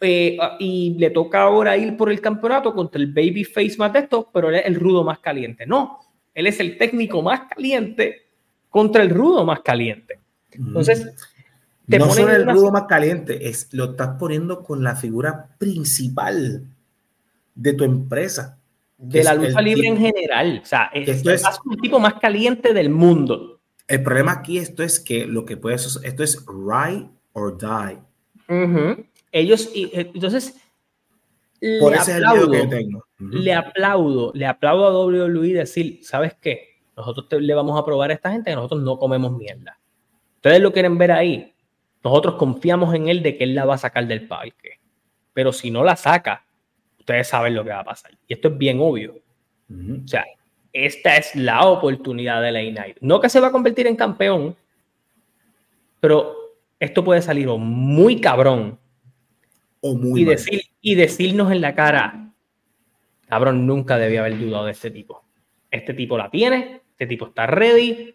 [0.00, 3.92] eh, ah, y le toca ahora ir por el campeonato contra el baby face más
[3.92, 5.66] de pero él es el rudo más caliente.
[5.66, 5.98] No,
[6.32, 8.28] él es el técnico más caliente
[8.68, 10.20] contra el rudo más caliente.
[10.52, 11.12] Entonces,
[11.88, 16.64] te no solo el rudo más caliente, es, lo estás poniendo con la figura principal
[17.54, 18.59] de tu empresa
[19.00, 20.60] de la lucha libre en general.
[20.62, 23.60] O sea, es, es un tipo más caliente del mundo.
[23.88, 27.98] El problema aquí esto es que lo que puede esto es ride or die.
[29.32, 30.60] Ellos, eh, entonces,
[31.80, 32.52] Por le aplaudo,
[33.18, 36.70] le aplaudo, le aplaudo a WWE decir, ¿sabes qué?
[36.96, 39.78] nosotros le vamos a probar a esta gente que nosotros no comemos mierda.
[40.36, 41.54] Ustedes lo quieren ver ahí.
[42.04, 44.80] Nosotros confiamos en él de que él la va a sacar del parque.
[45.32, 46.44] Pero si no la saca,
[47.10, 48.12] ustedes saben lo que va a pasar.
[48.28, 49.16] Y esto es bien obvio.
[49.68, 50.24] O sea,
[50.72, 52.98] esta es la oportunidad de la Knight.
[53.00, 54.56] No que se va a convertir en campeón,
[56.00, 56.34] pero
[56.78, 58.78] esto puede salir o muy cabrón
[59.80, 62.32] o muy y, decir, y decirnos en la cara,
[63.26, 65.24] cabrón, nunca debía haber dudado de este tipo.
[65.70, 68.14] Este tipo la tiene, este tipo está ready,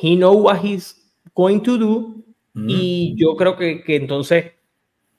[0.00, 2.16] he know what he's going to do,
[2.54, 4.52] y yo creo que, que entonces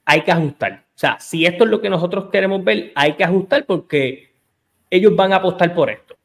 [0.04, 0.81] hay que ajustar.
[0.94, 4.34] O sea, si esto es lo que nosotros queremos ver, hay que ajustar porque
[4.90, 6.16] ellos van a apostar por esto.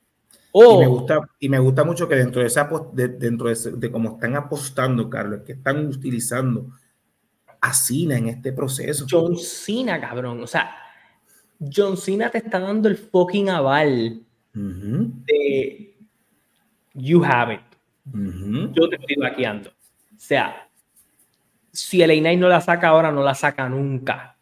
[0.53, 4.13] Y, me gusta, y me gusta mucho que dentro de esa dentro de, de cómo
[4.15, 6.67] están apostando, Carlos, que están utilizando
[7.61, 9.05] a Cena en este proceso.
[9.09, 10.41] John Cena, cabrón.
[10.41, 10.75] O sea,
[11.59, 14.21] John Cena te está dando el fucking aval
[14.53, 15.95] de
[16.93, 17.61] you have it.
[18.73, 19.69] Yo te estoy vaqueando.
[19.69, 20.67] O sea,
[21.71, 24.36] si el Knight no la saca ahora, no la saca nunca.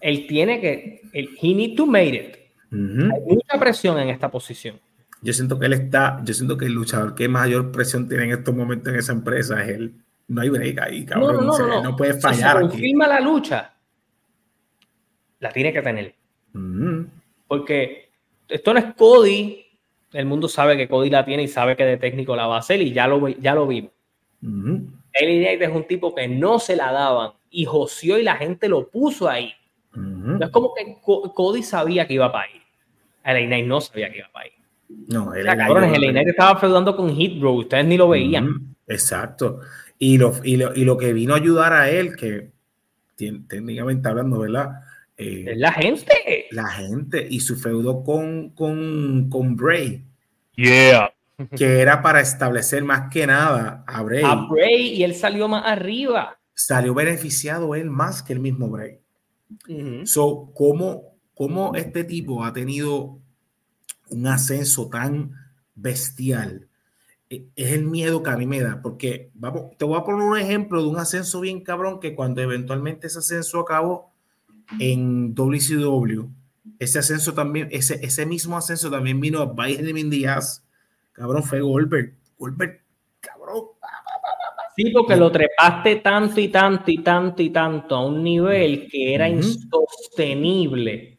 [0.00, 2.36] Él tiene que, he need to make it.
[2.72, 4.78] Hay mucha presión en esta posición.
[5.22, 8.30] Yo siento que él está, yo siento que el luchador que mayor presión tiene en
[8.32, 9.94] estos momentos en esa empresa es él.
[10.28, 11.46] No hay break ahí, cabrón.
[11.46, 11.96] No, no, no, no.
[11.96, 12.56] puede fallar.
[12.56, 13.74] Si confirma la lucha,
[15.40, 16.14] la tiene que tener.
[17.48, 18.10] Porque
[18.48, 19.66] esto no es Cody.
[20.12, 22.60] El mundo sabe que Cody la tiene y sabe que de técnico la va a
[22.60, 23.90] hacer y ya lo, ya lo vimos.
[24.40, 28.68] Eli Knight es un tipo que no se la daban y joció y la gente
[28.68, 29.52] lo puso ahí.
[29.94, 32.60] No es como que Cody sabía que iba para ahí.
[33.24, 34.52] LA Knight no sabía que iba para ahí.
[35.08, 37.52] No, LA cabrones, Knight estaba feudando con Hit, bro.
[37.52, 38.76] Ustedes ni lo veían.
[38.86, 39.60] Exacto.
[39.98, 42.50] Y lo, y, lo, y lo que vino a ayudar a él, que
[43.16, 44.80] técnicamente hablando, ¿verdad?
[45.16, 46.46] Eh, la gente.
[46.50, 47.26] La gente.
[47.28, 50.02] Y su feudo con, con, con Bray.
[50.56, 51.12] Yeah.
[51.56, 54.24] Que era para establecer más que nada a Bray.
[54.24, 56.38] A Bray y él salió más arriba.
[56.54, 58.98] Salió beneficiado él más que el mismo Bray.
[60.04, 63.18] So, ¿cómo, ¿cómo este tipo ha tenido
[64.08, 65.32] un ascenso tan
[65.74, 66.68] bestial?
[67.28, 70.22] E, es el miedo que a mí me da, porque vamos, te voy a poner
[70.22, 74.12] un ejemplo de un ascenso bien cabrón que cuando eventualmente ese ascenso acabó
[74.78, 76.28] en WCW,
[76.78, 80.64] ese ascenso también, ese, ese mismo ascenso también vino a Benjamin Díaz,
[81.12, 82.14] cabrón, fue Goldberg.
[82.38, 82.82] Goldberg,
[84.82, 89.14] Sí, porque lo trepaste tanto y tanto y tanto y tanto a un nivel que
[89.14, 91.18] era insostenible.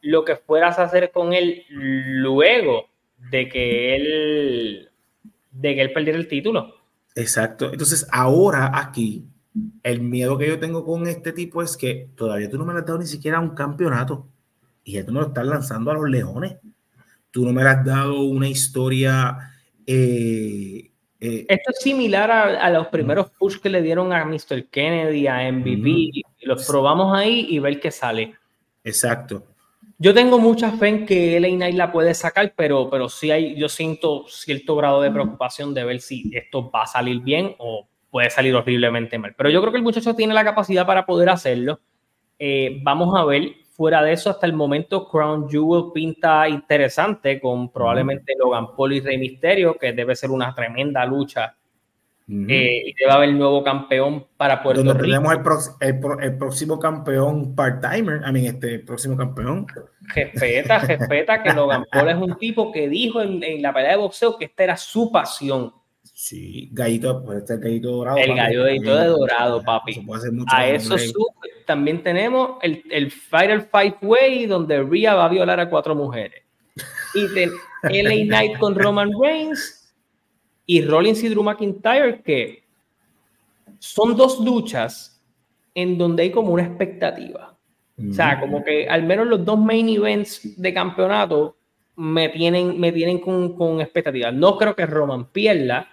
[0.00, 2.88] Lo que fueras a hacer con él luego
[3.30, 4.88] de que él
[5.52, 6.74] de que él perdiera el título.
[7.14, 7.72] Exacto.
[7.72, 9.26] Entonces, ahora aquí,
[9.82, 12.86] el miedo que yo tengo con este tipo es que todavía tú no me has
[12.86, 14.28] dado ni siquiera un campeonato
[14.84, 16.56] y ya tú me lo estás lanzando a los leones.
[17.30, 19.36] Tú no me has dado una historia
[19.86, 20.87] eh,
[21.20, 24.66] eh, Esto es similar a, los primeros push que le dieron a Mr.
[24.70, 26.22] Kennedy, a MVP.
[26.42, 28.34] Los probamos ahí y ver qué sale.
[28.84, 29.42] Exacto.
[29.98, 33.56] Yo tengo mucha fe en que LA Knight la puede sacar, pero, pero sí hay,
[33.56, 37.88] yo siento cierto grado de preocupación de ver si esto va a salir bien o
[38.08, 39.34] puede salir horriblemente mal.
[39.36, 41.80] Pero yo creo que el muchacho tiene la capacidad para poder hacerlo.
[42.38, 47.70] Eh, vamos a ver Fuera de eso, hasta el momento, Crown Jewel pinta interesante con
[47.70, 51.54] probablemente Logan Paul y Rey Misterio, que debe ser una tremenda lucha.
[52.28, 55.32] Eh, y debe haber nuevo campeón para Puerto Donde Tenemos
[55.80, 59.64] el, próximo campeón part-timer, I mean, este próximo campeón.
[60.12, 64.36] Respeta, respeta que Logan Paul es un tipo que dijo en, la pelea de boxeo
[64.36, 65.72] que esta era su pasión.
[66.20, 68.16] Sí, gallito, pues este gallito dorado.
[68.16, 70.04] El gallo de dorado, papi.
[70.48, 70.96] a eso
[71.64, 76.42] también tenemos el, el Fighter Fight Way, donde Rhea va a violar a cuatro mujeres.
[77.14, 77.52] Y de
[77.84, 79.94] LA Knight con Roman Reigns
[80.66, 82.64] y Rollins y Drew McIntyre, que
[83.78, 85.22] son dos luchas
[85.72, 87.56] en donde hay como una expectativa.
[87.96, 91.56] O sea, como que al menos los dos main events de campeonato
[91.94, 94.32] me tienen, me tienen con, con expectativa.
[94.32, 95.92] No creo que Roman pierda,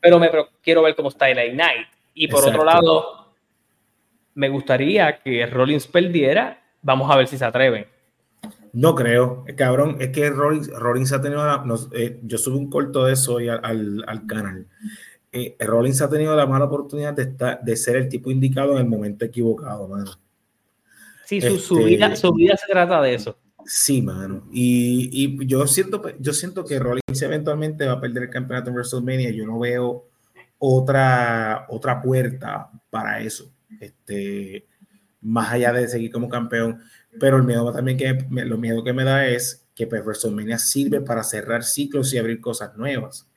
[0.00, 0.30] pero me
[0.62, 1.86] quiero ver cómo está el Knight.
[2.14, 3.32] Y por otro lado,
[4.34, 6.62] me gustaría que Rollins perdiera.
[6.82, 7.86] Vamos a ver si se atreven.
[8.72, 11.42] No creo, cabrón, es que Rollins, Rollins ha tenido,
[11.92, 14.66] eh, yo subo un corto de eso hoy al, al, canal.
[15.32, 18.78] Eh, Rollins ha tenido la mala oportunidad de, estar, de ser el tipo indicado en
[18.78, 20.12] el momento equivocado, mano.
[21.24, 23.36] Sí, su, su, vida, su vida se trata de eso.
[23.70, 24.48] Sí, mano.
[24.50, 28.76] Y, y, yo, siento, yo siento que Rollins eventualmente va a perder el campeonato en
[28.76, 29.30] WrestleMania.
[29.30, 30.08] Yo no veo
[30.56, 33.52] otra, otra puerta para eso.
[33.78, 34.66] Este,
[35.20, 36.80] más allá de seguir como campeón.
[37.20, 41.02] Pero el miedo también que, lo miedo que me da es que pues WrestleMania sirve
[41.02, 43.28] para cerrar ciclos y abrir cosas nuevas.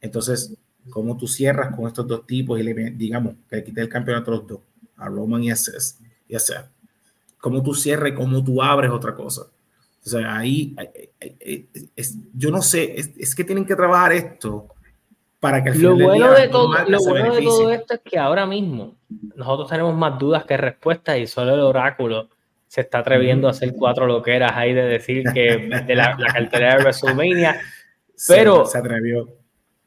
[0.00, 0.56] Entonces,
[0.90, 4.30] ¿cómo tú cierras con estos dos tipos y le, digamos, que le quité el campeonato
[4.30, 4.60] a los dos,
[4.96, 5.98] a Roman y a Seth,
[6.28, 6.70] y a?
[7.38, 9.46] ¿Cómo tú cierras y cómo tú abres otra cosa?
[10.06, 10.76] O sea, ahí,
[12.32, 14.68] yo no sé, es, que tienen que trabajar esto
[15.40, 18.94] para que lo bueno de todo, lo bueno de todo esto es que ahora mismo
[19.34, 22.28] nosotros tenemos más dudas que respuestas y solo el oráculo
[22.68, 26.76] se está atreviendo a hacer cuatro loqueras ahí de decir que de la, la cartelera
[26.76, 27.60] de WrestleMania.
[28.28, 29.28] Pero se, atrevió.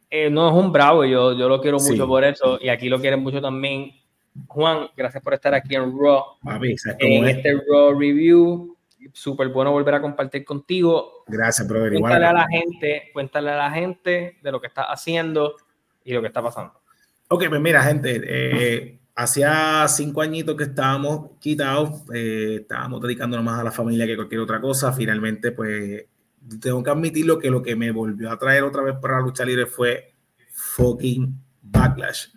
[0.09, 2.99] Eh, no es un bravo, yo, yo lo quiero mucho por eso y aquí lo
[2.99, 3.93] quieren mucho también.
[4.47, 6.23] Juan, gracias por estar aquí en Raw.
[6.99, 8.75] en este Raw Review.
[9.13, 11.23] Súper bueno volver a compartir contigo.
[11.27, 11.99] Gracias, brother.
[11.99, 15.55] Cuéntale a la gente, cuéntale a la gente de lo que está haciendo
[16.03, 16.73] y lo que está pasando.
[17.27, 23.59] Ok, pues mira, gente, eh, hacía cinco añitos que estábamos quitados, eh, estábamos dedicándonos más
[23.59, 24.91] a la familia que cualquier otra cosa.
[24.93, 26.05] Finalmente, pues
[26.61, 29.45] tengo que admitirlo que lo que me volvió a traer otra vez para la lucha
[29.45, 30.13] libre fue
[30.51, 32.27] fucking Backlash.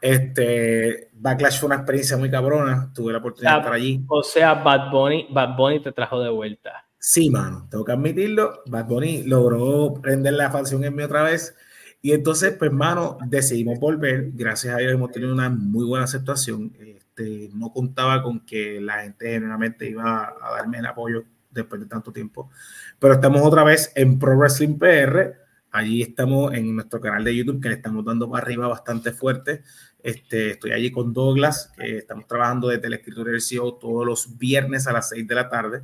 [0.00, 4.04] Este, Backlash fue una experiencia muy cabrona, tuve la oportunidad de estar allí.
[4.08, 6.86] O sea, Bad Bunny, Bad Bunny te trajo de vuelta.
[6.98, 8.62] Sí, mano, tengo que admitirlo.
[8.66, 11.54] Bad Bunny logró prender la facción en mí otra vez
[12.02, 14.30] y entonces, pues, hermano, decidimos volver.
[14.32, 16.72] Gracias a Dios hemos tenido una muy buena aceptación.
[16.78, 21.86] Este, no contaba con que la gente generalmente iba a darme el apoyo después de
[21.86, 22.50] tanto tiempo.
[22.98, 25.39] Pero estamos otra vez en Pro Wrestling PR.
[25.72, 29.62] Allí estamos en nuestro canal de YouTube que le estamos dando para arriba bastante fuerte.
[30.02, 34.36] Este, estoy allí con Douglas, que estamos trabajando desde el escritorio del CEO todos los
[34.36, 35.82] viernes a las 6 de la tarde.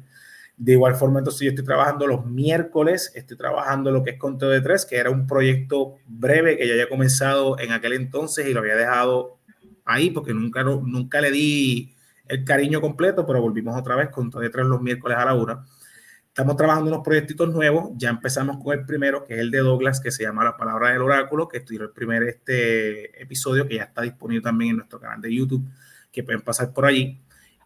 [0.57, 4.49] De igual forma, entonces yo estoy trabajando los miércoles, estoy trabajando lo que es Conteo
[4.49, 8.55] de Tres, que era un proyecto breve que ya había comenzado en aquel entonces y
[8.55, 9.39] lo había dejado
[9.85, 11.95] ahí porque nunca, nunca le di
[12.27, 15.65] el cariño completo, pero volvimos otra vez Conteo de Tres los miércoles a la una.
[16.37, 20.03] Estamos trabajando unos proyectitos nuevos, ya empezamos con el primero, que es el de Douglas,
[20.03, 23.85] que se llama La Palabra del Oráculo, que estuvo el primer este episodio, que ya
[23.85, 25.67] está disponible también en nuestro canal de YouTube,
[26.13, 27.19] que pueden pasar por allí.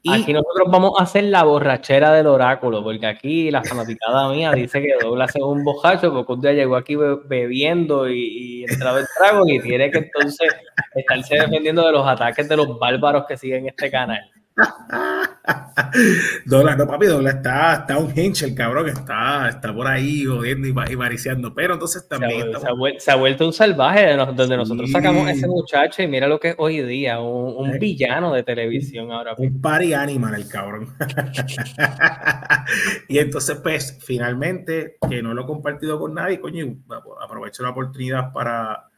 [0.09, 4.81] Aquí nosotros vamos a hacer la borrachera del oráculo, porque aquí la fanaticada mía dice
[4.81, 9.07] que Douglas es un bojacho, porque un día llegó aquí bebiendo y, y entraba el
[9.19, 10.49] trago y tiene que entonces
[10.95, 14.31] estarse defendiendo de los ataques de los bárbaros que siguen este canal.
[16.45, 20.69] Dola, no, papi, Dola está, está un hinch, el cabrón está, está por ahí jodiendo
[20.69, 21.55] y, y mariciando.
[21.55, 22.53] Pero entonces también.
[22.99, 26.51] Se ha, vuelto, un salvaje donde nosotros sacamos a ese muchacho y mira lo que
[26.51, 29.35] es hoy día, un, villano de televisión ahora.
[29.39, 30.89] Un party animal, el cabrón.
[33.09, 36.77] y entonces, pues, finalmente, que no lo he compartido con nadie, coño,
[37.23, 38.89] aprovecho la oportunidad para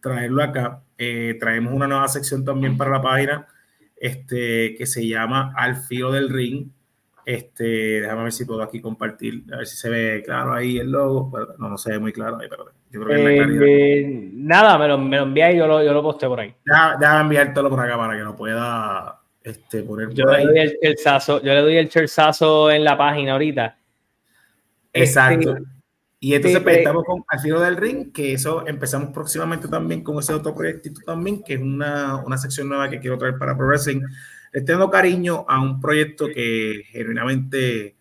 [0.00, 0.82] traerlo acá.
[0.96, 3.46] Eh, traemos una nueva sección también para la página
[4.00, 6.68] este, que se llama Al filo del ring.
[7.24, 10.90] Este, déjame ver si puedo aquí compartir, a ver si se ve claro ahí el
[10.90, 11.30] logo.
[11.58, 14.88] no, no se ve muy claro ahí, pero yo creo que eh, eh, Nada, me
[14.88, 16.54] lo, me lo envía y yo lo, yo lo posteo por ahí.
[16.98, 21.40] Déjame enviártelo por acá para que lo pueda este, poner yo le Doy el yo
[21.54, 23.76] le doy el cherzazo en la página ahorita.
[24.92, 25.56] Exacto.
[25.56, 25.79] Este,
[26.22, 30.18] y entonces pues, estamos con Al filo del ring, que eso empezamos próximamente también con
[30.18, 33.66] ese otro proyectito también, que es una, una sección nueva que quiero traer para Pro
[33.66, 34.02] Wrestling.
[34.52, 37.96] Le tengo cariño a un proyecto que genuinamente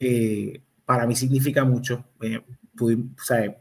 [0.00, 2.04] eh, para mí significa mucho.
[2.20, 2.40] Eh,
[2.80, 3.56] o sea,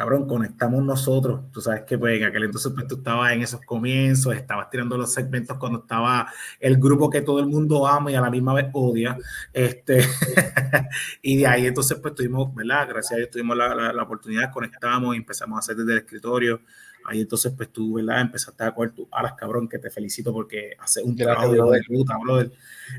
[0.00, 1.52] cabrón, conectamos nosotros.
[1.52, 4.96] Tú sabes que pues, en aquel entonces pues, tú estabas en esos comienzos, estabas tirando
[4.96, 6.26] los segmentos cuando estaba
[6.58, 9.18] el grupo que todo el mundo ama y a la misma vez odia.
[9.52, 10.00] Este,
[11.22, 12.88] y de ahí entonces pues tuvimos, ¿verdad?
[12.88, 16.62] Gracias a Dios tuvimos la, la, oportunidad, conectamos y empezamos a hacer desde el escritorio.
[17.06, 18.20] Ahí entonces, pues tú, ¿verdad?
[18.20, 22.16] Empezaste a coger tu alas, cabrón, que te felicito porque hace un trabajo de puta,
[22.18, 22.50] brother.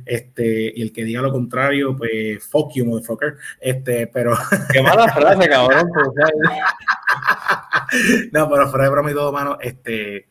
[0.05, 3.37] Este, y el que diga lo contrario, pues fuck you, motherfucker.
[3.59, 4.35] Este, pero.
[4.71, 5.89] Qué mala frase, cabrón.
[8.31, 10.27] no, pero fuera de broma y todo, mano, este.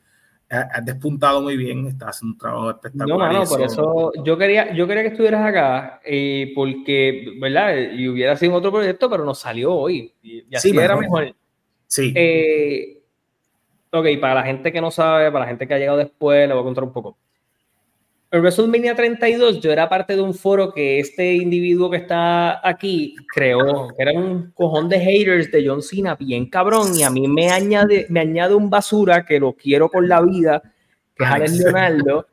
[0.53, 3.09] Has despuntado muy bien, estás haciendo un trabajo espectacular.
[3.09, 7.77] No, mano, por eso yo quería, yo quería que estuvieras acá, eh, porque, ¿verdad?
[7.93, 10.13] Y hubiera sido otro proyecto, pero nos salió hoy.
[10.21, 11.37] Y, así era mejor.
[11.87, 12.13] Sí.
[12.17, 13.00] Eh,
[13.93, 16.55] Ok, para la gente que no sabe, para la gente que ha llegado después, le
[16.55, 17.19] voy a contar un poco.
[18.33, 23.17] En WrestleMania 32 yo era parte de un foro que este individuo que está aquí
[23.35, 27.27] creó, que era un cojón de haters de John Cena, bien cabrón, y a mí
[27.27, 30.62] me añade, me añade un basura que lo quiero con la vida,
[31.17, 32.27] que es Alex Leonardo,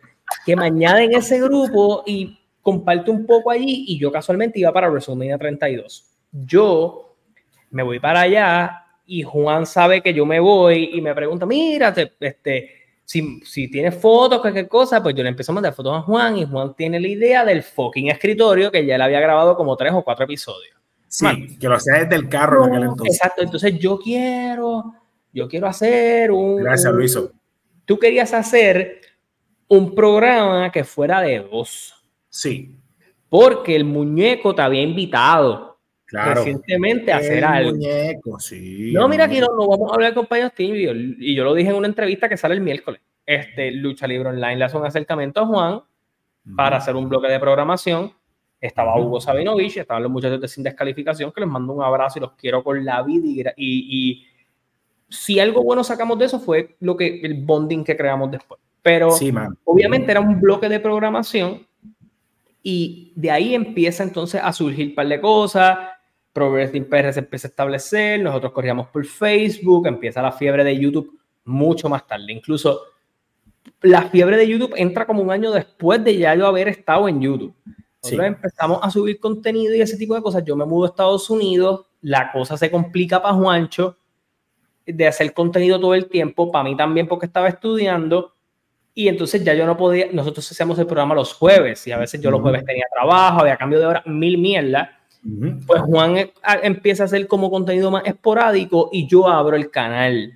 [0.46, 4.72] que me añade en ese grupo y comparte un poco allí y yo casualmente iba
[4.72, 6.06] para WrestleMania 32.
[6.32, 7.16] Yo
[7.72, 11.96] me voy para allá y Juan sabe que yo me voy y me pregunta, mira,
[12.20, 12.72] este,
[13.06, 16.38] si, si tienes fotos, cualquier cosa, pues yo le empiezo a mandar fotos a Juan
[16.38, 19.94] y Juan tiene la idea del fucking escritorio que ya le había grabado como tres
[19.94, 20.76] o cuatro episodios.
[21.08, 23.16] Sí, que lo hacía desde el carro en aquel entonces.
[23.16, 24.94] Exacto, entonces yo quiero,
[25.32, 26.58] yo quiero hacer un...
[26.58, 27.32] Gracias, Luiso.
[27.86, 29.00] Tú querías hacer
[29.70, 31.96] un programa que fuera de dos.
[32.28, 32.76] Sí.
[33.30, 35.77] Porque el muñeco te había invitado
[36.08, 36.36] claro.
[36.36, 37.72] recientemente a hacer algo.
[37.72, 38.92] muñeco, sí.
[38.94, 40.96] No, mira, aquí no, no vamos a hablar con compañeros tibios.
[41.20, 43.02] Y yo lo dije en una entrevista que sale el miércoles.
[43.26, 45.82] Este, Lucha Libre Online le hace un acercamiento a Juan
[46.56, 48.14] para hacer un bloque de programación.
[48.60, 52.22] Estaba Hugo Sabinovich, estaban los muchachos de Sin Descalificación, que les mando un abrazo y
[52.22, 53.54] los quiero con la vida.
[53.56, 54.28] Y, y,
[55.10, 58.60] si algo bueno sacamos de eso fue lo que el bonding que creamos después.
[58.82, 59.10] Pero
[59.66, 61.68] obviamente era un bloque de programación
[62.64, 65.78] y de ahí empieza entonces a surgir un par de cosas.
[66.38, 71.20] Progressing PR se empieza a establecer, nosotros corríamos por Facebook, empieza la fiebre de YouTube
[71.46, 72.32] mucho más tarde.
[72.32, 72.80] Incluso
[73.82, 77.22] la fiebre de YouTube entra como un año después de ya yo haber estado en
[77.22, 77.56] YouTube.
[78.04, 80.46] Nosotros empezamos a subir contenido y ese tipo de cosas.
[80.46, 83.98] Yo me mudo a Estados Unidos, la cosa se complica para Juancho
[84.86, 88.36] de hacer contenido todo el tiempo, para mí también porque estaba estudiando
[88.94, 92.22] y entonces ya yo no podía, nosotros hacíamos el programa los jueves y a veces
[92.22, 94.38] yo los jueves tenía trabajo, había cambio de hora, mil
[95.66, 96.34] Pues Juan eh,
[96.64, 100.34] empieza a hacer como contenido más esporádico y yo abro el canal.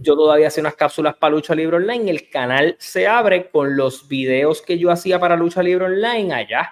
[0.00, 2.10] Yo todavía hacía unas cápsulas para Lucha Libre Online.
[2.10, 6.70] El canal se abre con los videos que yo hacía para Lucha Libre Online allá.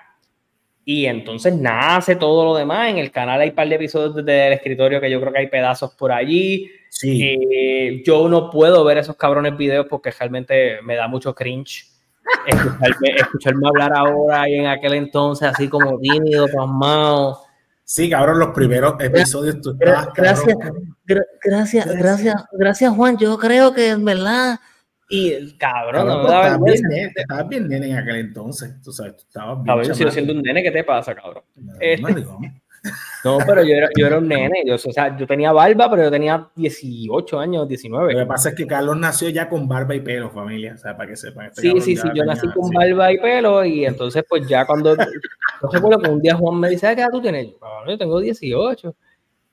[0.85, 2.89] Y entonces nace todo lo demás.
[2.89, 5.49] En el canal hay un par de episodios del escritorio que yo creo que hay
[5.49, 6.71] pedazos por allí.
[6.89, 7.23] Sí.
[7.23, 11.85] Eh, yo no puedo ver esos cabrones videos porque realmente me da mucho cringe.
[13.17, 17.43] Escucharme, hablar ahora y en aquel entonces así como tímido, pasmado.
[17.85, 20.57] Sí, cabrón, los primeros episodios tú Gracias,
[21.43, 23.17] gracias, gracias, gracias, Juan.
[23.17, 24.59] Yo creo que es verdad.
[25.11, 28.75] Y cabrón, no me da bien, estabas bien nene en aquel entonces.
[28.83, 29.67] Tú sabes, tú estabas bien.
[29.67, 31.45] Cabrón, yo sigo siendo un nene, ¿qué te pasa, cabrón?
[31.57, 32.27] No, este,
[33.24, 34.62] no, pero yo era, yo era un nene.
[34.65, 38.12] Yo, o sea, yo tenía barba, pero yo tenía 18 años, 19.
[38.12, 40.74] Lo que pasa es que Carlos nació ya con barba y pelo, familia.
[40.74, 41.47] O sea, para que sepan.
[41.47, 42.09] Este sí, sí, sí.
[42.15, 43.65] Yo nací con barba y pelo.
[43.65, 44.97] Y entonces, pues ya cuando.
[44.97, 47.49] No recuerdo que un día Juan me dice, ¿qué edad tú tienes?
[47.86, 48.95] Yo, tengo 18.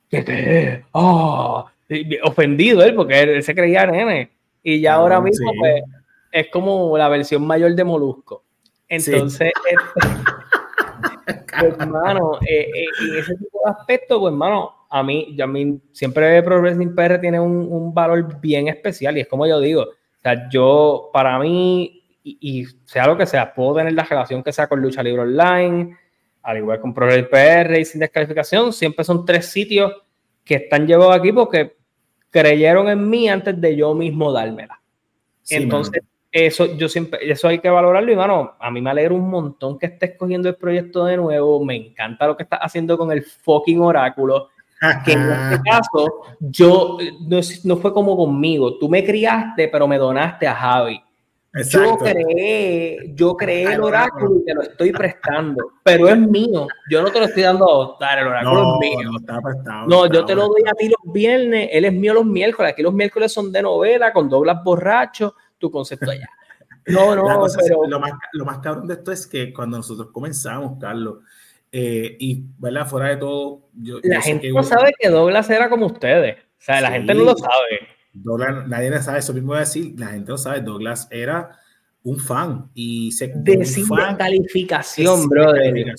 [0.10, 0.84] ¿Qué qué?
[0.92, 1.66] Oh,
[2.24, 4.32] ofendido él, porque él, se creía nene.
[4.62, 5.82] Y ya ahora mismo, pues,
[6.32, 8.44] es como la versión mayor de Molusco.
[8.88, 10.08] Entonces, este,
[11.60, 15.80] pues, hermano, eh, eh, en ese tipo de aspectos, pues, hermano, a mí, a mí
[15.91, 20.22] siempre Progressing PR tiene un, un, valor bien especial y es como yo digo, o
[20.22, 24.68] sea, yo, para mí, y, sea lo que sea, puedo tener la relación que sea
[24.68, 25.98] con Lucha Libre Online,
[26.44, 29.94] al igual con Progressing PR y sin descalificación, siempre son tres sitios
[30.44, 31.76] que están llevados aquí porque
[32.30, 34.80] creyeron en mí antes de yo mismo dármela.
[35.49, 36.03] Entonces,
[36.36, 39.80] eso yo siempre, eso hay que valorarlo y bueno, a mí me alegra un montón
[39.80, 43.24] que estés cogiendo el proyecto de nuevo, me encanta lo que estás haciendo con el
[43.24, 44.49] fucking oráculo,
[45.06, 49.98] que en este caso yo, no, no, fue como conmigo, tú me criaste pero me
[49.98, 51.02] donaste a Javi.
[51.70, 56.68] Yo creé, yo creé el oráculo y te lo estoy prestando, pero es mío.
[56.91, 59.10] Yo no te lo estoy dando a adoptar, el oráculo es mío.
[59.10, 62.14] No, está prestado, no yo te lo doy a ti los viernes, él es mío
[62.14, 62.74] los miércoles.
[62.74, 65.32] Aquí los miércoles son de novela, con doblas borrachos
[65.66, 66.30] tu concepto allá.
[66.88, 67.24] No, no,
[67.58, 67.88] pero...
[67.88, 71.18] lo, más, lo más cabrón de esto es que cuando nosotros comenzamos, Carlos,
[71.72, 72.88] eh, y, ¿verdad?
[72.88, 76.38] Fuera de todo, yo, la gente no sabe que Douglas era como ustedes.
[76.38, 77.88] O sea, la gente no lo sabe.
[78.14, 81.58] Douglas, nadie sabe, eso mismo voy a decir, la gente lo sabe, Douglas era
[82.04, 83.88] un fan y se de sin
[84.18, 85.96] calificación, brother.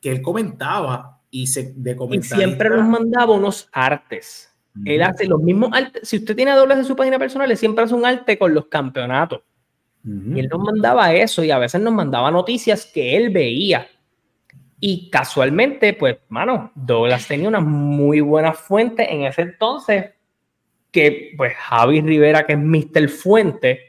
[0.00, 4.49] que él comentaba y se de Y siempre nos mandaba unos artes.
[4.84, 6.08] Él hace los mismos artes.
[6.08, 8.66] Si usted tiene dobles en su página personal, él siempre hace un arte con los
[8.66, 9.42] campeonatos.
[10.02, 13.86] Y él nos mandaba eso y a veces nos mandaba noticias que él veía.
[14.80, 20.12] Y casualmente, pues, mano, Douglas tenía una muy buena fuente en ese entonces,
[20.90, 23.08] que pues Javi Rivera, que es Mr.
[23.10, 23.80] Fuente,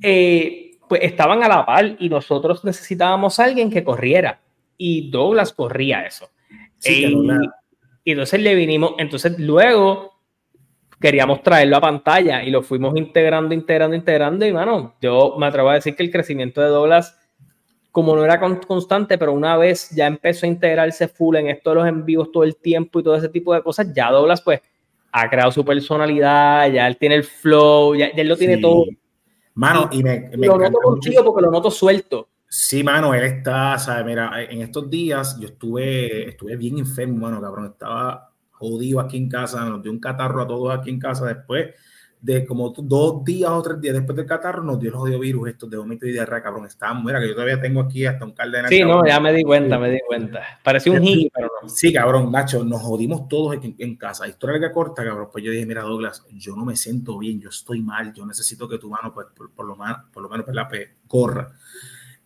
[0.00, 4.40] eh, pues estaban a la par y nosotros necesitábamos a alguien que corriera.
[4.78, 6.30] Y Douglas corría eso.
[6.78, 7.14] Sí,
[8.04, 10.12] y entonces le vinimos, entonces luego
[11.00, 14.46] queríamos traerlo a pantalla y lo fuimos integrando, integrando, integrando.
[14.46, 17.18] Y bueno, yo me atrevo a decir que el crecimiento de Douglas,
[17.90, 21.76] como no era constante, pero una vez ya empezó a integrarse full en esto de
[21.76, 24.60] los envíos todo el tiempo y todo ese tipo de cosas, ya Douglas pues
[25.12, 28.86] ha creado su personalidad, ya él tiene el flow, ya, él lo tiene todo.
[29.54, 32.28] Mano, y me, lo noto contigo porque lo noto suelto.
[32.54, 34.04] Sí, mano, él está, ¿sabes?
[34.04, 37.64] Mira, en estos días yo estuve, estuve bien enfermo, mano, cabrón.
[37.64, 41.24] Estaba jodido aquí en casa, nos dio un catarro a todos aquí en casa.
[41.24, 41.70] Después
[42.20, 45.48] de como dos días o tres días después del catarro, nos dio el jodido virus
[45.48, 46.66] estos de vómito y diarrea, cabrón.
[46.66, 49.44] Estábamos, mira, que yo todavía tengo aquí hasta un de Sí, no, ya me di
[49.44, 50.42] cuenta, me di cuenta.
[50.62, 51.70] Parecía un hippie, pero no.
[51.70, 54.28] Sí, cabrón, Nacho, nos jodimos todos en, en casa.
[54.28, 55.30] Historia que corta, cabrón.
[55.32, 58.68] Pues yo dije, mira, Douglas, yo no me siento bien, yo estoy mal, yo necesito
[58.68, 60.68] que tu mano, pues, por, lo, menos, por lo menos, pues, la
[61.06, 61.50] corra.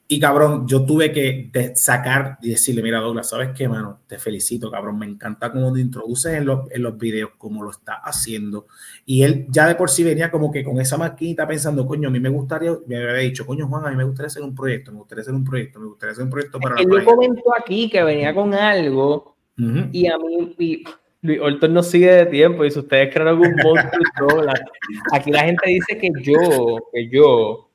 [0.09, 4.01] Y cabrón, yo tuve que sacar y decirle, mira Douglas, ¿sabes qué, mano?
[4.07, 4.99] Te felicito, cabrón.
[4.99, 8.67] Me encanta cómo te introduces en los, en los videos, cómo lo está haciendo.
[9.05, 12.13] Y él ya de por sí venía como que con esa maquinita pensando, coño, a
[12.13, 14.93] mí me gustaría, me había dicho, coño, Juan, a mí me gustaría hacer un proyecto,
[14.93, 16.81] me gustaría hacer un proyecto, me gustaría hacer un proyecto para...
[16.81, 20.55] Él comentó aquí que venía con algo y a mí...
[20.59, 20.85] Y...
[21.23, 24.45] Luis Orton no sigue de tiempo y si ustedes creen algún monstruo,
[25.13, 27.69] aquí la gente dice que yo, que yo,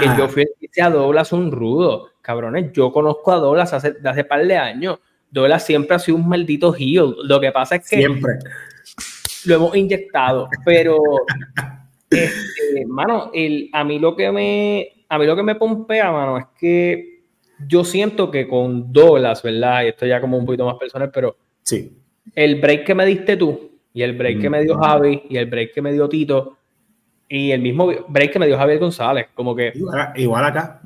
[0.00, 0.46] que yo fui
[0.80, 2.10] a Douglas un rudo.
[2.22, 4.98] Cabrones, yo conozco a Douglas hace, hace par de años.
[5.30, 7.14] Douglas siempre ha sido un maldito heel.
[7.24, 8.38] Lo que pasa es que siempre.
[9.44, 10.98] lo hemos inyectado, pero
[12.10, 16.38] este, mano, el, a mí lo que me a mí lo que me pompea, mano,
[16.38, 17.22] es que
[17.66, 19.84] yo siento que con Douglas, ¿verdad?
[19.84, 21.94] Y esto ya como un poquito más personal, pero sí.
[22.34, 25.46] El break que me diste tú y el break que me dio Javi y el
[25.46, 26.57] break que me dio Tito
[27.28, 29.72] y el mismo break que me dio Javier González, como que...
[30.16, 30.80] Igual, acá.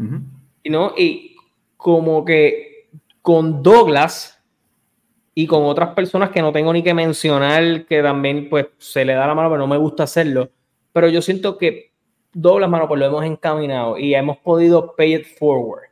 [0.62, 0.92] y ¿no?
[0.96, 1.36] Y
[1.76, 2.88] como que
[3.20, 4.42] con Douglas
[5.34, 9.14] y con otras personas que no tengo ni que mencionar, que también pues se le
[9.14, 10.50] da la mano, pero no me gusta hacerlo.
[10.92, 11.92] Pero yo siento que
[12.32, 15.84] Douglas, mano, pues lo hemos encaminado y hemos podido pay it forward.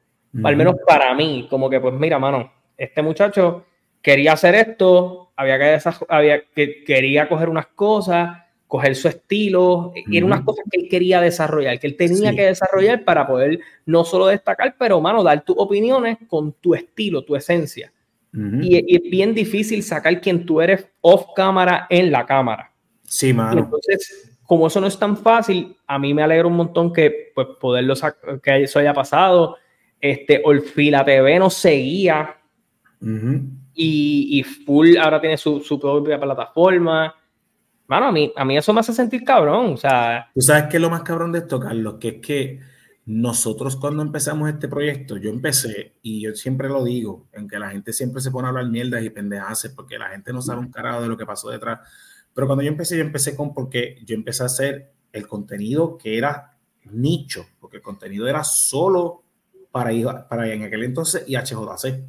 [0.44, 3.64] Al menos para mí, como que pues mira, mano, este muchacho
[4.00, 5.78] quería hacer esto, había que,
[6.08, 8.38] había que quería coger unas cosas
[8.70, 12.46] coger su estilo, y eran unas cosas que él quería desarrollar, que él tenía que
[12.46, 17.34] desarrollar para poder no solo destacar, pero, mano, dar tus opiniones con tu estilo, tu
[17.34, 17.92] esencia.
[18.32, 22.72] y, es bien difícil sacar quien tú eres off cámara en la cámara.
[23.02, 23.62] Sí, mano.
[23.62, 27.48] entonces, como eso no es tan fácil, a mí me alegra un montón que, pues,
[27.60, 27.94] poderlo
[28.40, 29.56] que eso haya pasado.
[30.00, 32.36] Este, Orfila TV nos seguía
[33.74, 37.16] y, y, Full ahora tiene su, su propia plataforma
[37.90, 39.72] Mano, a mí, a mí eso me hace sentir cabrón.
[39.72, 40.30] O sea.
[40.32, 42.60] Tú sabes qué es lo más cabrón de esto, Carlos, que es que
[43.04, 47.68] nosotros cuando empezamos este proyecto, yo empecé, y yo siempre lo digo, en que la
[47.70, 50.70] gente siempre se pone a hablar mierdas y pendejaces, porque la gente no sabe un
[50.70, 51.80] carajo de lo que pasó detrás.
[52.32, 56.16] Pero cuando yo empecé, yo empecé con porque yo empecé a hacer el contenido que
[56.16, 56.56] era
[56.92, 59.24] nicho, porque el contenido era solo
[59.72, 62.04] para, para en aquel entonces y HJC.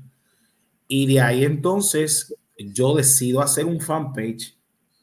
[0.87, 4.55] Y de ahí entonces yo decido hacer un fanpage.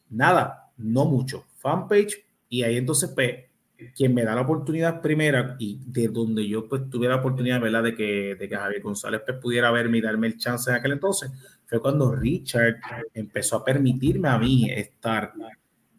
[0.09, 3.49] Nada, no mucho, fanpage, y ahí entonces, pues,
[3.95, 7.85] quien me da la oportunidad primera y de donde yo pues tuve la oportunidad, ¿verdad?
[7.85, 10.93] De que, de que Javier González pues, pudiera verme y darme el chance en aquel
[10.93, 11.31] entonces,
[11.65, 12.77] fue cuando Richard
[13.15, 15.33] empezó a permitirme a mí estar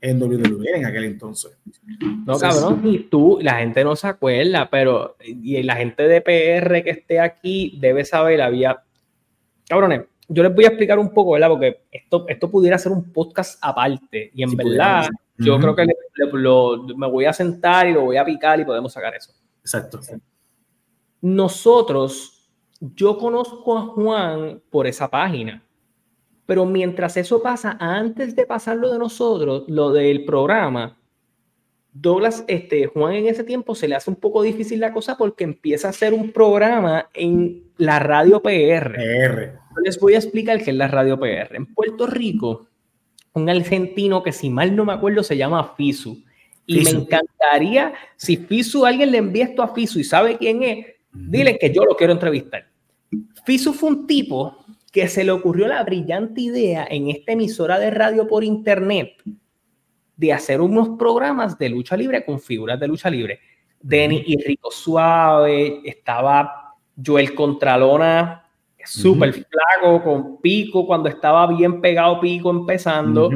[0.01, 1.57] en WWE en aquel entonces.
[2.26, 6.84] No, cabrón, y tú, la gente no se acuerda, pero y la gente de PR
[6.84, 8.84] que esté aquí debe saber, había,
[9.68, 11.49] cabrones, yo les voy a explicar un poco, ¿verdad?
[11.49, 14.31] Porque esto, esto pudiera ser un podcast aparte.
[14.34, 15.88] Y en verdad, yo creo que
[16.95, 19.34] me voy a sentar y lo voy a picar y podemos sacar eso.
[19.61, 19.99] Exacto.
[21.22, 22.47] Nosotros,
[22.80, 25.64] yo conozco a Juan por esa página.
[26.45, 30.97] Pero mientras eso pasa, antes de pasarlo de nosotros, lo del programa,
[31.91, 35.43] Douglas, este, Juan en ese tiempo se le hace un poco difícil la cosa porque
[35.43, 38.95] empieza a hacer un programa en la radio PR.
[38.95, 39.60] PR.
[39.84, 41.56] Les voy a explicar qué es la radio PR.
[41.56, 42.68] En Puerto Rico,
[43.34, 46.23] un argentino que si mal no me acuerdo se llama Fisu.
[46.65, 50.85] Y me encantaría, si Fisu, alguien le envía esto a Fisu y sabe quién es,
[51.11, 52.68] dile que yo lo quiero entrevistar.
[53.45, 57.89] Fisu fue un tipo que se le ocurrió la brillante idea en esta emisora de
[57.89, 59.14] radio por internet
[60.15, 63.39] de hacer unos programas de lucha libre con figuras de lucha libre.
[63.81, 68.48] Denny y Rico Suave, estaba Joel Contralona,
[68.89, 73.29] súper flaco, con pico, cuando estaba bien pegado pico empezando.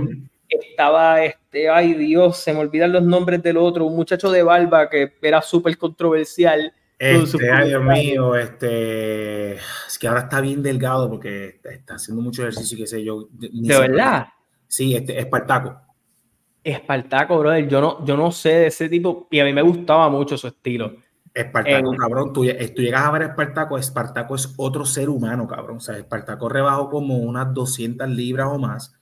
[0.50, 4.90] Estaba este, ay Dios, se me olvidan los nombres del otro, un muchacho de barba
[4.90, 6.74] que era súper controversial.
[7.00, 12.44] Este, ay Dios mío, este, es que ahora está bien delgado porque está haciendo mucho
[12.44, 13.28] ejercicio y qué sé yo.
[13.32, 14.28] ¿De verdad?
[14.68, 15.76] Sí, este, Espartaco.
[16.64, 20.10] Espartaco, brother, yo no, yo no sé de ese tipo y a mí me gustaba
[20.10, 21.03] mucho su estilo.
[21.34, 25.78] Espartaco, cabrón, tú, llegas a ver a Espartaco, Espartaco es otro ser humano, cabrón.
[25.78, 28.94] O sea, Espartaco rebajó como unas 200 libras o más.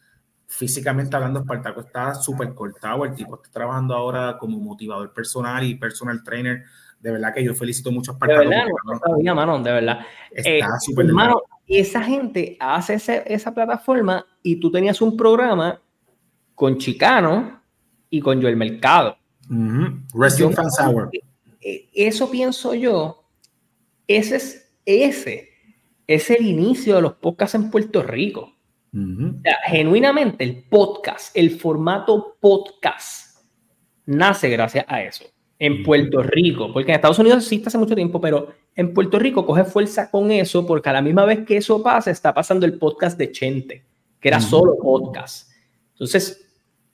[0.48, 3.04] Físicamente hablando, Espartaco está súper cortado.
[3.04, 6.64] El tipo está trabajando ahora como motivador personal y personal trainer.
[7.02, 8.42] De verdad que yo felicito mucho a Espartaco.
[8.42, 8.66] De verdad,
[9.22, 10.00] no mano, de verdad.
[10.32, 15.82] Está eh, súper Hermano, y esa gente hace esa plataforma y tú tenías un programa
[16.56, 17.62] con Chicano
[18.10, 19.18] y con Joel Mercado.
[20.14, 21.10] Wrestling Fans Hour.
[21.62, 23.30] E, eso pienso yo,
[24.08, 25.50] ese es, ese
[26.08, 28.58] es el inicio de los podcasts en Puerto Rico.
[29.68, 33.46] genuinamente el podcast, el formato podcast,
[34.06, 35.26] nace gracias a eso.
[35.60, 39.46] En Puerto Rico, porque en Estados Unidos existe hace mucho tiempo, pero en Puerto Rico
[39.46, 42.80] coge fuerza con eso, porque a la misma vez que eso pasa, está pasando el
[42.80, 43.86] podcast de Chente,
[44.20, 45.52] que era solo podcast.
[45.92, 46.52] Entonces,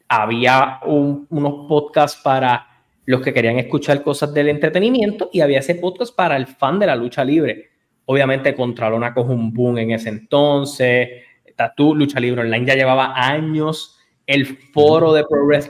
[0.07, 2.66] había unos podcasts para
[3.07, 6.87] los que querían escuchar cosas del entretenimiento y había ese podcast para el fan de
[6.87, 7.69] la lucha libre.
[8.05, 11.09] Obviamente Contralona coge un boom en ese entonces,
[11.55, 15.23] Tatú, Lucha Libre Online ya llevaba años, el foro de,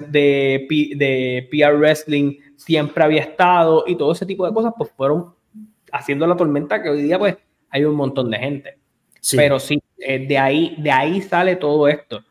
[0.09, 5.35] de, de PR Wrestling siempre había estado y todo ese tipo de cosas pues fueron
[5.91, 7.37] haciendo la tormenta que hoy día pues
[7.69, 8.77] hay un montón de gente.
[9.35, 12.23] Pero sí, eh, de, ahí, de ahí sale todo esto.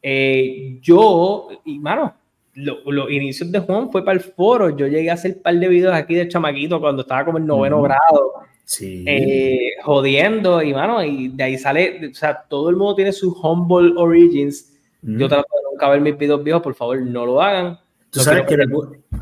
[0.00, 2.14] Eh, yo, y mano,
[2.54, 4.70] los inicios de Juan fue para el foro.
[4.76, 7.46] Yo llegué a hacer un par de videos aquí de chamaquito cuando estaba como en
[7.46, 8.44] noveno grado.
[8.64, 9.04] Sí.
[9.06, 13.32] Eh, jodiendo y mano, y de ahí sale, o sea, todo el mundo tiene su
[13.32, 14.72] Humble Origins.
[15.02, 17.78] Yo trato de nunca ver mis videos viejos, por favor, no lo hagan.
[18.08, 18.56] Tú sabes que,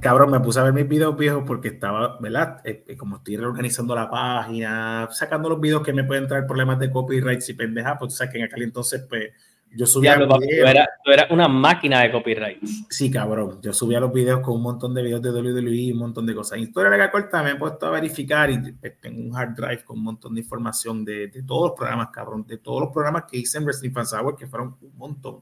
[0.00, 2.60] cabrón, me puse a ver mis videos viejos porque estaba, ¿verdad?
[2.62, 6.78] Eh, eh, como estoy reorganizando la página, sacando los videos que me pueden traer problemas
[6.78, 9.30] de copyright y pendeja, pues tú sabes que en aquel entonces, pues,
[9.74, 10.18] yo subía.
[10.18, 12.62] Ya, tú, eras, una máquina de copyright.
[12.90, 13.58] Sí, cabrón.
[13.62, 16.34] Yo subía los videos con un montón de videos de WWE y un montón de
[16.34, 16.58] cosas.
[16.58, 19.84] Historia de la corta me he puesto a verificar y pues, tengo un hard drive
[19.84, 22.44] con un montón de información de, de todos los programas, cabrón.
[22.46, 25.40] De todos los programas que hice en Wrestling Fans Hour, que fueron un montón.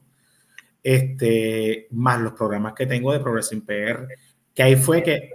[0.81, 4.07] Este, más los programas que tengo de Progressing PR.
[4.53, 5.31] Que ahí fue que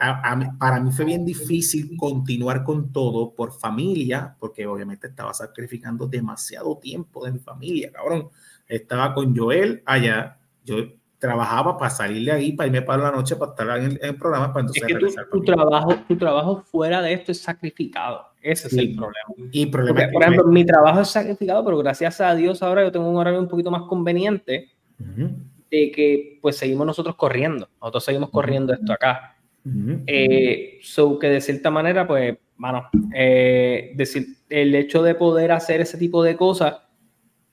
[0.58, 6.76] para mí fue bien difícil continuar con todo por familia, porque obviamente estaba sacrificando demasiado
[6.76, 8.30] tiempo de mi familia, cabrón
[8.68, 10.76] estaba con Joel allá, yo
[11.18, 14.52] trabajaba para salir de ahí, para irme para la noche, para estar en el, programa,
[14.52, 18.26] para entonces es que tu, trabajo, tu trabajo fuera de esto es sacrificado.
[18.42, 19.50] Ese es el problema.
[19.50, 23.08] Y problema por ejemplo, mi trabajo es sacrificado, pero gracias a Dios ahora yo tengo
[23.08, 27.68] un horario un poquito más conveniente de que pues seguimos nosotros corriendo.
[27.80, 29.36] Nosotros seguimos corriendo esto acá.
[30.06, 35.80] Eh, so que de cierta manera, pues, bueno, eh, decir, el hecho de poder hacer
[35.80, 36.85] ese tipo de cosas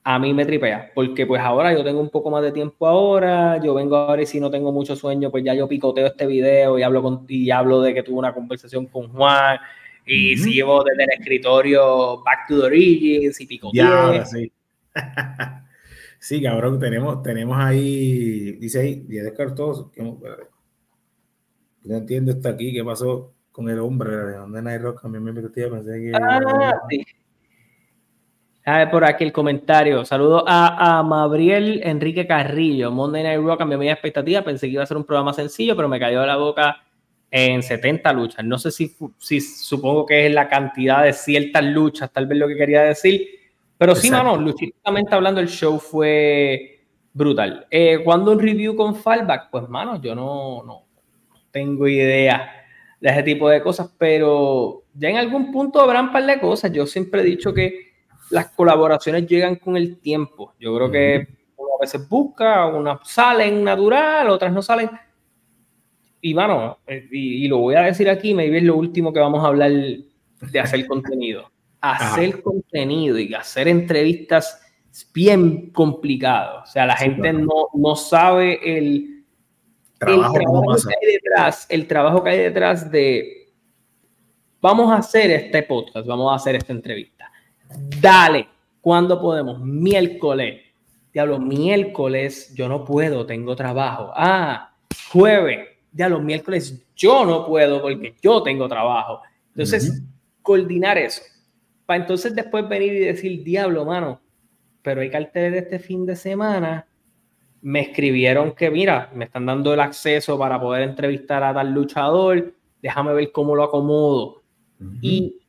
[0.06, 3.62] a mí me tripea, porque pues ahora yo tengo un poco más de tiempo ahora,
[3.64, 6.78] yo vengo ahora y si no tengo mucho sueño, pues ya yo picoteo este video
[6.78, 9.60] y hablo, con, y hablo de que tuve una conversación con Juan
[10.06, 14.14] y si llevo desde el escritorio Back to the Origins y picoteo.
[14.14, 14.52] Ya, sí.
[16.20, 19.88] sí, cabrón, tenemos, tenemos ahí, dice ahí, 10 descartos.
[21.84, 24.12] No entiendo esto aquí, ¿qué pasó con el hombre?
[24.12, 25.06] ¿De Night Rock?
[25.06, 26.12] A mí me pensé que...
[26.14, 27.06] Ah, sí.
[28.65, 30.06] A ver, por aquí el comentario.
[30.06, 32.91] Saludo a, a Mabriel Enrique Carrillo.
[32.91, 34.41] Monday Night Raw cambió mi expectativa.
[34.41, 36.81] Pensé que iba a ser un programa sencillo, pero me cayó de la boca
[37.30, 38.45] en 70 luchas.
[38.45, 42.48] No sé si, si supongo que es la cantidad de ciertas luchas, tal vez lo
[42.48, 43.27] que quería decir.
[43.77, 47.68] Pero sí, mano, luchísticamente hablando, el show fue brutal.
[47.69, 49.49] Eh, ¿Cuándo un review con fallback?
[49.49, 50.84] Pues, mano, yo no, no
[51.52, 52.49] tengo idea
[53.02, 56.72] de ese tipo de cosas, pero ya en algún punto habrán un par de cosas.
[56.72, 57.83] Yo siempre he dicho que
[58.30, 60.54] las colaboraciones llegan con el tiempo.
[60.60, 61.28] Yo creo que
[61.58, 64.90] a veces busca, unas salen natural, otras no salen.
[66.22, 69.44] Y bueno, eh, y, lo voy a decir aquí, me es lo último que vamos
[69.44, 71.52] a hablar de hacer contenido.
[71.82, 76.62] Hacer contenido y hacer entrevistas es bien complicado.
[76.64, 79.26] O sea, la gente no, no sabe el,
[80.00, 83.44] trabajo, que hay detrás, el trabajo que hay detrás de
[84.62, 87.12] vamos a hacer este podcast, vamos a hacer esta entrevista
[88.02, 88.48] Dale,
[88.82, 89.60] ¿cuándo podemos?
[89.62, 90.62] Miércoles.
[91.14, 94.12] Diablo, miércoles yo no puedo, tengo trabajo.
[94.16, 94.74] Ah,
[95.12, 95.68] jueves.
[95.91, 99.22] Diablo, miércoles yo no puedo porque yo tengo trabajo.
[99.50, 100.02] Entonces,
[100.41, 101.22] coordinar eso.
[101.86, 104.22] Para entonces después venir y decir, diablo, mano,
[104.82, 106.88] pero hay carteles de este fin de semana.
[107.62, 112.54] Me escribieron que, mira, me están dando el acceso para poder entrevistar a tal luchador.
[112.82, 114.41] Déjame ver cómo lo acomodo.
[115.02, 115.43] Y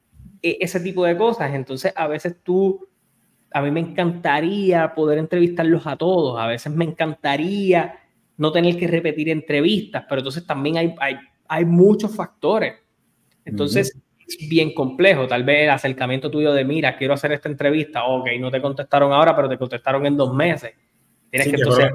[0.44, 1.54] ese tipo de cosas.
[1.54, 2.86] Entonces, a veces tú,
[3.52, 7.98] a mí me encantaría poder entrevistarlos a todos, a veces me encantaría
[8.36, 11.16] no tener que repetir entrevistas, pero entonces también hay, hay,
[11.48, 12.74] hay muchos factores.
[13.44, 13.96] Entonces,
[14.26, 15.26] es bien complejo.
[15.26, 19.12] Tal vez el acercamiento tuyo de, mira, quiero hacer esta entrevista, ok, no te contestaron
[19.12, 20.72] ahora, pero te contestaron en dos meses.
[21.30, 21.90] Tienes que entonces...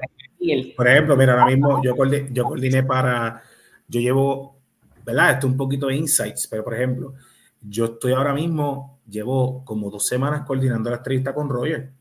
[0.76, 3.42] Por ejemplo, mira, ahora mismo yo coordiné, yo coordiné para,
[3.88, 4.58] yo llevo,
[5.06, 5.32] ¿verdad?
[5.32, 7.14] Esto un poquito de insights, pero por ejemplo,
[7.62, 11.92] yo estoy ahora mismo, llevo como dos semanas coordinando la entrevista con Roger.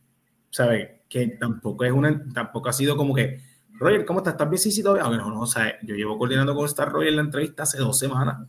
[0.50, 0.88] ¿Sabes?
[1.08, 3.40] Que tampoco es una, tampoco ha sido como que
[3.78, 4.34] Roger, ¿cómo estás?
[4.34, 4.58] ¿Estás bien?
[4.58, 5.04] Sí, sí, todavía.
[5.04, 7.98] Ah, no, no, o sea, yo llevo coordinando con Star Roger la entrevista hace dos
[7.98, 8.48] semanas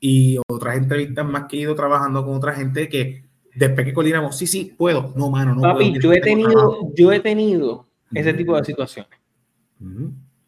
[0.00, 3.24] y otras entrevistas más que he ido trabajando con otra gente que
[3.54, 5.12] después que coordinamos, sí, sí, puedo.
[5.16, 9.18] No, mano, no Papi, yo he tenido, yo he tenido ese tipo de situaciones.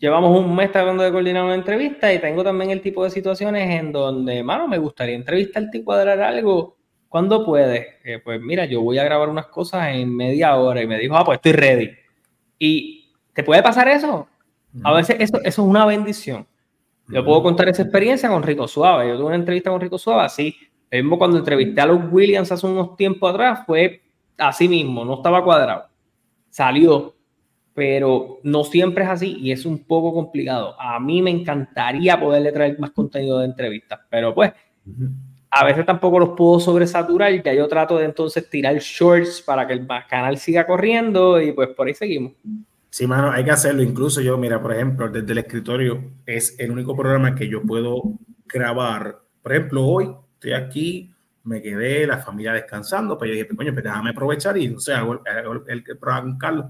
[0.00, 3.68] Llevamos un mes tratando de coordinar una entrevista y tengo también el tipo de situaciones
[3.68, 6.78] en donde, mano, me gustaría entrevistarte y cuadrar algo.
[7.06, 7.86] ¿Cuándo puedes?
[8.02, 11.18] Eh, pues mira, yo voy a grabar unas cosas en media hora y me dijo,
[11.18, 11.90] ah, pues estoy ready.
[12.58, 14.26] ¿Y te puede pasar eso?
[14.82, 16.46] A veces eso, eso es una bendición.
[17.08, 19.06] Yo puedo contar esa experiencia con Rico Suave.
[19.06, 20.56] Yo tuve una entrevista con Rico Suave así.
[20.90, 24.00] El mismo cuando entrevisté a los Williams hace unos tiempos atrás fue
[24.38, 25.88] así mismo, no estaba cuadrado.
[26.48, 27.14] Salió,
[27.80, 30.78] pero no siempre es así y es un poco complicado.
[30.78, 34.52] A mí me encantaría poderle traer más contenido de entrevistas, pero pues
[35.50, 39.72] a veces tampoco los puedo sobresaturar ya yo trato de entonces tirar shorts para que
[39.72, 42.32] el canal siga corriendo y pues por ahí seguimos.
[42.90, 43.82] Sí, mano, hay que hacerlo.
[43.82, 48.02] Incluso yo, mira, por ejemplo, desde el escritorio es el único programa que yo puedo
[48.44, 49.20] grabar.
[49.42, 53.84] Por ejemplo, hoy estoy aquí, me quedé, la familia descansando, pues yo dije, coño, pues
[53.84, 55.22] déjame aprovechar y, no sé, hago
[55.66, 56.66] el, programa con Carlos.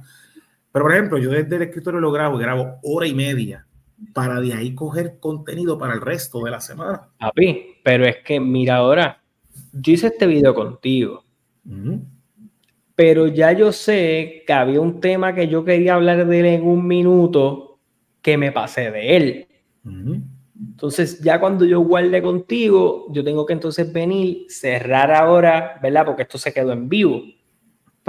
[0.73, 3.67] Pero, por ejemplo, yo desde el escritorio lo grabo, grabo hora y media
[4.15, 7.09] para de ahí coger contenido para el resto de la semana.
[7.19, 9.23] Papi, pero es que, mira ahora,
[9.73, 11.25] yo hice este video contigo
[13.01, 16.67] pero ya yo sé que había un tema que yo quería hablar de él en
[16.67, 17.79] un minuto
[18.21, 19.49] que me pasé de él.
[20.55, 26.05] Entonces, ya cuando yo guarde contigo, yo tengo que entonces venir, cerrar ahora, ¿verdad?
[26.05, 27.23] Porque esto se quedó en vivo.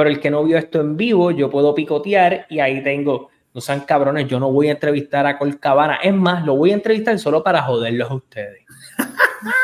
[0.02, 3.62] Pero el que no vio esto en vivo, yo puedo picotear y ahí tengo, no
[3.62, 5.98] sean cabrones, yo no voy a entrevistar a Colcabana.
[5.98, 8.66] Es más, lo voy a entrevistar solo para joderlos a ustedes.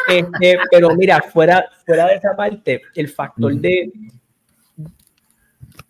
[0.07, 3.91] Este, pero mira, fuera, fuera de esa parte, el factor de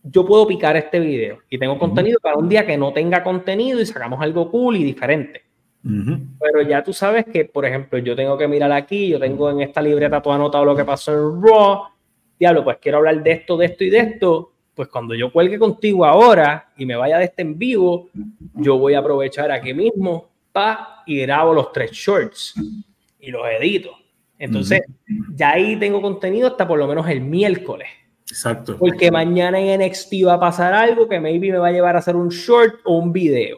[0.04, 3.80] yo puedo picar este video y tengo contenido para un día que no tenga contenido
[3.80, 5.44] y sacamos algo cool y diferente.
[5.84, 9.62] Pero ya tú sabes que, por ejemplo, yo tengo que mirar aquí, yo tengo en
[9.62, 11.97] esta libreta todo anotado lo que pasó en Raw.
[12.40, 14.52] Diablo, pues quiero hablar de esto, de esto y de esto.
[14.74, 18.10] Pues cuando yo cuelgue contigo ahora y me vaya de este en vivo,
[18.54, 22.56] yo voy a aprovechar aquí mismo pa, y grabo los tres shorts
[23.20, 23.92] y los edito.
[24.40, 24.82] Entonces,
[25.36, 27.88] ya ahí tengo contenido hasta por lo menos el miércoles.
[28.30, 28.76] Exacto.
[28.78, 32.00] Porque mañana en NXT va a pasar algo que maybe me va a llevar a
[32.00, 33.58] hacer un short o un video.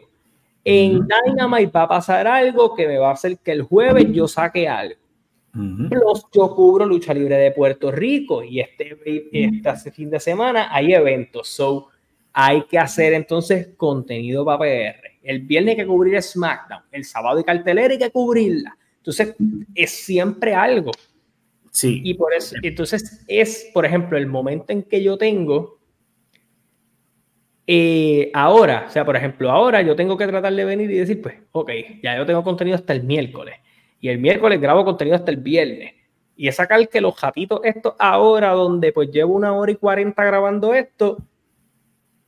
[0.62, 4.28] En Dynamite va a pasar algo que me va a hacer que el jueves yo
[4.28, 5.00] saque algo.
[5.52, 8.96] Plus, yo cubro lucha libre de Puerto Rico y este,
[9.32, 11.48] este fin de semana hay eventos.
[11.48, 11.88] So,
[12.32, 15.10] hay que hacer entonces contenido para PR.
[15.22, 18.76] El viernes hay que cubrir SmackDown, el sábado hay cartelera hay que cubrirla.
[18.98, 19.34] Entonces,
[19.74, 20.92] es siempre algo.
[21.72, 22.00] Sí.
[22.04, 25.80] Y por eso, entonces es, por ejemplo, el momento en que yo tengo
[27.72, 31.22] eh, ahora, o sea, por ejemplo, ahora yo tengo que tratar de venir y decir,
[31.22, 31.70] pues, ok,
[32.02, 33.54] ya yo tengo contenido hasta el miércoles.
[34.00, 35.94] Y el miércoles grabo contenido hasta el viernes.
[36.36, 40.24] Y es sacar que los jatitos, esto ahora, donde pues llevo una hora y cuarenta
[40.24, 41.18] grabando esto,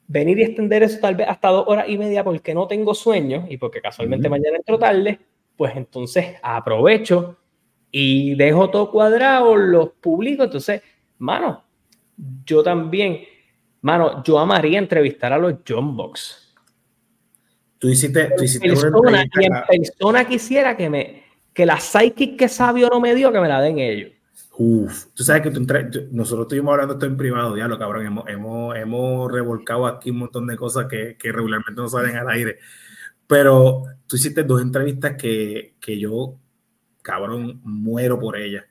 [0.07, 3.47] venir y extender eso tal vez hasta dos horas y media porque no tengo sueño
[3.49, 5.19] y porque casualmente mañana entro tarde,
[5.57, 7.39] pues entonces aprovecho
[7.91, 10.45] y dejo todo cuadrado, los publico.
[10.45, 10.83] Entonces,
[11.19, 11.65] mano,
[12.45, 13.21] yo también,
[13.81, 16.55] mano, yo amaría entrevistar a los John Box.
[17.79, 21.22] Tú hiciste, tú hiciste persona, y en persona quisiera que me
[21.53, 24.13] que la psychic que sabio no me dio, que me la den ellos.
[24.59, 25.61] Uf, tú sabes que tú,
[26.13, 30.19] nosotros estuvimos hablando esto en privado, ya lo cabrón, hemos, hemos, hemos, revolcado aquí un
[30.19, 32.59] montón de cosas que, que, regularmente no salen al aire.
[33.27, 36.37] Pero tú hiciste dos entrevistas que, que yo
[37.03, 38.65] cabrón, muero por ella.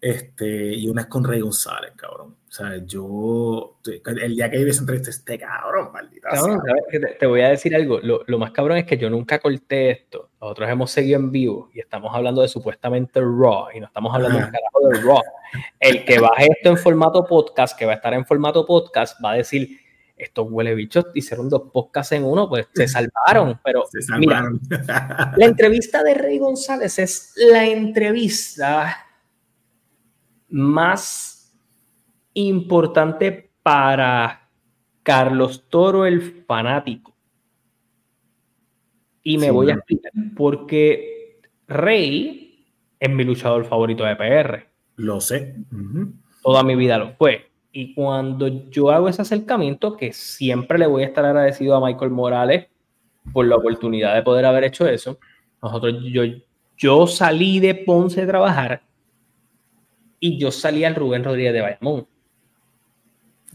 [0.00, 2.36] Este, y una es con Rey González, cabrón.
[2.56, 7.26] O sea, yo, el día que vive esa entrevista, este cabrón, maldita cabrón, te, te,
[7.26, 8.00] voy a decir algo.
[8.00, 10.30] Lo, lo, más cabrón es que yo nunca corté esto.
[10.40, 14.38] Nosotros hemos seguido en vivo y estamos hablando de supuestamente Raw y no estamos hablando
[14.38, 15.22] un carajo de Raw.
[15.78, 19.32] El que baje esto en formato podcast, que va a estar en formato podcast, va
[19.32, 19.78] a decir,
[20.16, 23.60] estos huele bichos hicieron dos podcasts en uno, pues se salvaron.
[23.62, 23.84] Pero
[24.16, 24.50] Mira,
[25.36, 28.96] la entrevista de Rey González es la entrevista
[30.48, 31.35] más
[32.44, 34.50] importante para
[35.02, 37.14] Carlos Toro, el fanático.
[39.22, 42.66] Y me voy a explicar, porque Rey
[43.00, 44.66] es mi luchador favorito de PR.
[44.96, 45.56] Lo sé.
[46.42, 47.50] Toda mi vida lo fue.
[47.72, 52.10] Y cuando yo hago ese acercamiento, que siempre le voy a estar agradecido a Michael
[52.10, 52.66] Morales
[53.32, 55.18] por la oportunidad de poder haber hecho eso,
[55.62, 56.22] nosotros, yo,
[56.76, 58.82] yo salí de Ponce a trabajar
[60.20, 62.06] y yo salí al Rubén Rodríguez de Bayamón.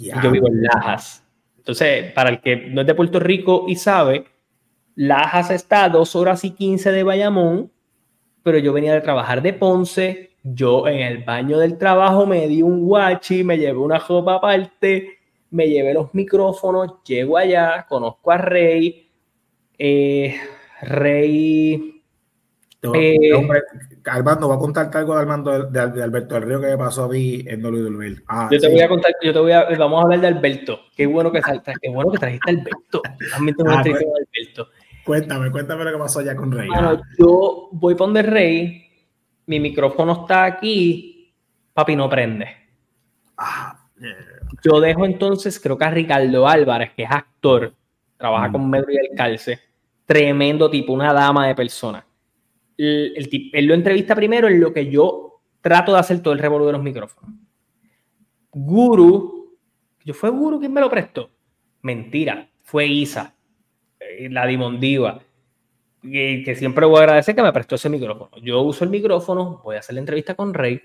[0.01, 1.23] Yo vivo en Lajas.
[1.57, 4.25] Entonces, para el que no es de Puerto Rico y sabe,
[4.95, 7.71] Lajas está a dos horas y quince de Bayamón,
[8.43, 10.31] pero yo venía de trabajar de Ponce.
[10.43, 15.19] Yo en el baño del trabajo me di un guachi, me llevé una ropa aparte,
[15.51, 19.07] me llevé los micrófonos, llego allá, conozco a Rey.
[19.77, 20.35] Eh,
[20.81, 22.01] Rey.
[22.93, 23.31] Eh,
[24.05, 27.07] Armando, va a contarte algo de Armando de, Alberto del Río que me pasó a
[27.09, 28.23] mí en WWE.
[28.27, 30.79] Ah, yo te voy a contar, yo te voy a, vamos a hablar de Alberto.
[30.95, 33.01] Qué bueno que salta, qué bueno que trajiste a Alberto.
[33.05, 34.69] Ah, pues, Alberto.
[35.03, 36.67] Cuéntame, cuéntame lo que pasó allá con Rey.
[36.67, 38.87] Bueno, yo voy poner Rey,
[39.45, 41.33] mi micrófono está aquí,
[41.73, 42.47] papi no prende.
[43.37, 43.77] Ah,
[44.63, 47.73] yo dejo entonces, creo que a Ricardo Álvarez, que es actor,
[48.17, 48.51] trabaja mm.
[48.51, 49.59] con Medro y el Calce,
[50.05, 52.05] tremendo tipo, una dama de persona
[52.87, 56.67] el, él lo entrevista primero en lo que yo trato de hacer todo el revolver
[56.67, 57.35] de los micrófonos.
[58.51, 59.57] Guru,
[60.03, 61.29] yo fue Guru quien me lo prestó.
[61.81, 63.35] Mentira, fue Isa,
[63.99, 65.21] eh, la Dimondiva,
[66.01, 68.31] que, que siempre voy a agradecer que me prestó ese micrófono.
[68.43, 70.81] Yo uso el micrófono, voy a hacer la entrevista con Rey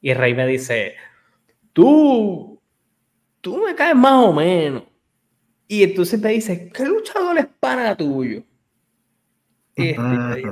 [0.00, 0.94] y Rey me dice,
[1.72, 2.60] tú,
[3.40, 4.82] tú me caes más o menos.
[5.66, 8.42] Y entonces me dice, ¿qué luchador es pana tuyo?
[9.76, 10.42] Y este,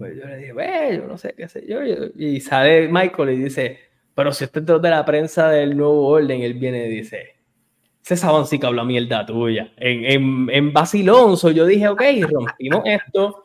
[0.00, 1.80] pues yo le dije, yo no sé qué sé yo.
[2.16, 3.78] Y sabe Michael y dice,
[4.14, 7.36] pero si este es de la prensa del nuevo orden, él viene y dice,
[8.02, 9.74] ese sabón que habla mierda tuya.
[9.76, 13.42] En, en, en Basilonso yo dije, ok, rompimos esto.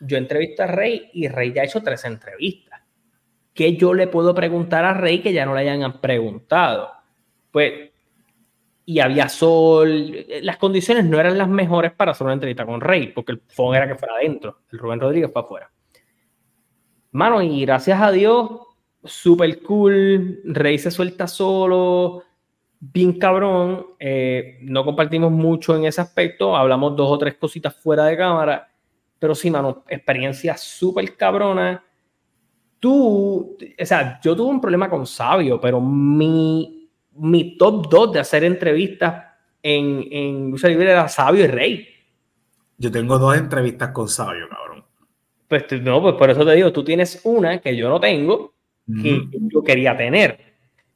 [0.00, 2.80] Yo entrevisto a Rey y Rey ya ha hecho tres entrevistas.
[3.52, 6.90] ¿Qué yo le puedo preguntar a Rey que ya no le hayan preguntado?
[7.50, 7.90] Pues,
[8.86, 13.08] y había sol, las condiciones no eran las mejores para hacer una entrevista con Rey,
[13.08, 15.70] porque el phone era que fuera adentro, el Rubén Rodríguez fue afuera.
[17.12, 18.50] Mano, y gracias a Dios,
[19.04, 20.40] súper cool.
[20.44, 22.22] Rey se suelta solo,
[22.80, 23.86] bien cabrón.
[23.98, 26.56] Eh, no compartimos mucho en ese aspecto.
[26.56, 28.68] Hablamos dos o tres cositas fuera de cámara.
[29.18, 31.82] Pero sí, mano, experiencia súper cabrona.
[32.78, 38.20] Tú, o sea, yo tuve un problema con Sabio, pero mi, mi top 2 de
[38.20, 39.24] hacer entrevistas
[39.60, 41.88] en, en lucha libre era Sabio y Rey.
[42.76, 44.67] Yo tengo dos entrevistas con Sabio, cabrón.
[45.48, 48.54] Pues no, pues por eso te digo, tú tienes una que yo no tengo,
[48.86, 50.38] que yo quería tener,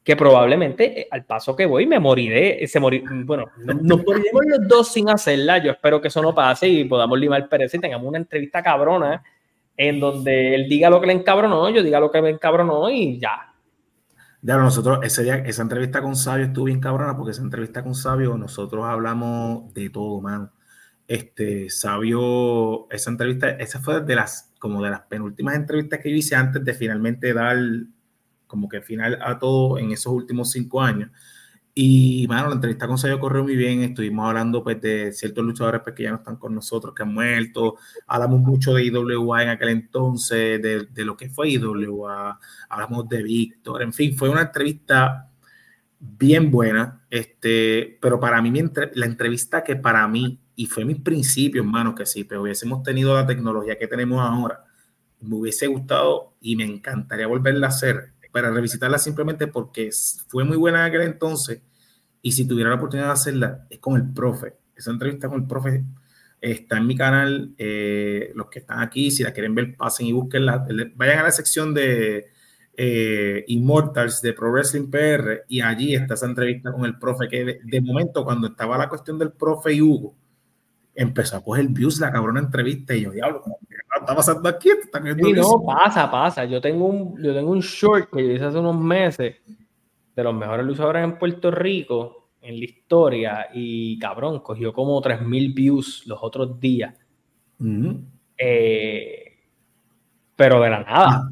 [0.03, 4.67] que probablemente eh, al paso que voy me moriré, se morir, bueno, nos moriremos los
[4.67, 8.07] dos sin hacerla, yo espero que eso no pase y podamos limar pereza y tengamos
[8.07, 9.23] una entrevista cabrona
[9.75, 13.19] en donde él diga lo que le encabronó, yo diga lo que me encabronó y
[13.19, 13.55] ya.
[14.43, 17.95] Ya, nosotros, ese día, esa entrevista con Sabio estuvo bien cabrona porque esa entrevista con
[17.95, 20.51] Sabio nosotros hablamos de todo, mano
[21.07, 26.35] este, Sabio, esa entrevista, esa fue de las, como de las penúltimas entrevistas que hice
[26.35, 27.57] antes de finalmente dar
[28.47, 31.09] como que final a todo en esos últimos cinco años.
[31.75, 33.81] Y, bueno, la entrevista con Sabio corrió muy bien.
[33.81, 37.13] Estuvimos hablando pues, de ciertos luchadores pues, que ya no están con nosotros, que han
[37.13, 37.77] muerto.
[38.05, 42.39] Hablamos mucho de IWA en aquel entonces, de, de lo que fue IWA.
[42.69, 43.81] Hablamos de Víctor.
[43.81, 45.31] En fin, fue una entrevista
[45.99, 47.01] bien buena.
[47.09, 48.53] Este, pero para mí,
[48.93, 53.13] la entrevista que para mí y fue mi principio, hermano, que si pero hubiésemos tenido
[53.13, 54.63] la tecnología que tenemos ahora,
[55.21, 59.91] me hubiese gustado y me encantaría volverla a hacer, para revisitarla simplemente porque
[60.27, 61.61] fue muy buena en aquel entonces
[62.23, 64.55] y si tuviera la oportunidad de hacerla, es con el profe.
[64.75, 65.83] Esa entrevista con el profe
[66.41, 67.53] está en mi canal.
[67.57, 70.65] Eh, los que están aquí, si la quieren ver, pasen y búsquenla.
[70.95, 72.27] Vayan a la sección de
[72.75, 77.45] eh, Immortals de Pro Wrestling PR y allí está esa entrevista con el profe que
[77.45, 80.15] de, de momento cuando estaba la cuestión del profe y Hugo,
[80.95, 84.69] empezó a coger views la cabrona entrevista y yo, diablo, ¿qué está pasando aquí?
[84.69, 86.45] Sí, no, pasa, pasa.
[86.45, 89.35] Yo tengo, un, yo tengo un short que yo hice hace unos meses
[90.15, 95.53] de los mejores luchadores en Puerto Rico en la historia y cabrón, cogió como 3000
[95.53, 96.93] views los otros días.
[98.37, 99.23] Eh,
[100.35, 101.31] pero de la nada.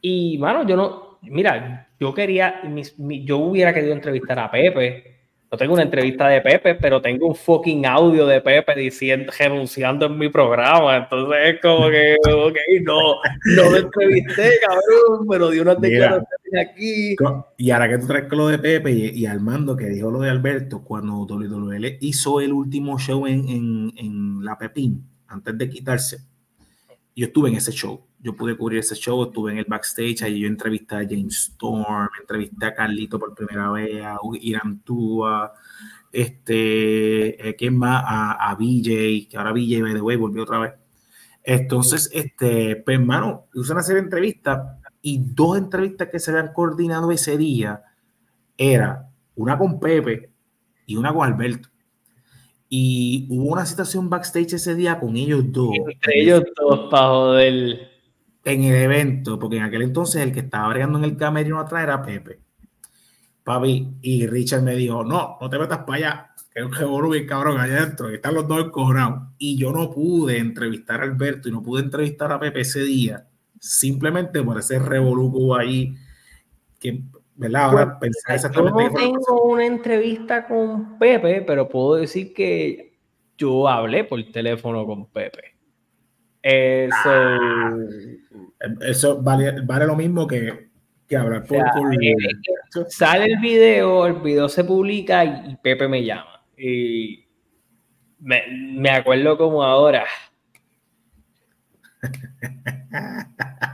[0.00, 2.62] Y, mano, yo no, mira, yo quería,
[2.98, 5.19] yo hubiera querido entrevistar a Pepe,
[5.50, 10.06] no tengo una entrevista de Pepe, pero tengo un fucking audio de Pepe diciendo, renunciando
[10.06, 10.96] en mi programa.
[10.96, 13.16] Entonces es como que, ok, no,
[13.56, 17.16] no me entrevisté, cabrón, pero di unas declaraciones aquí.
[17.56, 20.84] Y ahora que tú traes lo de Pepe y, Armando, que dijo lo de Alberto,
[20.84, 26.18] cuando WWE hizo el último show en, en, en La Pepín, antes de quitarse,
[27.16, 30.40] yo estuve en ese show yo pude cubrir ese show, estuve en el backstage, allí
[30.40, 35.52] yo entrevisté a James Storm, entrevisté a Carlito por primera vez, a Irán Tua,
[36.12, 38.02] este, eh, ¿quién más?
[38.06, 40.72] A, a BJ, que ahora BJ, by the way, volvió otra vez.
[41.42, 46.52] Entonces, este, pues, hermano, hice una serie de entrevistas y dos entrevistas que se habían
[46.52, 47.82] coordinado ese día
[48.58, 50.30] era una con Pepe
[50.84, 51.68] y una con Alberto.
[52.68, 55.70] Y hubo una situación backstage ese día con ellos dos.
[55.74, 57.89] Entre ellos dos, para joder.
[58.44, 61.82] En el evento, porque en aquel entonces el que estaba bregando en el camerino atrás
[61.82, 62.40] era Pepe.
[63.44, 67.14] Papi, y Richard me dijo, no, no te metas para allá, que es un revolú
[67.26, 69.28] cabrón allá adentro, que están los dos encojonados.
[69.38, 73.26] Y yo no pude entrevistar a Alberto y no pude entrevistar a Pepe ese día,
[73.58, 75.94] simplemente por ese revolú ahí,
[76.78, 77.02] que
[77.40, 77.64] ¿verdad?
[77.64, 78.82] Ahora pues, exactamente.
[78.82, 82.98] Yo no tengo una entrevista con Pepe, pero puedo decir que
[83.38, 85.56] yo hablé por teléfono con Pepe.
[86.42, 87.76] Eso, ah,
[88.80, 90.70] eso vale, vale lo mismo que,
[91.06, 91.58] que hablar por,
[92.88, 96.42] Sale el video, el video se publica y, Pepe me llama.
[96.56, 97.26] Y
[98.20, 100.04] me, me acuerdo como ahora.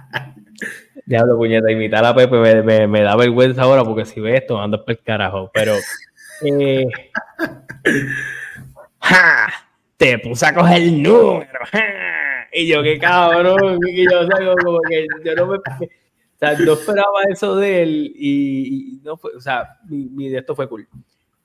[1.06, 4.84] Diablo, puñeta, imitar a Pepe me, me, da vergüenza ahora porque si ves esto, ando
[4.84, 5.50] por el carajo.
[5.54, 5.74] Pero.
[6.42, 6.86] Eh,
[9.00, 9.46] ¡ja!
[9.96, 11.60] Te puse a coger el número.
[12.58, 13.78] Y yo, qué cabrón.
[13.86, 15.56] Y yo, o sea, como que yo no me.
[15.58, 20.54] O sea, no esperaba eso de él y, no fue, o sea, mi, de esto
[20.54, 20.88] fue cool.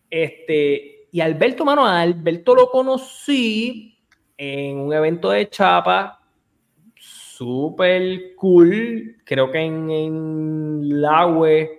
[0.09, 3.97] Este, y Alberto, mano, Alberto lo conocí
[4.37, 6.21] en un evento de Chapa
[6.95, 9.17] súper cool.
[9.25, 11.69] Creo que en, en la web,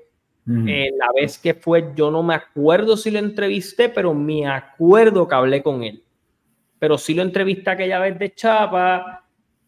[0.66, 5.26] eh, la vez que fue, yo no me acuerdo si lo entrevisté, pero me acuerdo
[5.26, 6.02] que hablé con él.
[6.78, 9.21] Pero sí lo entrevisté aquella vez de Chapa.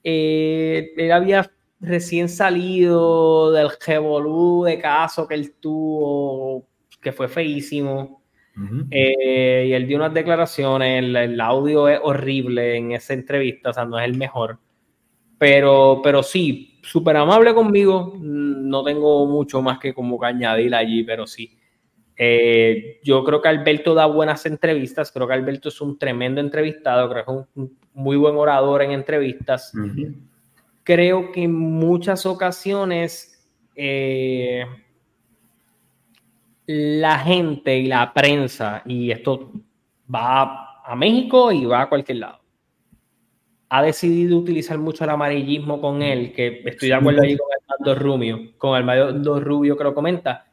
[0.04, 1.50] Eh, él había
[1.80, 6.68] recién salido del revolú de caso que él tuvo,
[7.00, 8.22] que fue feísimo.
[8.90, 13.72] Eh, y él dio unas declaraciones, el, el, audio es horrible en esa entrevista, o
[13.72, 14.60] sea, no es el mejor.
[15.38, 18.14] Pero, pero sí, súper amable conmigo.
[18.20, 21.58] No tengo mucho más que como que añadir allí, pero sí.
[22.16, 25.10] Eh, yo creo que Alberto da buenas entrevistas.
[25.10, 27.08] Creo que Alberto es un tremendo entrevistado.
[27.10, 29.72] Creo que es un muy buen orador en entrevistas.
[30.82, 34.64] Creo que en muchas ocasiones eh,
[36.66, 39.52] la gente y la prensa, y esto
[40.12, 42.44] va a México y va a cualquier lado
[43.74, 48.00] ha decidido utilizar mucho el amarillismo con él, que estoy de acuerdo ahí con Armando
[48.00, 50.46] Rubio, con Armando Rubio que lo comenta,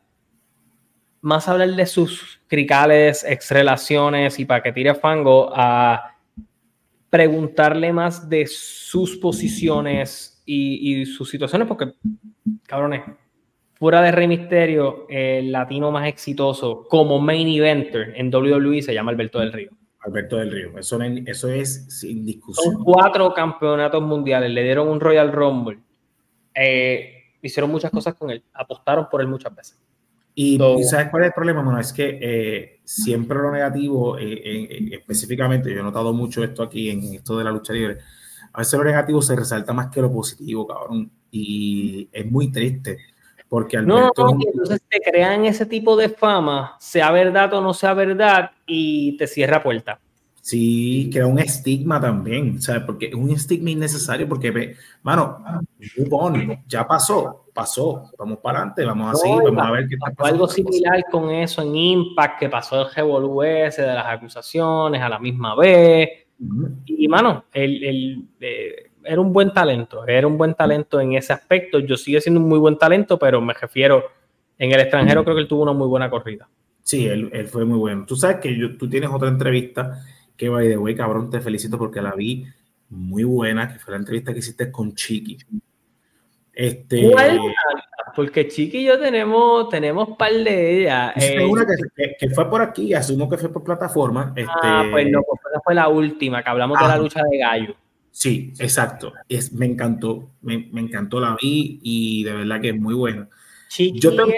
[1.21, 6.17] más hablar de sus cricales, exrelaciones y para que tire fango, a
[7.09, 11.93] preguntarle más de sus posiciones y, sus situaciones, porque,
[12.65, 13.03] cabrones,
[13.73, 19.11] fuera de Rey Misterio, el latino más exitoso como main eventer en WWE se llama
[19.11, 19.71] Alberto del Río.
[19.99, 20.77] Alberto del Río.
[20.79, 22.73] Eso, eso es sin discusión.
[22.73, 25.79] Son cuatro campeonatos mundiales, le dieron un Royal Rumble.
[26.55, 29.81] Eh, hicieron muchas cosas con él, apostaron por él muchas veces.
[30.33, 35.73] Y, ¿sabes cuál es el problema, bueno, Es que eh, siempre lo negativo, eh, específicamente,
[35.73, 37.97] yo he notado mucho esto aquí en esto de la lucha libre,
[38.53, 41.11] a veces lo negativo se resalta más que lo positivo, cabrón.
[41.31, 42.97] Y es muy triste.
[43.47, 47.73] Porque Alberto no, no, entonces te crean ese tipo de fama, sea verdad o no
[47.73, 49.99] sea verdad, y te cierra puerta.
[50.41, 52.81] Sí, crea un estigma también, ¿sabes?
[52.83, 55.37] Porque es un estigma innecesario, porque, mano,
[56.67, 60.47] ya pasó, pasó, vamos para adelante, vamos a seguir, vamos a ver qué está Algo
[60.47, 65.55] similar con eso en Impact, que pasó el Revolú de las acusaciones a la misma
[65.55, 66.09] vez.
[66.85, 71.33] Y, mano, el, el eh, era un buen talento, era un buen talento en ese
[71.33, 71.77] aspecto.
[71.77, 74.05] Yo sigue siendo un muy buen talento, pero me refiero,
[74.57, 76.49] en el extranjero creo que él tuvo una muy buena corrida.
[76.81, 78.05] Sí, él, él fue muy bueno.
[78.07, 80.01] Tú sabes que yo, tú tienes otra entrevista
[80.35, 82.45] que, by the way, cabrón, te felicito porque la vi
[82.89, 85.37] muy buena, que fue la entrevista que hiciste con Chiqui.
[86.53, 87.09] Este,
[88.15, 91.13] Porque Chiqui y yo tenemos, tenemos par de ella.
[91.15, 94.33] Eh, una que, que, fue por aquí, asumo que fue por plataforma.
[94.35, 96.97] Ah, este, pues no, pues fue la última, que hablamos de la ah.
[96.97, 97.75] lucha de gallo.
[98.11, 99.13] Sí, exacto.
[99.29, 103.29] Es, me encantó, me, me, encantó la vi y de verdad que es muy buena.
[103.77, 104.31] yo, tengo,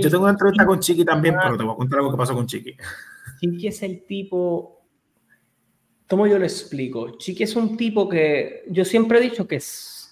[0.00, 2.34] yo tengo una entrevista con Chiqui también, pero te voy a contar algo que pasó
[2.34, 2.76] con Chiqui.
[3.40, 4.79] Chiqui es el tipo,
[6.10, 7.16] ¿cómo yo lo explico?
[7.16, 9.60] Chiqui es un tipo que yo siempre he dicho que,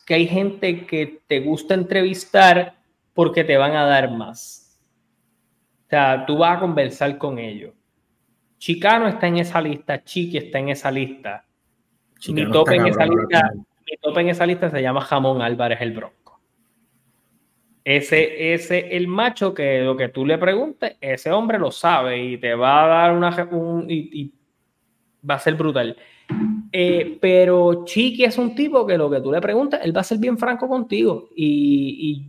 [0.07, 2.77] que hay gente que te gusta entrevistar
[3.13, 4.81] porque te van a dar más.
[5.87, 7.75] O sea, tú vas a conversar con ellos.
[8.59, 11.45] Chicano está en esa lista, Chiqui está en esa lista
[12.29, 15.93] mi tope, en esa lista, mi tope en esa lista se llama Jamón Álvarez el
[15.93, 16.41] Bronco.
[17.85, 22.39] Ese es el macho que lo que tú le preguntes, ese hombre lo sabe y
[22.39, 23.49] te va a dar una.
[23.89, 24.35] y,
[25.29, 25.97] va a ser brutal.
[26.73, 30.05] Eh, pero Chiqui es un tipo que lo que tú le preguntas, él va a
[30.05, 31.31] ser bien franco contigo.
[31.35, 32.29] Y, y,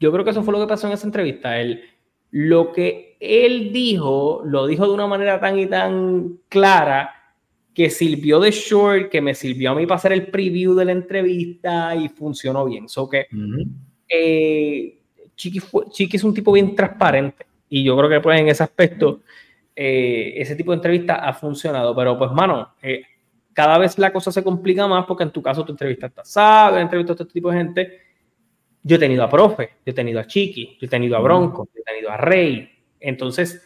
[0.00, 1.58] yo creo que eso fue lo que pasó en esa entrevista.
[1.58, 1.82] Él,
[2.30, 7.14] lo que él dijo, lo dijo de una manera tan y tan clara
[7.74, 10.92] que sirvió de short, que me sirvió a mí para hacer el preview de la
[10.92, 12.88] entrevista y funcionó bien.
[12.88, 13.26] So que
[14.08, 14.98] eh,
[15.36, 15.60] Chiqui,
[15.90, 19.20] Chiqui, es un tipo bien transparente y yo creo que pues en ese aspecto
[19.80, 21.94] eh, ese tipo de entrevista ha funcionado.
[21.94, 23.02] Pero pues, mano, eh,
[23.52, 26.82] cada vez la cosa se complica más porque en tu caso tu entrevista está sabes,
[26.82, 28.00] entrevistas a este tipo de gente.
[28.82, 31.68] Yo he tenido a Profe, yo he tenido a Chiqui, yo he tenido a Bronco,
[31.72, 32.68] yo he tenido a Rey.
[32.98, 33.64] Entonces,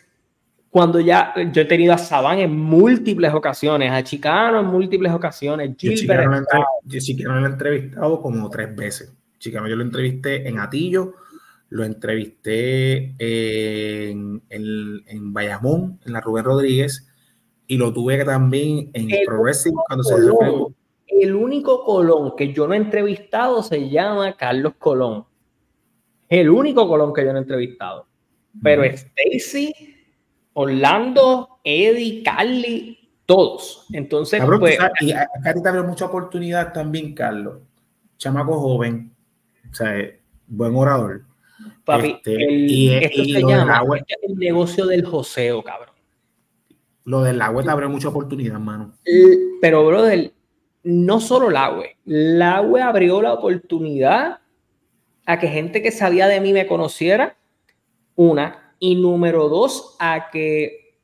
[0.69, 5.75] cuando ya yo he tenido a Saban en múltiples ocasiones, a Chicano en múltiples ocasiones,
[5.79, 9.17] Chicano lo, he entrevistado como tres veces.
[9.39, 11.15] Chicano yo lo entrevisté en Atillo,
[11.73, 17.09] lo entrevisté en, en, Bayamón, en la Rubén Rodríguez,
[17.67, 20.17] y lo tuve también en el Progressive cuando se
[21.07, 25.25] El único Colón que yo no he entrevistado se llama Carlos Colón.
[26.29, 28.07] El único Colón que yo no he entrevistado.
[28.63, 29.73] Pero Stacy
[30.53, 33.87] Orlando, Eddie, Carly, todos.
[33.95, 37.63] Entonces, pues, y acá te abre mucha oportunidad también, Carlos.
[38.19, 39.15] Chamaco joven,
[39.71, 39.95] o sea,
[40.47, 41.32] buen orador.
[41.97, 45.95] Papi, este, el, y, esto se llama este el negocio del joseo, cabrón.
[47.05, 48.93] Lo del agua te abre mucha oportunidad, mano.
[49.61, 50.33] Pero, brother,
[50.85, 51.85] no solo el agua.
[52.07, 54.39] El agua abrió la oportunidad
[55.27, 57.37] a que gente que sabía de mí me conociera.
[58.15, 60.99] Una, y número dos, a que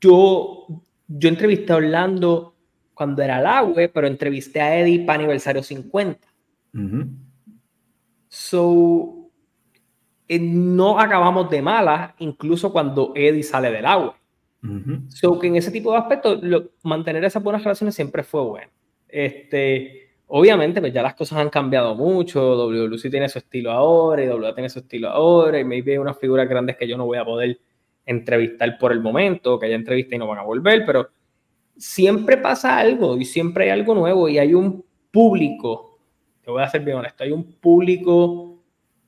[0.00, 0.66] yo,
[1.08, 2.54] yo entrevisté a Orlando
[2.94, 6.26] cuando era el agua, pero entrevisté a Eddie para aniversario 50.
[8.28, 9.25] So,
[10.28, 14.16] no acabamos de malas, incluso cuando Eddie sale del agua.
[15.08, 16.40] So, que en ese tipo de aspectos,
[16.82, 18.70] mantener esas buenas relaciones siempre fue bueno.
[19.08, 22.40] Este, Obviamente, pues ya las cosas han cambiado mucho.
[22.40, 25.60] WLC tiene su estilo ahora y WA tiene su estilo ahora.
[25.60, 27.60] Y maybe hay unas figuras grandes que yo no voy a poder
[28.04, 31.08] entrevistar por el momento, que ya entrevisté y no van a volver, pero
[31.76, 35.98] siempre pasa algo y siempre hay algo nuevo y hay un público,
[36.42, 38.55] te voy a ser bien honesto, hay un público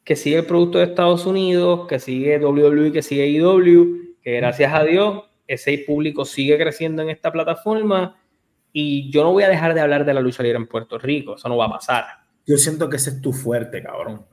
[0.09, 4.73] que sigue el producto de Estados Unidos, que sigue WWE, que sigue IW, que gracias
[4.73, 8.19] a Dios ese público sigue creciendo en esta plataforma
[8.73, 11.35] y yo no voy a dejar de hablar de la lucha libre en Puerto Rico,
[11.37, 12.05] eso no va a pasar.
[12.47, 14.25] Yo siento que ese es tu fuerte, cabrón.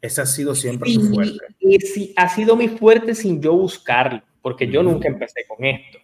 [0.00, 1.44] Ese ha sido siempre tu fuerte.
[1.58, 5.98] Y, sí, ha sido mi fuerte sin yo buscarlo, porque yo nunca empecé con esto.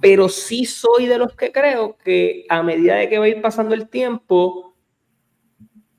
[0.00, 3.42] Pero sí soy de los que creo que a medida de que va a ir
[3.42, 4.69] pasando el tiempo,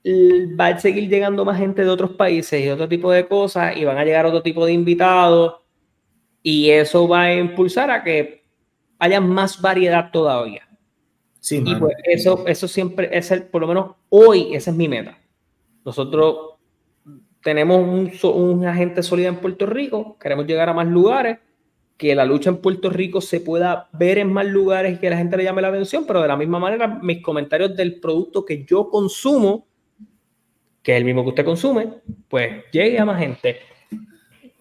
[0.06, 3.86] va a seguir llegando más gente de otros países y otro tipo de cosas, y
[3.86, 5.61] van a llegar otro tipo de invitados,
[6.44, 8.45] y eso va a impulsar a que
[8.99, 10.68] haya más variedad todavía.
[11.40, 14.88] Sí, y pues eso, eso siempre es el, por lo menos hoy, esa es mi
[14.88, 15.18] meta.
[15.84, 16.60] Nosotros
[17.44, 21.40] tenemos un, un agente sólido en Puerto Rico, queremos llegar a más lugares,
[21.98, 25.18] que la lucha en Puerto Rico se pueda ver en más lugares y que la
[25.18, 28.65] gente le llame la atención, pero de la misma manera mis comentarios del producto que
[28.65, 29.68] yo consumo,
[30.81, 31.87] que es el mismo que usted consume,
[32.27, 33.59] pues llegue a más gente.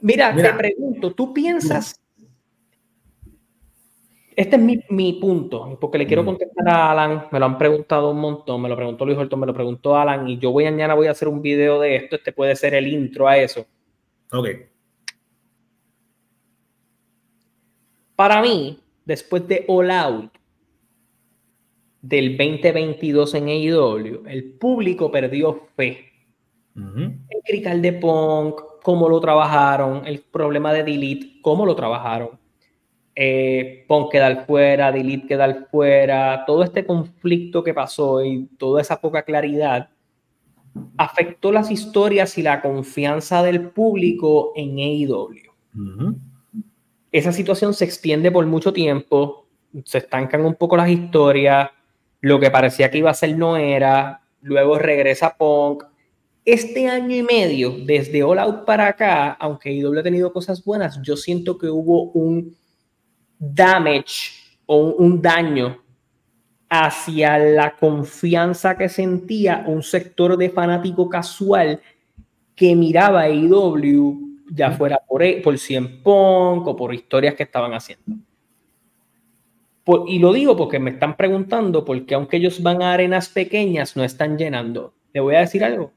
[0.01, 2.01] Mira, Mira te pregunto, ¿tú piensas
[4.41, 8.11] este es mi, mi, punto, porque le quiero contestar a Alan, me lo han preguntado
[8.11, 10.95] un montón, me lo preguntó Luis Horton, me lo preguntó Alan, y yo voy mañana
[10.95, 13.67] voy a hacer un video de esto, este puede ser el intro a eso.
[14.33, 14.49] Ok.
[18.17, 20.33] Para mí, después de All Out
[22.01, 26.10] del 2022 en AEW, el público perdió fe.
[26.77, 32.41] El critical de Punk, cómo lo trabajaron, el problema de Delete, cómo lo trabajaron
[33.15, 39.01] eh, Pon quedar fuera, Delete quedar fuera, todo este conflicto que pasó y toda esa
[39.01, 39.91] poca claridad
[40.97, 46.17] afectó las historias y la confianza del público en AEW.
[47.13, 49.49] Esa situación se extiende por mucho tiempo,
[49.85, 51.71] se estancan un poco las historias,
[52.21, 55.85] lo que parecía que iba a ser no era, luego regresa Punk.
[56.45, 60.99] Este año y medio, desde All Out para acá, aunque AEW ha tenido cosas buenas,
[61.03, 62.57] yo siento que hubo un
[63.39, 64.33] damage
[64.65, 65.83] o un, daño
[66.69, 71.81] hacia la confianza que sentía un sector de fanático casual
[72.55, 77.43] que miraba a IW, ya fuera por, e, por Cien Punk o por historias que
[77.43, 78.17] estaban haciendo.
[80.07, 83.97] y lo digo porque me están preguntando por qué aunque ellos van a arenas pequeñas
[83.97, 84.95] no están llenando.
[85.13, 85.93] Le voy a decir algo.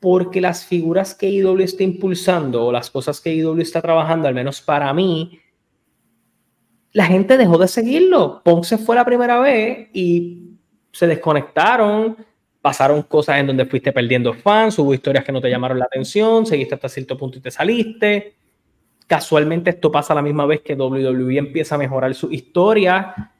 [0.00, 4.34] Porque las figuras que IW está impulsando o las cosas que IW está trabajando, al
[4.34, 5.40] menos para mí,
[6.92, 8.42] la gente dejó de seguirlo.
[8.44, 10.48] Ponce fue la primera vez y
[10.92, 12.16] se desconectaron,
[12.60, 16.46] pasaron cosas en donde fuiste perdiendo fans, hubo historias que no te llamaron la atención,
[16.46, 18.36] seguiste hasta cierto punto y te saliste.
[19.06, 23.32] casualmente esto pasa la misma vez que WWE empieza a mejorar su historia.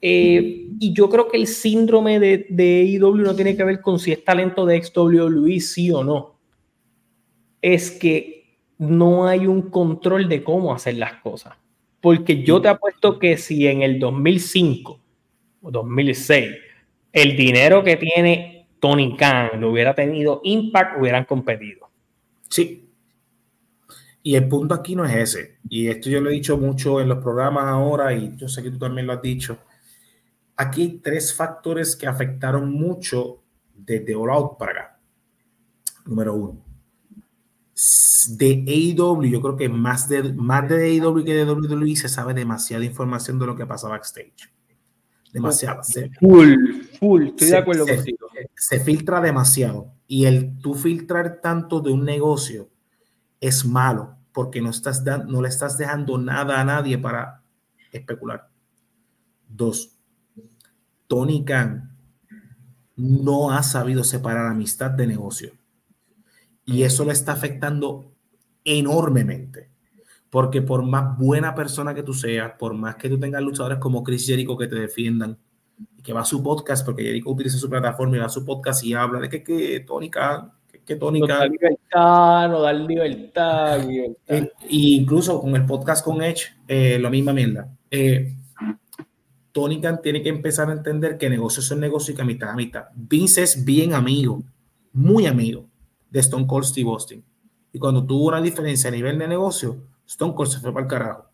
[0.00, 3.98] Eh, y yo creo que el síndrome de, de AEW no tiene que ver con
[3.98, 6.38] si es talento de WWE, sí o no.
[7.60, 11.54] Es que no hay un control de cómo hacer las cosas.
[12.00, 15.00] Porque yo te apuesto que si en el 2005
[15.62, 16.48] o 2006
[17.12, 21.88] el dinero que tiene Tony Khan lo hubiera tenido Impact, hubieran competido.
[22.48, 22.88] Sí,
[24.22, 25.58] y el punto aquí no es ese.
[25.70, 28.70] Y esto yo lo he dicho mucho en los programas ahora y yo sé que
[28.70, 29.58] tú también lo has dicho.
[30.60, 35.00] Aquí hay tres factores que afectaron mucho desde All Out para acá.
[36.04, 36.64] Número uno.
[38.30, 42.34] De AEW, yo creo que más de, más de AEW que de WWE se sabe
[42.34, 44.52] demasiada información de lo que pasa backstage.
[45.32, 45.82] Demasiada.
[46.18, 46.54] full,
[46.98, 48.28] full, estoy de acuerdo se, contigo.
[48.56, 49.92] Se filtra demasiado.
[50.08, 52.68] Y el tú filtrar tanto de un negocio
[53.38, 57.44] es malo porque no, estás no le estás dejando nada a nadie para
[57.92, 58.48] especular.
[59.46, 59.97] Dos,
[61.08, 61.96] Tony Khan
[62.96, 65.52] no ha sabido separar amistad de negocio.
[66.64, 68.12] Y eso le está afectando
[68.64, 69.70] enormemente.
[70.30, 74.04] Porque por más buena persona que tú seas, por más que tú tengas luchadores como
[74.04, 75.36] Chris Jericho que te defiendan,
[75.96, 78.44] y que va a su podcast, porque Jericho utiliza su plataforma y va a su
[78.44, 80.52] podcast y habla de que, que Tony Khan
[80.88, 81.52] que Tony Khan.
[81.52, 83.78] libertad, no dar libertad,
[84.26, 87.68] eh, incluso con el podcast con Edge, eh, la misma mierda.
[87.90, 88.34] Eh,
[89.52, 92.54] Tony Khan tiene que empezar a entender que negocios son negocios y que amistad es
[92.54, 92.84] amistad.
[92.94, 94.42] Vince es bien amigo,
[94.92, 95.66] muy amigo
[96.10, 97.24] de Stone Cold Steve Austin.
[97.72, 99.76] Y cuando tuvo una diferencia a nivel de negocio,
[100.06, 101.26] Stone Cold se fue para el carajo.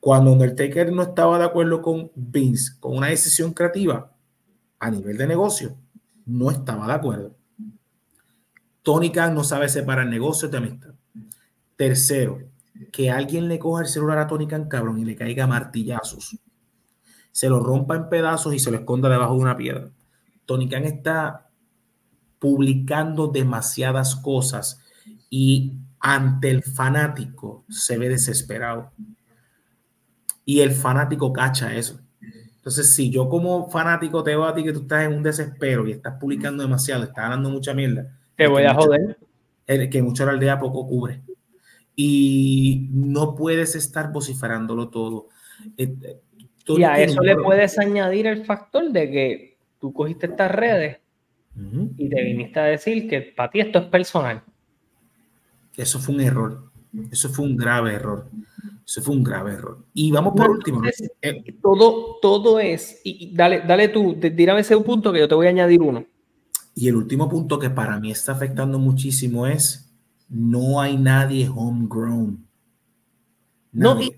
[0.00, 4.12] Cuando Undertaker no estaba de acuerdo con Vince, con una decisión creativa
[4.78, 5.76] a nivel de negocio,
[6.24, 7.34] no estaba de acuerdo.
[8.82, 10.94] Tony Khan no sabe separar negocios de amistad.
[11.76, 12.38] Tercero,
[12.92, 16.38] que alguien le coja el celular a Tony Khan, cabrón, y le caiga martillazos.
[17.38, 19.88] Se lo rompa en pedazos y se lo esconda debajo de una piedra.
[20.44, 21.48] Tony Khan está
[22.40, 24.82] publicando demasiadas cosas
[25.30, 28.90] y ante el fanático se ve desesperado.
[30.44, 32.00] Y el fanático cacha eso.
[32.56, 35.86] Entonces, si yo como fanático te veo a ti que tú estás en un desespero
[35.86, 39.16] y estás publicando demasiado, estás ganando mucha mierda, te voy a joder.
[39.64, 41.22] El que mucho la aldea poco cubre.
[41.94, 45.28] Y no puedes estar vociferándolo todo.
[45.76, 46.20] Eh,
[46.68, 50.98] y a eso le puedes añadir el factor de que tú cogiste estas redes
[51.96, 54.42] y te viniste a decir que para ti esto es personal.
[55.76, 56.70] Eso fue un error.
[57.10, 58.28] Eso fue un grave error.
[58.84, 59.84] Eso fue un grave error.
[59.92, 60.82] Y vamos por último.
[61.20, 65.46] Eh, todo, todo es, y dale, dale tú, tírame ese punto que yo te voy
[65.46, 66.04] a añadir uno.
[66.74, 69.92] Y el último punto que para mí está afectando muchísimo es
[70.28, 72.46] no hay nadie homegrown.
[73.72, 74.16] No, y,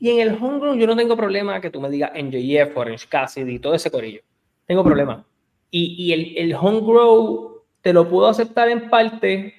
[0.00, 3.74] en el homegrown yo no tengo problema que tú me digas NJF, Orange Cassidy, todo
[3.74, 4.20] ese corillo.
[4.66, 5.24] Tengo problema.
[5.70, 9.54] Y, y el, el homegrown te lo puedo aceptar en parte,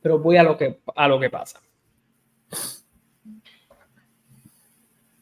[0.00, 1.60] pero voy a lo que, a lo que pasa.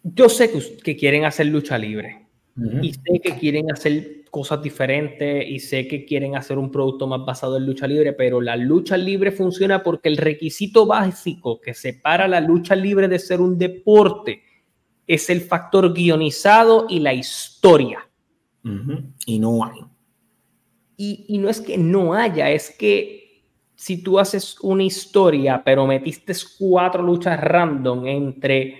[0.02, 2.23] Yo sé que, que quieren hacer lucha libre
[2.56, 7.24] y sé que quieren hacer cosas diferentes y sé que quieren hacer un producto más
[7.24, 12.28] basado en lucha libre, pero la lucha libre funciona porque el requisito básico que separa
[12.28, 14.42] la lucha libre de ser un deporte
[15.06, 18.08] es el factor guionizado y la historia.
[19.26, 19.80] Y no hay.
[20.96, 23.24] Y, y no es que no haya, es que
[23.74, 28.78] si tú haces una historia, pero metiste cuatro luchas random entre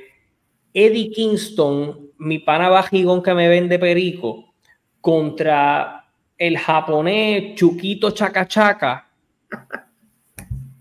[0.72, 4.54] Eddie Kingston mi pana bajigón que me vende perico
[5.00, 6.04] contra
[6.36, 9.08] el japonés Chuquito Chacachaca,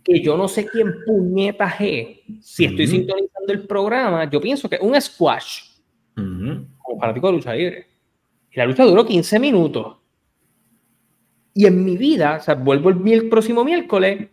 [0.03, 2.19] que yo no sé quién puñeta es.
[2.41, 5.63] Si estoy sintonizando el programa, yo pienso que es un squash.
[6.15, 7.87] Como fanático de lucha libre.
[8.51, 9.97] Y la lucha duró 15 minutos.
[11.53, 14.29] Y en mi vida, o sea, vuelvo el, próximo miércoles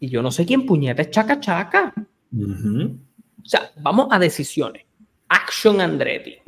[0.00, 1.94] y yo no sé quién puñeta es Chacachaca.
[2.34, 4.84] O sea, vamos a decisiones.
[5.32, 6.38] Action Andretti.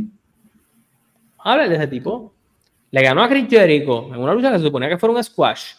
[1.38, 2.34] Habla de ese tipo.
[2.90, 5.72] Le ganó a Chris Jericho en una lucha que se suponía que fuera un squash.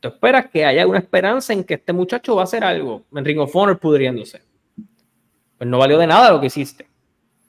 [0.00, 3.24] Tú esperas que haya una esperanza en que este muchacho va a hacer algo en
[3.24, 4.42] Ring of Honor pudriéndose.
[5.56, 6.86] Pues no valió de nada lo que hiciste.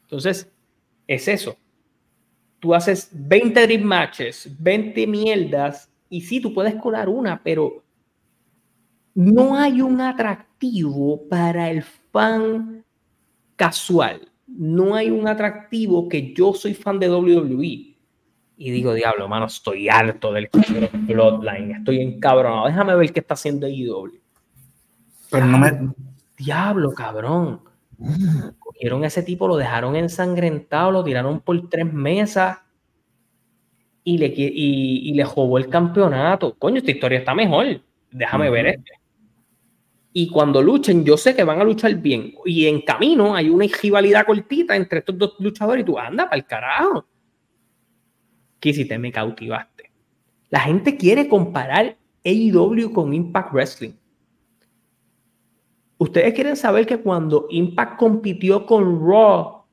[0.03, 0.49] Entonces,
[1.07, 1.57] es eso.
[2.59, 7.83] Tú haces 20 dream matches, 20 mierdas, y sí, tú puedes colar una, pero
[9.15, 12.85] no hay un atractivo para el fan
[13.57, 17.95] casual no hay un atractivo que yo soy fan de WWE.
[18.59, 20.49] Y digo, diablo, mano, estoy harto del
[20.93, 22.65] Bloodline, estoy encabronado.
[22.65, 24.19] Déjame ver qué está haciendo IW.
[25.29, 25.91] Pero no me,
[26.37, 27.61] Diablo, cabrón.
[28.59, 32.59] Cogieron a ese tipo, lo dejaron ensangrentado, lo tiraron por tres mesas
[34.03, 36.53] y le, y, le jugó el campeonato.
[36.57, 37.81] Coño, esta historia está mejor.
[38.11, 38.91] Déjame ver este.
[40.19, 42.34] Y cuando luchen, yo sé que van a luchar bien.
[42.44, 46.38] Y en camino hay una rivalidad cortita entre estos dos luchadores y tú anda para
[46.38, 47.06] el carajo.
[48.60, 48.98] ¿Qué hiciste?
[48.98, 49.91] Me cautivaste.
[50.49, 53.91] La gente quiere comparar AEW con Impact Wrestling.
[55.99, 59.65] Ustedes quieren saber que cuando Impact compitió con Raw,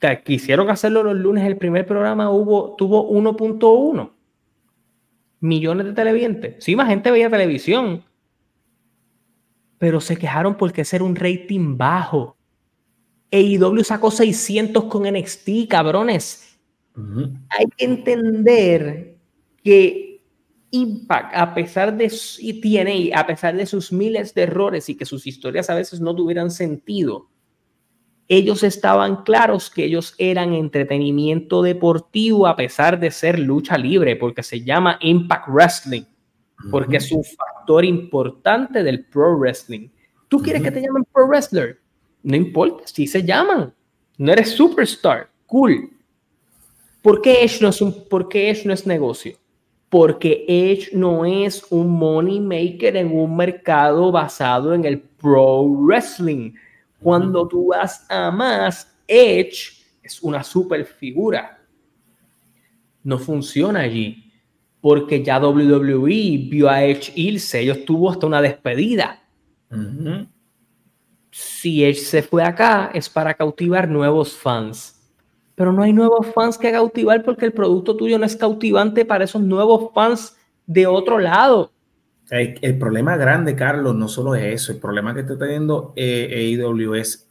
[0.00, 4.10] que quisieron hacerlo los lunes, el primer programa tuvo 1.1
[5.38, 6.64] millones de televidentes.
[6.64, 8.02] Sí, más gente veía televisión,
[9.78, 12.36] pero se quejaron porque ese era un rating bajo.
[13.30, 16.58] AEW sacó 600 con NXT, cabrones.
[17.50, 19.18] Hay que entender
[19.62, 20.22] que
[20.70, 25.04] Impact, a pesar de y tiene, a pesar de sus miles de errores y que
[25.04, 27.28] sus historias a veces no tuvieran sentido,
[28.28, 34.42] ellos estaban claros que ellos eran entretenimiento deportivo a pesar de ser lucha libre, porque
[34.42, 36.02] se llama Impact Wrestling,
[36.70, 39.88] porque es un factor importante del pro wrestling.
[40.28, 41.80] ¿Tú quieres que te llamen pro wrestler?
[42.22, 43.72] No importa, si se llaman.
[44.18, 45.90] No eres superstar, cool.
[47.02, 49.36] ¿Por qué Edge no es, un, por qué Edge no es negocio?
[49.88, 56.52] porque Edge no es un money maker en un mercado basado en el pro wrestling.
[57.00, 61.58] Cuando tú vas a más, Edge es una super figura.
[63.02, 64.25] No funciona allí,
[64.86, 69.20] porque ya WWE vio a Edge irse, ellos tuvo hasta una despedida.
[71.32, 74.92] Si Edge se fue acá, es para cautivar nuevos fans
[75.56, 79.24] pero no hay nuevos fans que cautivar porque el producto tuyo no es cautivante para
[79.24, 80.36] esos nuevos fans
[80.66, 81.72] de otro lado.
[82.28, 86.94] El, problema grande, Carlos, no solo es eso, el problema que está teniendo eh, AEW
[86.94, 87.30] es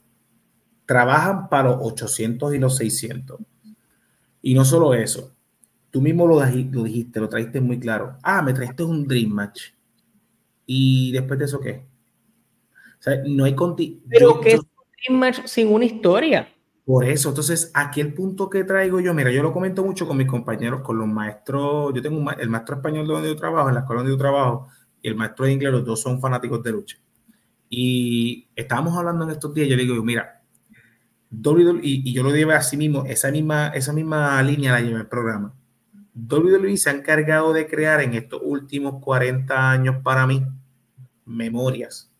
[0.84, 3.40] trabajan para los 800 y los 600.
[4.42, 5.35] Y no solo eso,
[5.90, 8.16] tú mismo lo, lo dijiste, lo trajiste muy claro.
[8.22, 9.72] Ah, me trajiste un Dream Match.
[10.66, 11.86] ¿Y después de eso qué?
[12.98, 14.00] O sea, no hay contigo.
[14.08, 14.66] Pero que es un
[15.04, 16.48] Dream Match sin una historia.
[16.86, 20.16] Por eso, entonces, aquí el punto que traigo yo, mira, yo lo comento mucho con
[20.16, 23.74] mis compañeros, con los maestros, yo tengo el maestro español de donde yo trabajo, en
[23.74, 24.68] la escuela donde yo trabajo,
[25.02, 26.96] y el maestro de inglés, los dos son fanáticos de lucha.
[27.68, 30.44] Y estábamos hablando en estos días, yo le digo, mira,
[31.32, 35.08] WWE, y, yo lo llevé así mismo, esa misma, esa misma línea la llevé el
[35.08, 35.52] programa.
[36.16, 40.44] WWE se ha encargado de crear en estos últimos 40 años para mí
[41.24, 42.10] memorias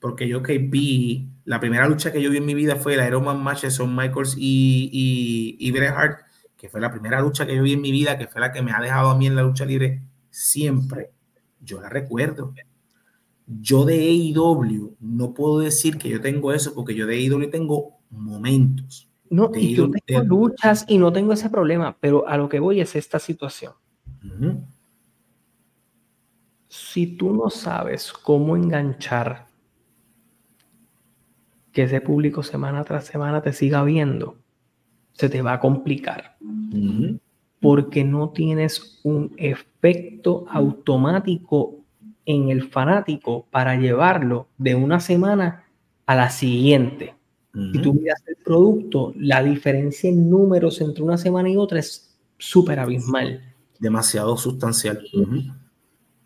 [0.00, 3.06] porque yo que vi, la primera lucha que yo vi en mi vida fue el
[3.06, 6.20] Iron Man match de Shawn Michaels y, y, Bret Hart,
[6.56, 8.62] que fue la primera lucha que yo vi en mi vida, que fue la que
[8.62, 11.12] me ha dejado a mí en la lucha libre siempre.
[11.60, 12.54] Yo la recuerdo.
[13.46, 17.98] Yo de AEW no puedo decir que yo tengo eso, porque yo de AEW tengo
[18.08, 19.09] momentos.
[19.30, 22.80] No, y yo tengo luchas y no tengo ese problema, pero a lo que voy
[22.80, 23.72] es esta situación.
[26.66, 29.46] Si tú no sabes cómo enganchar
[31.72, 34.36] que ese público semana tras semana te siga viendo,
[35.12, 36.36] se te va a complicar.
[37.60, 41.84] Porque no tienes un efecto automático
[42.24, 45.66] en el fanático para llevarlo de una semana
[46.06, 47.14] a la siguiente.
[47.52, 52.16] Si tú miras el producto, la diferencia en números entre una semana y otra es
[52.38, 53.42] súper abismal.
[53.78, 55.04] Demasiado sustancial.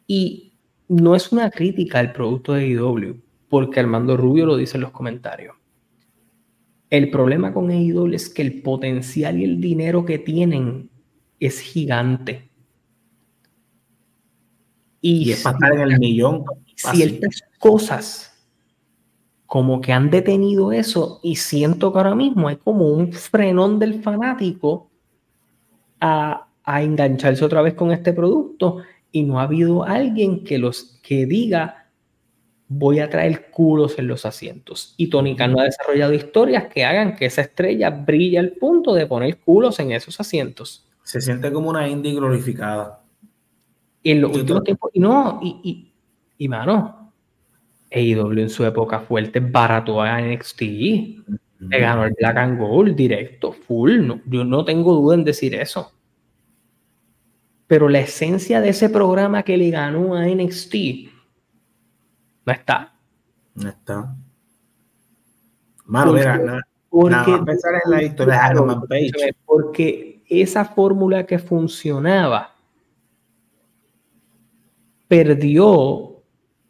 [0.07, 0.53] Y
[0.89, 4.91] no es una crítica al producto de IW porque Armando Rubio lo dice en los
[4.91, 5.55] comentarios.
[6.91, 10.91] El problema con AEW es que el potencial y el dinero que tienen
[11.41, 12.51] es gigante.
[15.01, 16.45] Y, es para estar en el millón.
[16.77, 18.34] Ciertas cosas
[19.55, 24.03] como que han detenido eso y siento que ahora mismo hay como un frenón del
[24.03, 24.91] fanático
[26.01, 28.79] a, a engancharse otra vez con este producto
[29.13, 31.87] y no ha habido alguien que los que diga
[32.67, 34.95] voy a traer culos en los asientos.
[34.97, 38.93] Y Tony Khan no ha desarrollado historias que hagan que esa estrella brille al punto
[38.93, 40.85] de poner culos en esos asientos.
[41.05, 43.05] Se siente como una indie glorificada.
[44.03, 45.93] Y en los últimos tiempos, y no, y, y,
[46.39, 47.04] y mano,
[47.95, 50.63] AEW en su época fuerte barato a NXT.
[50.63, 54.11] Le ganó el Black and Gold directo, full.
[54.27, 55.93] yo no tengo duda en decir eso.
[57.67, 60.75] Pero la esencia de ese programa que le ganó a NXT
[62.45, 62.95] no está.
[63.55, 64.15] No está.
[65.87, 72.55] Mano, mira, porque, pensar en la historia de Porque esa fórmula que funcionaba
[75.09, 76.14] perdió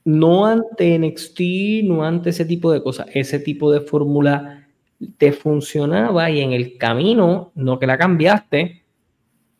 [0.04, 1.40] no ante NXT,
[1.84, 4.68] no ante ese tipo de cosas, ese tipo de fórmula
[5.18, 8.82] te funcionaba y en el camino, no que la cambiaste,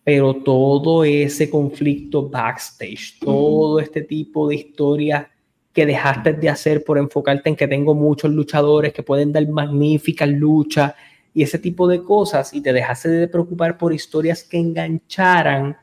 [0.05, 5.27] pero todo ese conflicto backstage, todo este tipo de historias
[5.73, 10.29] que dejaste de hacer por enfocarte en que tengo muchos luchadores que pueden dar magníficas
[10.29, 10.95] luchas
[11.33, 15.77] y ese tipo de cosas y te dejaste de preocupar por historias que engancharan,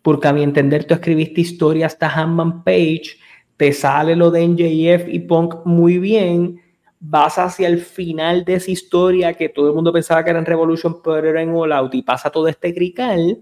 [0.00, 3.18] porque a mi entender tú escribiste historias hasta Hanman Page,
[3.58, 6.62] te sale lo de NJF y Punk muy bien,
[7.00, 10.46] vas hacia el final de esa historia que todo el mundo pensaba que era en
[10.46, 13.40] Revolution, pero era en All Out y pasa todo este crical,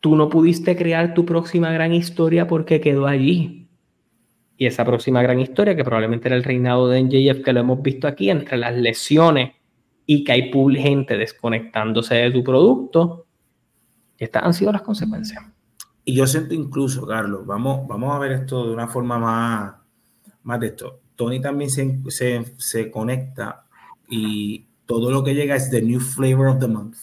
[0.00, 3.68] tú no pudiste crear tu próxima gran historia porque quedó allí.
[4.56, 7.82] Y esa próxima gran historia, que probablemente era el reinado de NJF, que lo hemos
[7.82, 9.52] visto aquí, entre las lesiones
[10.06, 13.26] y que hay gente desconectándose de tu producto,
[14.16, 15.55] estas han sido las consecuencias.
[16.08, 19.74] Y yo siento incluso, Carlos, vamos, vamos a ver esto de una forma más,
[20.44, 21.00] más de esto.
[21.16, 23.64] Tony también se, se, conecta
[24.08, 26.96] y todo lo que llega es the new flavor of the month.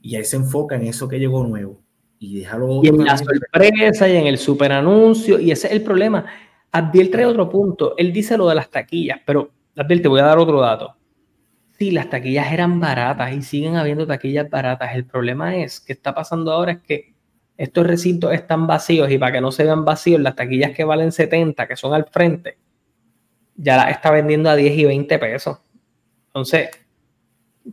[0.00, 1.82] Y ahí se enfoca en eso que llegó nuevo.
[2.18, 2.80] Y déjalo.
[2.82, 5.38] Y en la sorpresa y en el super anuncio.
[5.38, 6.24] Y ese es el problema.
[6.72, 7.94] Abdiel trae otro punto.
[7.98, 10.94] Él dice lo de las taquillas, pero Abdiel, te voy a dar otro dato.
[11.78, 14.94] Sí, las taquillas eran baratas y siguen habiendo taquillas baratas.
[14.94, 17.17] El problema es que está pasando ahora es que
[17.58, 21.10] estos recintos están vacíos y para que no se vean vacíos, las taquillas que valen
[21.10, 22.56] 70, que son al frente,
[23.56, 25.58] ya la está vendiendo a 10 y 20 pesos.
[26.28, 26.70] Entonces,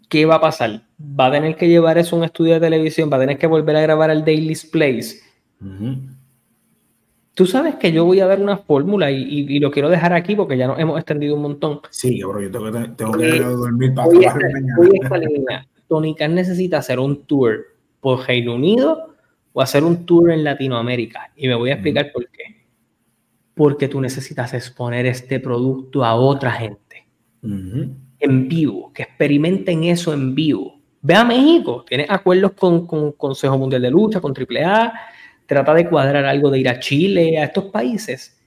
[0.10, 0.82] ¿qué va a pasar?
[0.99, 3.45] Va a tener que llevar eso a un estudio de televisión, va a tener que
[3.45, 5.20] volver a grabar el Daily Place.
[7.36, 10.57] Tú sabes que yo voy a dar una fórmula y, lo quiero dejar aquí porque
[10.57, 11.82] ya nos hemos extendido un montón.
[11.91, 15.68] Sí, bro, yo tengo que, tengo que dormir para mañana.
[15.88, 17.68] Tony Khan necesita hacer un tour
[17.99, 19.14] por Reino Unido
[19.57, 21.32] o hacer un tour en Latinoamérica.
[21.34, 22.68] Y me voy a explicar por qué.
[23.53, 27.07] Porque tú necesitas exponer este producto a otra gente.
[27.41, 30.82] En vivo, que experimenten eso en vivo.
[31.02, 34.91] Ve a México, tiene acuerdos con, con Consejo Mundial de Lucha, con AAA,
[35.45, 38.38] trata de cuadrar algo de ir a Chile, a estos países,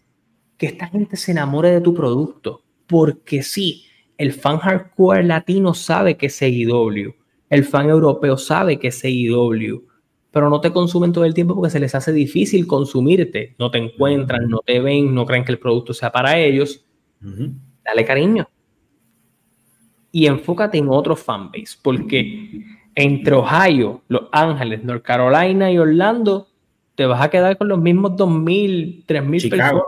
[0.58, 3.86] que esta gente se enamore de tu producto, porque sí,
[4.18, 7.14] el fan hardcore latino sabe que es IW,
[7.48, 9.87] el fan europeo sabe que es IW,
[10.30, 13.54] pero no te consumen todo el tiempo porque se les hace difícil consumirte.
[13.58, 16.84] No te encuentran, no te ven, no creen que el producto sea para ellos.
[17.20, 18.48] Dale cariño.
[20.12, 22.62] Y enfócate en otro fanbase, porque
[22.94, 26.48] entre Ohio, Los Ángeles, North Carolina y Orlando,
[26.94, 29.82] te vas a quedar con los mismos 2.000, 3.000 personas.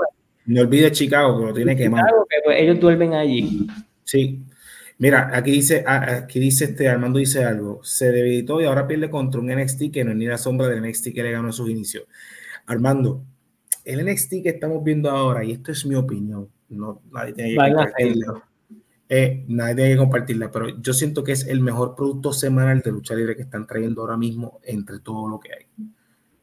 [0.46, 3.66] No olvides Chicago, que lo tiene que Chicago, que pues, ellos duermen allí.
[4.04, 4.42] Sí,
[5.00, 9.08] Mira, aquí dice, ah, aquí dice este, Armando dice algo, se debilitó y ahora pierde
[9.08, 11.54] contra un NXT que no es ni la sombra del NXT que le ganó en
[11.54, 12.04] sus inicios.
[12.66, 13.24] Armando,
[13.86, 17.56] el NXT que estamos viendo ahora, y esto es mi opinión, no, nadie tiene que
[17.56, 18.44] compartirla,
[19.08, 22.92] eh, nadie tiene que compartirla, pero yo siento que es el mejor producto semanal de
[22.92, 25.66] lucha libre que están trayendo ahora mismo entre todo lo que hay.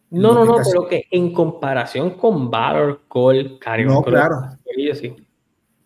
[0.09, 4.57] No, no, no, pero que en comparación con Valor, Cole, Carrion, no, claro.
[4.95, 5.26] sí.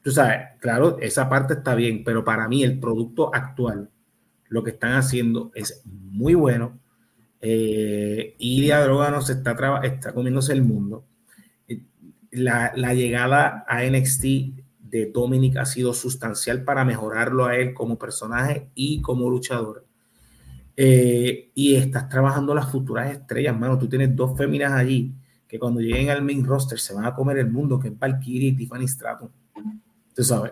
[0.01, 3.89] Tú sabes, claro, esa parte está bien, pero para mí el producto actual,
[4.49, 6.79] lo que están haciendo es muy bueno.
[7.39, 11.05] Eh, Ilia Droga no se está, está comiéndose el mundo.
[12.31, 14.23] La, llegada a NXT
[14.79, 19.85] de Dominic ha sido sustancial para mejorarlo a él como personaje y como luchador.
[20.75, 23.77] Eh, y estás trabajando las futuras estrellas, mano.
[23.77, 25.13] Tú tienes dos féminas allí
[25.47, 28.49] que cuando lleguen al main roster se van a comer el mundo, que es Valkyrie
[28.49, 29.29] y Tiffany Stratton
[30.15, 30.51] tú sabes.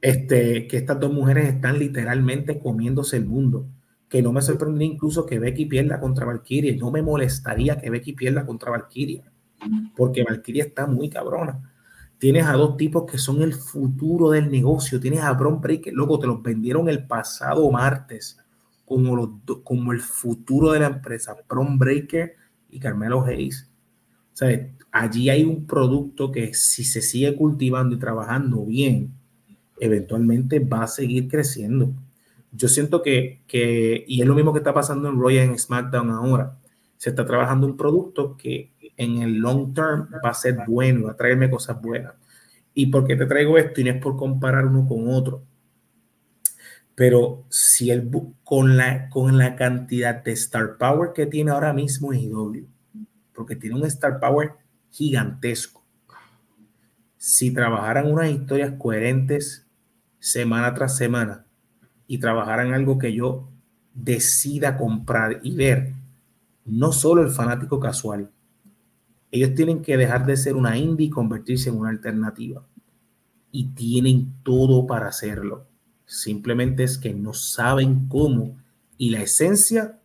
[0.00, 3.66] Este, que estas dos mujeres están literalmente comiéndose el mundo.
[4.08, 6.76] Que no me sorprendería incluso que Becky pierda contra Valkyria.
[6.76, 9.24] No me molestaría que Becky pierda contra Valkyria.
[9.96, 11.72] Porque Valkyria está muy cabrona.
[12.18, 14.98] Tienes a dos tipos que son el futuro del negocio.
[14.98, 18.38] Tienes a Bron Breaker, loco, te los vendieron el pasado martes
[18.84, 19.30] como, los,
[19.62, 21.36] como el futuro de la empresa.
[21.48, 22.34] Bron Breaker
[22.70, 23.70] y Carmelo Hayes.
[24.32, 24.68] O sea,
[24.98, 29.12] allí hay un producto que si se sigue cultivando y trabajando bien,
[29.80, 31.92] eventualmente va a seguir creciendo.
[32.52, 33.42] Yo siento que,
[34.06, 36.58] y es lo mismo que está pasando en Royal en SmackDown ahora,
[36.96, 41.12] se está trabajando un producto que en el long term va a ser bueno, va
[41.12, 42.14] a traerme cosas buenas.
[42.74, 43.80] ¿Y por qué te traigo esto?
[43.80, 45.44] Y no es por comparar uno con otro.
[46.94, 48.10] Pero si el
[48.42, 52.66] con la, con la cantidad de star power que tiene ahora mismo IW,
[53.32, 54.54] porque tiene un star power
[54.90, 55.84] gigantesco.
[57.16, 59.66] Si trabajaran unas historias coherentes
[60.18, 61.44] semana tras semana
[62.06, 63.48] y trabajaran algo que yo
[63.94, 65.94] decida comprar y ver,
[66.64, 68.30] no solo el fanático casual,
[69.30, 72.64] ellos tienen que dejar de ser una indie y convertirse en una alternativa.
[73.50, 75.66] Y tienen todo para hacerlo.
[76.06, 78.56] Simplemente es que no saben cómo.
[78.96, 80.00] Y la esencia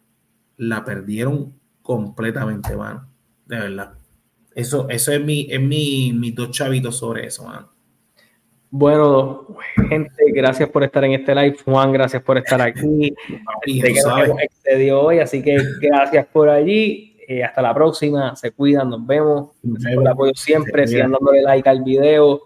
[0.57, 3.07] la perdieron completamente, mano.
[3.45, 4.02] De verdad.
[4.55, 7.69] Eso, eso es mi, es mi, mis dos chavitos sobre eso, mano.
[8.75, 9.47] Bueno,
[9.87, 11.57] gente, gracias por estar en este live.
[11.63, 13.13] Juan, gracias por estar aquí.
[13.63, 13.93] que
[14.41, 17.15] excedió hoy, así que gracias por allí.
[17.27, 18.35] Eh, hasta la próxima.
[18.35, 19.51] Se cuidan, nos vemos.
[19.61, 20.87] Gracias por el apoyo siempre.
[20.87, 22.41] Sigan dándole like al video.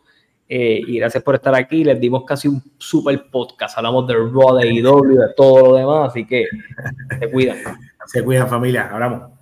[0.49, 1.85] Eh, y gracias por estar aquí.
[1.85, 3.77] Les dimos casi un super podcast.
[3.77, 6.09] Hablamos de Raw, de IW, de todo lo demás.
[6.09, 6.45] Así que
[7.19, 7.57] se cuidan.
[8.05, 8.89] Se cuidan, familia.
[8.91, 9.36] Hablamos.